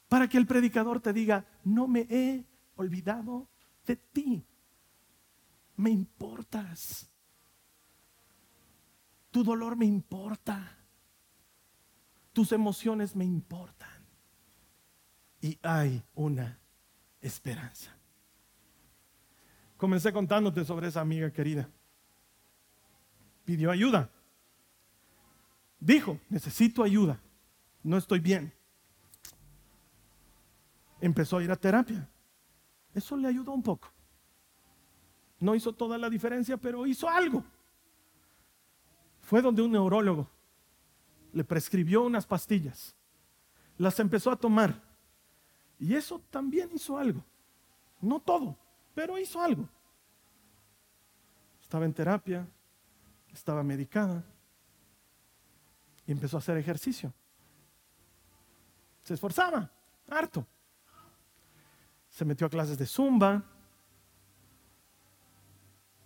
para 0.09 0.27
que 0.27 0.37
el 0.37 0.45
predicador 0.45 0.99
te 0.99 1.13
diga, 1.13 1.45
no 1.63 1.87
me 1.87 2.01
he 2.09 2.45
olvidado 2.75 3.47
de 3.85 3.95
ti. 3.95 4.45
Me 5.77 5.91
importas. 5.91 7.08
Tu 9.39 9.45
dolor 9.45 9.77
me 9.77 9.85
importa. 9.85 10.69
Tus 12.33 12.51
emociones 12.51 13.15
me 13.15 13.23
importan. 13.23 14.05
Y 15.39 15.57
hay 15.63 16.03
una 16.13 16.59
esperanza. 17.21 17.95
Comencé 19.77 20.11
contándote 20.11 20.65
sobre 20.65 20.89
esa 20.89 20.99
amiga 20.99 21.31
querida. 21.31 21.69
Pidió 23.45 23.71
ayuda. 23.71 24.09
Dijo, 25.79 26.19
necesito 26.27 26.83
ayuda. 26.83 27.21
No 27.81 27.95
estoy 27.95 28.19
bien. 28.19 28.53
Empezó 30.99 31.37
a 31.37 31.43
ir 31.43 31.51
a 31.51 31.55
terapia. 31.55 32.09
Eso 32.93 33.15
le 33.15 33.29
ayudó 33.29 33.53
un 33.53 33.63
poco. 33.63 33.87
No 35.39 35.55
hizo 35.55 35.71
toda 35.71 35.97
la 35.97 36.09
diferencia, 36.09 36.57
pero 36.57 36.85
hizo 36.85 37.07
algo. 37.07 37.45
Fue 39.29 39.43
donde 39.43 39.61
un 39.61 39.71
neurólogo 39.71 40.27
le 41.33 41.43
prescribió 41.43 42.01
unas 42.01 42.25
pastillas. 42.25 42.95
Las 43.77 43.99
empezó 43.99 44.31
a 44.31 44.35
tomar. 44.35 44.81
Y 45.77 45.93
eso 45.93 46.19
también 46.31 46.71
hizo 46.73 46.97
algo. 46.97 47.23
No 48.01 48.19
todo, 48.19 48.57
pero 48.95 49.19
hizo 49.19 49.39
algo. 49.39 49.69
Estaba 51.61 51.85
en 51.85 51.93
terapia, 51.93 52.47
estaba 53.31 53.61
medicada 53.61 54.25
y 56.07 56.11
empezó 56.11 56.37
a 56.37 56.39
hacer 56.39 56.57
ejercicio. 56.57 57.13
Se 59.03 59.13
esforzaba, 59.13 59.71
harto. 60.09 60.43
Se 62.09 62.25
metió 62.25 62.47
a 62.47 62.49
clases 62.49 62.79
de 62.79 62.87
zumba. 62.87 63.43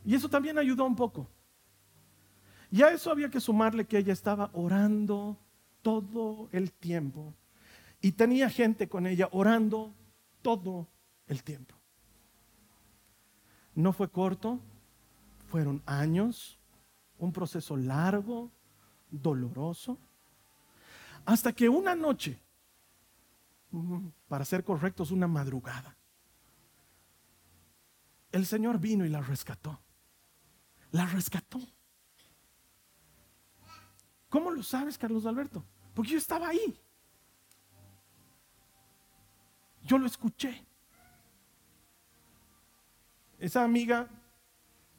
Y 0.04 0.14
eso 0.14 0.28
también 0.28 0.58
ayudó 0.58 0.84
un 0.84 0.98
poco. 0.98 1.30
Y 2.74 2.82
a 2.82 2.92
eso 2.92 3.12
había 3.12 3.30
que 3.30 3.40
sumarle 3.40 3.86
que 3.86 4.00
ella 4.00 4.14
estaba 4.14 4.50
orando 4.52 5.38
todo 5.84 6.50
el 6.52 6.72
tiempo. 6.72 7.36
Y 8.02 8.14
tenía 8.14 8.50
gente 8.50 8.90
con 8.90 9.06
ella 9.06 9.30
orando 9.32 9.94
todo 10.42 10.88
el 11.28 11.44
tiempo. 11.44 11.76
No 13.76 13.94
fue 13.94 14.10
corto, 14.10 14.60
fueron 15.52 15.84
años, 15.86 16.58
un 17.20 17.32
proceso 17.32 17.78
largo, 17.78 18.50
doloroso, 19.12 20.00
hasta 21.26 21.54
que 21.54 21.70
una 21.70 21.94
noche, 21.94 22.40
para 24.28 24.46
ser 24.46 24.64
correctos, 24.64 25.12
una 25.12 25.28
madrugada, 25.28 25.96
el 28.32 28.48
Señor 28.48 28.80
vino 28.80 29.06
y 29.06 29.10
la 29.10 29.22
rescató. 29.22 29.80
La 30.90 31.06
rescató. 31.06 31.60
¿Cómo 34.34 34.50
lo 34.50 34.64
sabes, 34.64 34.98
Carlos 34.98 35.28
Alberto? 35.28 35.64
Porque 35.94 36.14
yo 36.14 36.18
estaba 36.18 36.48
ahí. 36.48 36.76
Yo 39.84 40.00
lo 40.00 40.08
escuché. 40.08 40.66
Esa 43.38 43.64
amiga 43.64 44.10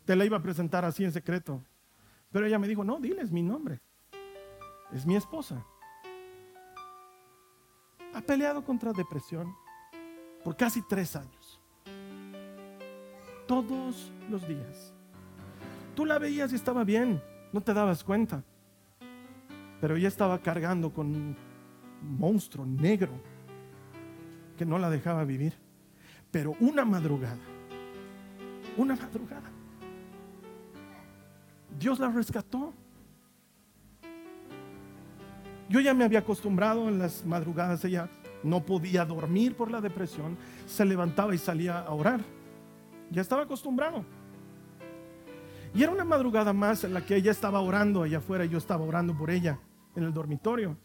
te 0.04 0.14
la 0.14 0.24
iba 0.24 0.36
a 0.36 0.40
presentar 0.40 0.84
así 0.84 1.02
en 1.02 1.10
secreto. 1.10 1.60
Pero 2.30 2.46
ella 2.46 2.60
me 2.60 2.68
dijo, 2.68 2.84
no, 2.84 3.00
diles 3.00 3.32
mi 3.32 3.42
nombre. 3.42 3.80
Es 4.92 5.04
mi 5.04 5.16
esposa. 5.16 5.66
Ha 8.14 8.20
peleado 8.20 8.64
contra 8.64 8.92
depresión 8.92 9.52
por 10.44 10.56
casi 10.56 10.80
tres 10.82 11.16
años. 11.16 11.60
Todos 13.48 14.12
los 14.30 14.46
días. 14.46 14.92
Tú 15.96 16.06
la 16.06 16.20
veías 16.20 16.52
y 16.52 16.54
estaba 16.54 16.84
bien, 16.84 17.20
no 17.52 17.60
te 17.60 17.74
dabas 17.74 18.04
cuenta. 18.04 18.44
Pero 19.84 19.96
ella 19.96 20.08
estaba 20.08 20.38
cargando 20.38 20.90
con 20.90 21.08
un 21.08 21.36
monstruo 22.00 22.64
negro 22.64 23.12
que 24.56 24.64
no 24.64 24.78
la 24.78 24.88
dejaba 24.88 25.24
vivir. 25.24 25.52
Pero 26.30 26.56
una 26.58 26.86
madrugada, 26.86 27.36
una 28.78 28.96
madrugada, 28.96 29.50
Dios 31.78 31.98
la 31.98 32.08
rescató. 32.08 32.72
Yo 35.68 35.80
ya 35.80 35.92
me 35.92 36.04
había 36.04 36.20
acostumbrado 36.20 36.88
en 36.88 36.98
las 36.98 37.22
madrugadas, 37.26 37.84
ella 37.84 38.08
no 38.42 38.64
podía 38.64 39.04
dormir 39.04 39.54
por 39.54 39.70
la 39.70 39.82
depresión, 39.82 40.38
se 40.64 40.86
levantaba 40.86 41.34
y 41.34 41.38
salía 41.38 41.80
a 41.80 41.92
orar. 41.92 42.22
Ya 43.10 43.20
estaba 43.20 43.42
acostumbrado. 43.42 44.02
Y 45.74 45.82
era 45.82 45.92
una 45.92 46.06
madrugada 46.06 46.54
más 46.54 46.84
en 46.84 46.94
la 46.94 47.04
que 47.04 47.16
ella 47.16 47.32
estaba 47.32 47.60
orando 47.60 48.02
allá 48.02 48.16
afuera 48.16 48.46
y 48.46 48.48
yo 48.48 48.56
estaba 48.56 48.82
orando 48.82 49.14
por 49.14 49.30
ella 49.30 49.58
en 49.96 50.04
el 50.04 50.12
dormitorio. 50.12 50.76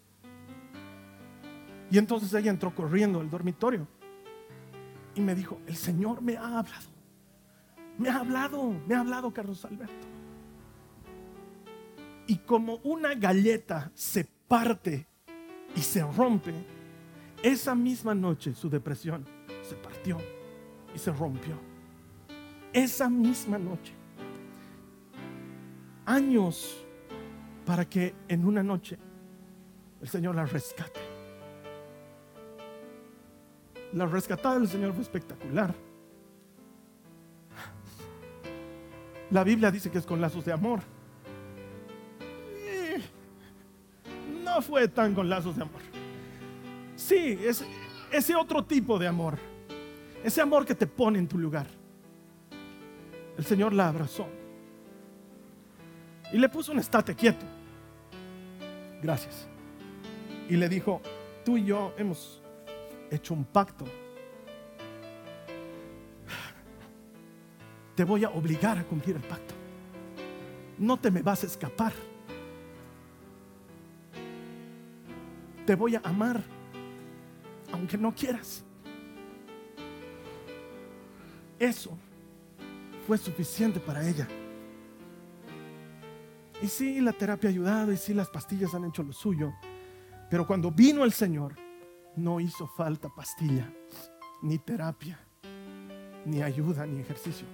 Y 1.92 1.98
entonces 1.98 2.34
ella 2.34 2.52
entró 2.52 2.74
corriendo 2.74 3.20
al 3.20 3.30
dormitorio 3.30 3.88
y 5.16 5.22
me 5.22 5.36
dijo, 5.36 5.60
el 5.68 5.76
Señor 5.76 6.22
me 6.22 6.38
ha 6.38 6.60
hablado. 6.60 6.90
Me 7.98 8.10
ha 8.10 8.20
hablado, 8.20 8.74
me 8.88 8.96
ha 8.96 9.02
hablado 9.02 9.34
Carlos 9.34 9.66
Alberto. 9.66 10.08
Y 12.28 12.38
como 12.38 12.76
una 12.84 13.16
galleta 13.16 13.92
se 13.94 14.24
parte 14.48 15.08
y 15.76 15.82
se 15.82 16.04
rompe, 16.04 16.54
esa 17.42 17.74
misma 17.74 18.14
noche 18.14 18.54
su 18.54 18.70
depresión 18.70 19.26
se 19.64 19.76
partió 19.76 20.18
y 20.94 21.00
se 21.00 21.12
rompió. 21.12 21.56
Esa 22.72 23.10
misma 23.10 23.58
noche. 23.58 23.94
Años 26.06 26.86
para 27.70 27.88
que 27.88 28.16
en 28.28 28.48
una 28.48 28.64
noche 28.64 28.98
el 30.02 30.10
Señor 30.10 30.34
la 30.34 30.44
rescate. 30.44 31.00
La 33.94 34.08
rescatada 34.08 34.58
del 34.58 34.68
Señor 34.68 34.92
fue 34.94 35.04
espectacular. 35.04 35.76
La 39.30 39.44
Biblia 39.44 39.70
dice 39.70 39.92
que 39.92 40.00
es 40.00 40.06
con 40.08 40.20
lazos 40.20 40.44
de 40.46 40.52
amor. 40.52 40.80
No 44.44 44.64
fue 44.64 44.88
tan 44.88 45.14
con 45.14 45.30
lazos 45.30 45.56
de 45.56 45.62
amor. 45.62 45.82
Sí, 46.96 47.38
es 47.40 47.64
ese 48.12 48.36
otro 48.36 48.66
tipo 48.66 48.98
de 48.98 49.06
amor. 49.06 49.38
Ese 50.24 50.42
amor 50.42 50.66
que 50.66 50.74
te 50.74 50.88
pone 50.88 51.20
en 51.20 51.28
tu 51.28 51.38
lugar. 51.38 51.68
El 53.38 53.46
Señor 53.46 53.74
la 53.74 53.90
abrazó. 53.90 54.28
Y 56.34 56.40
le 56.40 56.50
puso 56.50 56.72
un 56.72 56.80
estate 56.80 57.14
quieto. 57.14 57.59
Gracias. 59.02 59.48
Y 60.50 60.56
le 60.56 60.68
dijo, 60.68 61.02
tú 61.46 61.58
y 61.58 61.66
yo 61.66 61.94
hemos 61.98 62.42
hecho 63.12 63.34
un 63.34 63.46
pacto. 63.46 63.86
Te 67.96 68.04
voy 68.04 68.24
a 68.24 68.30
obligar 68.30 68.78
a 68.78 68.84
cumplir 68.84 69.16
el 69.16 69.24
pacto. 69.24 69.54
No 70.78 70.98
te 70.98 71.12
me 71.12 71.22
vas 71.22 71.44
a 71.44 71.48
escapar. 71.48 71.94
Te 75.66 75.76
voy 75.76 75.96
a 75.96 76.02
amar, 76.04 76.42
aunque 77.72 77.98
no 77.98 78.16
quieras. 78.16 78.64
Eso 81.60 81.98
fue 83.06 83.18
suficiente 83.18 83.80
para 83.80 84.08
ella. 84.08 84.28
Y 86.62 86.68
sí, 86.68 87.00
la 87.00 87.14
terapia 87.14 87.50
ha 87.50 87.52
ayudado 87.52 87.92
y 87.92 87.98
sí, 87.98 88.14
las 88.14 88.30
pastillas 88.30 88.74
han 88.74 88.86
hecho 88.86 89.04
lo 89.04 89.14
suyo. 89.14 89.54
Pero 90.30 90.46
cuando 90.46 90.72
vino 90.72 91.04
el 91.04 91.14
Señor, 91.14 91.56
no 92.16 92.40
hizo 92.40 92.68
falta 92.68 93.10
pastilla, 93.10 93.72
ni 94.42 94.58
terapia, 94.58 95.20
ni 96.26 96.42
ayuda, 96.42 96.86
ni 96.86 97.00
ejercicio. 97.00 97.48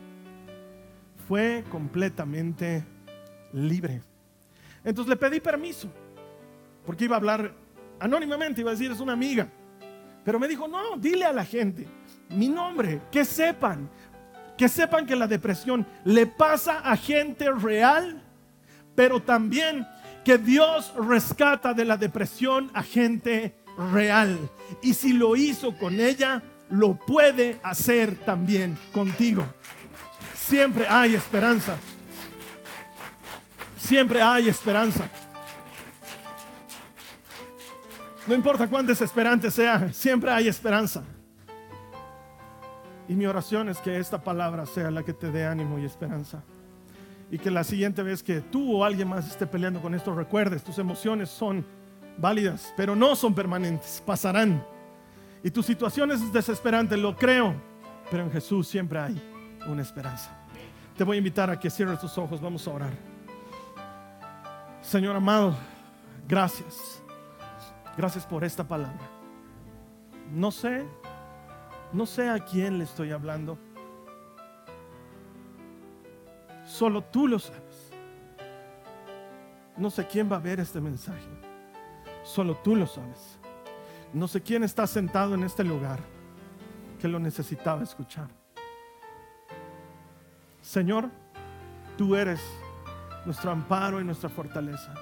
Fue 1.27 1.63
completamente 1.69 2.85
libre. 3.53 4.01
Entonces 4.83 5.09
le 5.09 5.15
pedí 5.15 5.39
permiso, 5.39 5.89
porque 6.85 7.05
iba 7.05 7.15
a 7.15 7.19
hablar 7.19 7.53
anónimamente, 7.99 8.61
iba 8.61 8.71
a 8.71 8.73
decir, 8.73 8.91
es 8.91 8.99
una 8.99 9.13
amiga. 9.13 9.47
Pero 10.23 10.39
me 10.39 10.47
dijo, 10.47 10.67
no, 10.67 10.97
dile 10.97 11.25
a 11.25 11.33
la 11.33 11.45
gente 11.45 11.87
mi 12.29 12.47
nombre, 12.47 13.01
que 13.11 13.25
sepan, 13.25 13.89
que 14.57 14.67
sepan 14.67 15.05
que 15.05 15.15
la 15.15 15.27
depresión 15.27 15.85
le 16.03 16.25
pasa 16.25 16.79
a 16.79 16.95
gente 16.97 17.51
real, 17.51 18.21
pero 18.95 19.21
también 19.21 19.85
que 20.23 20.37
Dios 20.37 20.93
rescata 20.95 21.73
de 21.73 21.85
la 21.85 21.97
depresión 21.97 22.71
a 22.73 22.81
gente 22.81 23.55
real. 23.93 24.37
Y 24.81 24.93
si 24.93 25.13
lo 25.13 25.35
hizo 25.35 25.77
con 25.77 25.99
ella, 25.99 26.41
lo 26.69 26.95
puede 26.95 27.59
hacer 27.61 28.15
también 28.15 28.77
contigo. 28.91 29.45
Siempre 30.35 30.87
hay 30.87 31.15
esperanza. 31.15 31.77
Siempre 33.77 34.21
hay 34.21 34.49
esperanza. 34.49 35.07
No 38.27 38.33
importa 38.33 38.67
cuán 38.67 38.87
desesperante 38.87 39.51
sea, 39.51 39.93
siempre 39.93 40.31
hay 40.31 40.47
esperanza. 40.47 41.03
Y 43.07 43.13
mi 43.13 43.27
oración 43.27 43.69
es 43.69 43.77
que 43.77 43.99
esta 43.99 44.23
palabra 44.23 44.65
sea 44.65 44.89
la 44.89 45.03
que 45.03 45.13
te 45.13 45.29
dé 45.31 45.45
ánimo 45.45 45.77
y 45.77 45.85
esperanza. 45.85 46.43
Y 47.31 47.37
que 47.39 47.49
la 47.49 47.63
siguiente 47.63 48.03
vez 48.03 48.21
que 48.21 48.41
tú 48.41 48.77
o 48.77 48.83
alguien 48.83 49.07
más 49.07 49.27
esté 49.27 49.47
peleando 49.47 49.81
con 49.81 49.95
esto, 49.95 50.13
recuerdes, 50.13 50.63
tus 50.63 50.77
emociones 50.77 51.29
son 51.29 51.65
válidas, 52.17 52.73
pero 52.77 52.95
no 52.95 53.15
son 53.15 53.33
permanentes, 53.33 54.01
pasarán. 54.05 54.63
Y 55.43 55.51
tu 55.51 55.61
situación 55.61 56.11
es 56.11 56.31
desesperante, 56.31 56.97
lo 56.97 57.15
creo, 57.15 57.55
pero 58.09 58.23
en 58.23 58.31
Jesús 58.31 58.67
siempre 58.67 58.99
hay 58.99 59.21
una 59.67 59.81
esperanza. 59.81 60.31
Te 60.97 61.03
voy 61.03 61.15
a 61.15 61.19
invitar 61.19 61.49
a 61.49 61.59
que 61.59 61.69
cierres 61.69 61.99
tus 61.99 62.17
ojos, 62.17 62.39
vamos 62.41 62.67
a 62.67 62.71
orar. 62.71 62.93
Señor 64.81 65.15
amado, 65.15 65.55
gracias. 66.27 67.01
Gracias 67.97 68.25
por 68.25 68.43
esta 68.43 68.63
palabra. 68.67 69.09
No 70.31 70.51
sé, 70.51 70.85
no 71.93 72.05
sé 72.05 72.29
a 72.29 72.39
quién 72.39 72.77
le 72.77 72.83
estoy 72.83 73.11
hablando. 73.11 73.57
Solo 76.77 77.05
tú 77.05 77.25
lo 77.25 77.39
sabes. 77.39 77.93
No 79.77 79.89
sé 79.89 80.05
quién 80.07 80.29
va 80.29 80.35
a 80.35 80.39
ver 80.39 80.59
este 80.59 80.81
mensaje. 80.81 81.29
Solo 82.21 82.57
tú 82.57 82.75
lo 82.75 82.85
sabes. 82.85 83.39
No 84.11 84.27
sé 84.27 84.41
quién 84.41 84.61
está 84.61 84.85
sentado 84.85 85.35
en 85.35 85.43
este 85.43 85.63
lugar 85.63 85.99
que 86.99 87.07
lo 87.07 87.17
necesitaba 87.17 87.81
escuchar. 87.81 88.27
Señor, 90.59 91.09
tú 91.97 92.13
eres 92.13 92.41
nuestro 93.25 93.51
amparo 93.51 94.01
y 94.01 94.03
nuestra 94.03 94.27
fortaleza, 94.27 94.93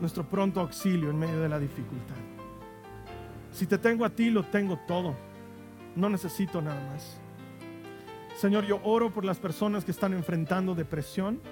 nuestro 0.00 0.22
pronto 0.28 0.60
auxilio 0.60 1.08
en 1.08 1.18
medio 1.18 1.40
de 1.40 1.48
la 1.48 1.58
dificultad. 1.58 2.16
Si 3.52 3.66
te 3.66 3.78
tengo 3.78 4.04
a 4.04 4.10
ti, 4.10 4.28
lo 4.28 4.42
tengo 4.42 4.76
todo. 4.86 5.14
No 5.96 6.10
necesito 6.10 6.60
nada 6.60 6.86
más. 6.92 7.19
Señor, 8.40 8.64
yo 8.64 8.80
oro 8.84 9.12
por 9.12 9.22
las 9.22 9.38
personas 9.38 9.84
que 9.84 9.90
están 9.90 10.14
enfrentando 10.14 10.74
depresión 10.74 11.42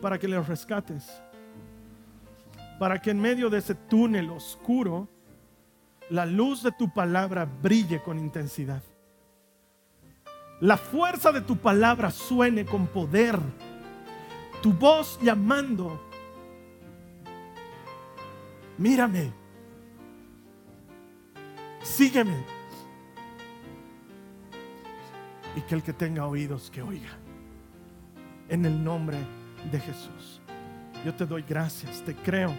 para 0.00 0.16
que 0.16 0.28
les 0.28 0.46
rescates. 0.46 1.20
Para 2.78 3.02
que 3.02 3.10
en 3.10 3.20
medio 3.20 3.50
de 3.50 3.58
ese 3.58 3.74
túnel 3.74 4.30
oscuro, 4.30 5.08
la 6.10 6.26
luz 6.26 6.62
de 6.62 6.70
tu 6.70 6.94
palabra 6.94 7.44
brille 7.44 8.00
con 8.04 8.20
intensidad. 8.20 8.84
La 10.60 10.76
fuerza 10.76 11.32
de 11.32 11.40
tu 11.40 11.56
palabra 11.56 12.12
suene 12.12 12.64
con 12.64 12.86
poder. 12.86 13.36
Tu 14.62 14.72
voz 14.72 15.18
llamando. 15.20 16.00
Mírame. 18.78 19.32
Sígueme. 21.82 22.61
Y 25.56 25.60
que 25.62 25.74
el 25.74 25.82
que 25.82 25.92
tenga 25.92 26.26
oídos, 26.26 26.70
que 26.70 26.82
oiga. 26.82 27.10
En 28.48 28.64
el 28.64 28.82
nombre 28.82 29.18
de 29.70 29.78
Jesús. 29.78 30.40
Yo 31.04 31.14
te 31.14 31.26
doy 31.26 31.42
gracias, 31.42 32.02
te 32.02 32.14
creo 32.14 32.54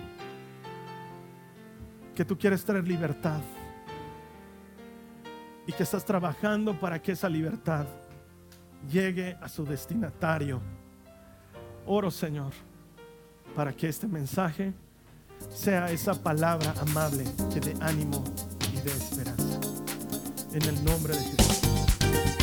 que 2.16 2.26
tú 2.26 2.38
quieres 2.38 2.64
traer 2.64 2.88
libertad 2.88 3.42
y 5.66 5.72
que 5.72 5.84
estás 5.84 6.04
trabajando 6.04 6.78
para 6.80 7.02
que 7.02 7.14
esa 7.14 7.30
libertad 7.30 7.86
llegue 8.92 9.38
a 9.42 9.48
su 9.48 9.66
destinatario. 9.66 10.62
Oro, 11.86 12.12
Señor, 12.12 12.52
para 13.56 13.74
que 13.74 13.88
este 13.88 14.08
mensaje 14.08 14.74
sea 15.50 15.90
esa 15.92 16.14
palabra 16.14 16.74
amable 16.82 17.24
que 17.54 17.60
dé 17.60 17.76
ánimo 17.82 18.24
y 18.74 18.82
de 18.82 18.92
esperanza. 18.92 19.60
En 20.54 20.64
el 20.64 20.84
nombre 20.84 21.16
de 21.16 21.22
Jesús. 21.22 22.43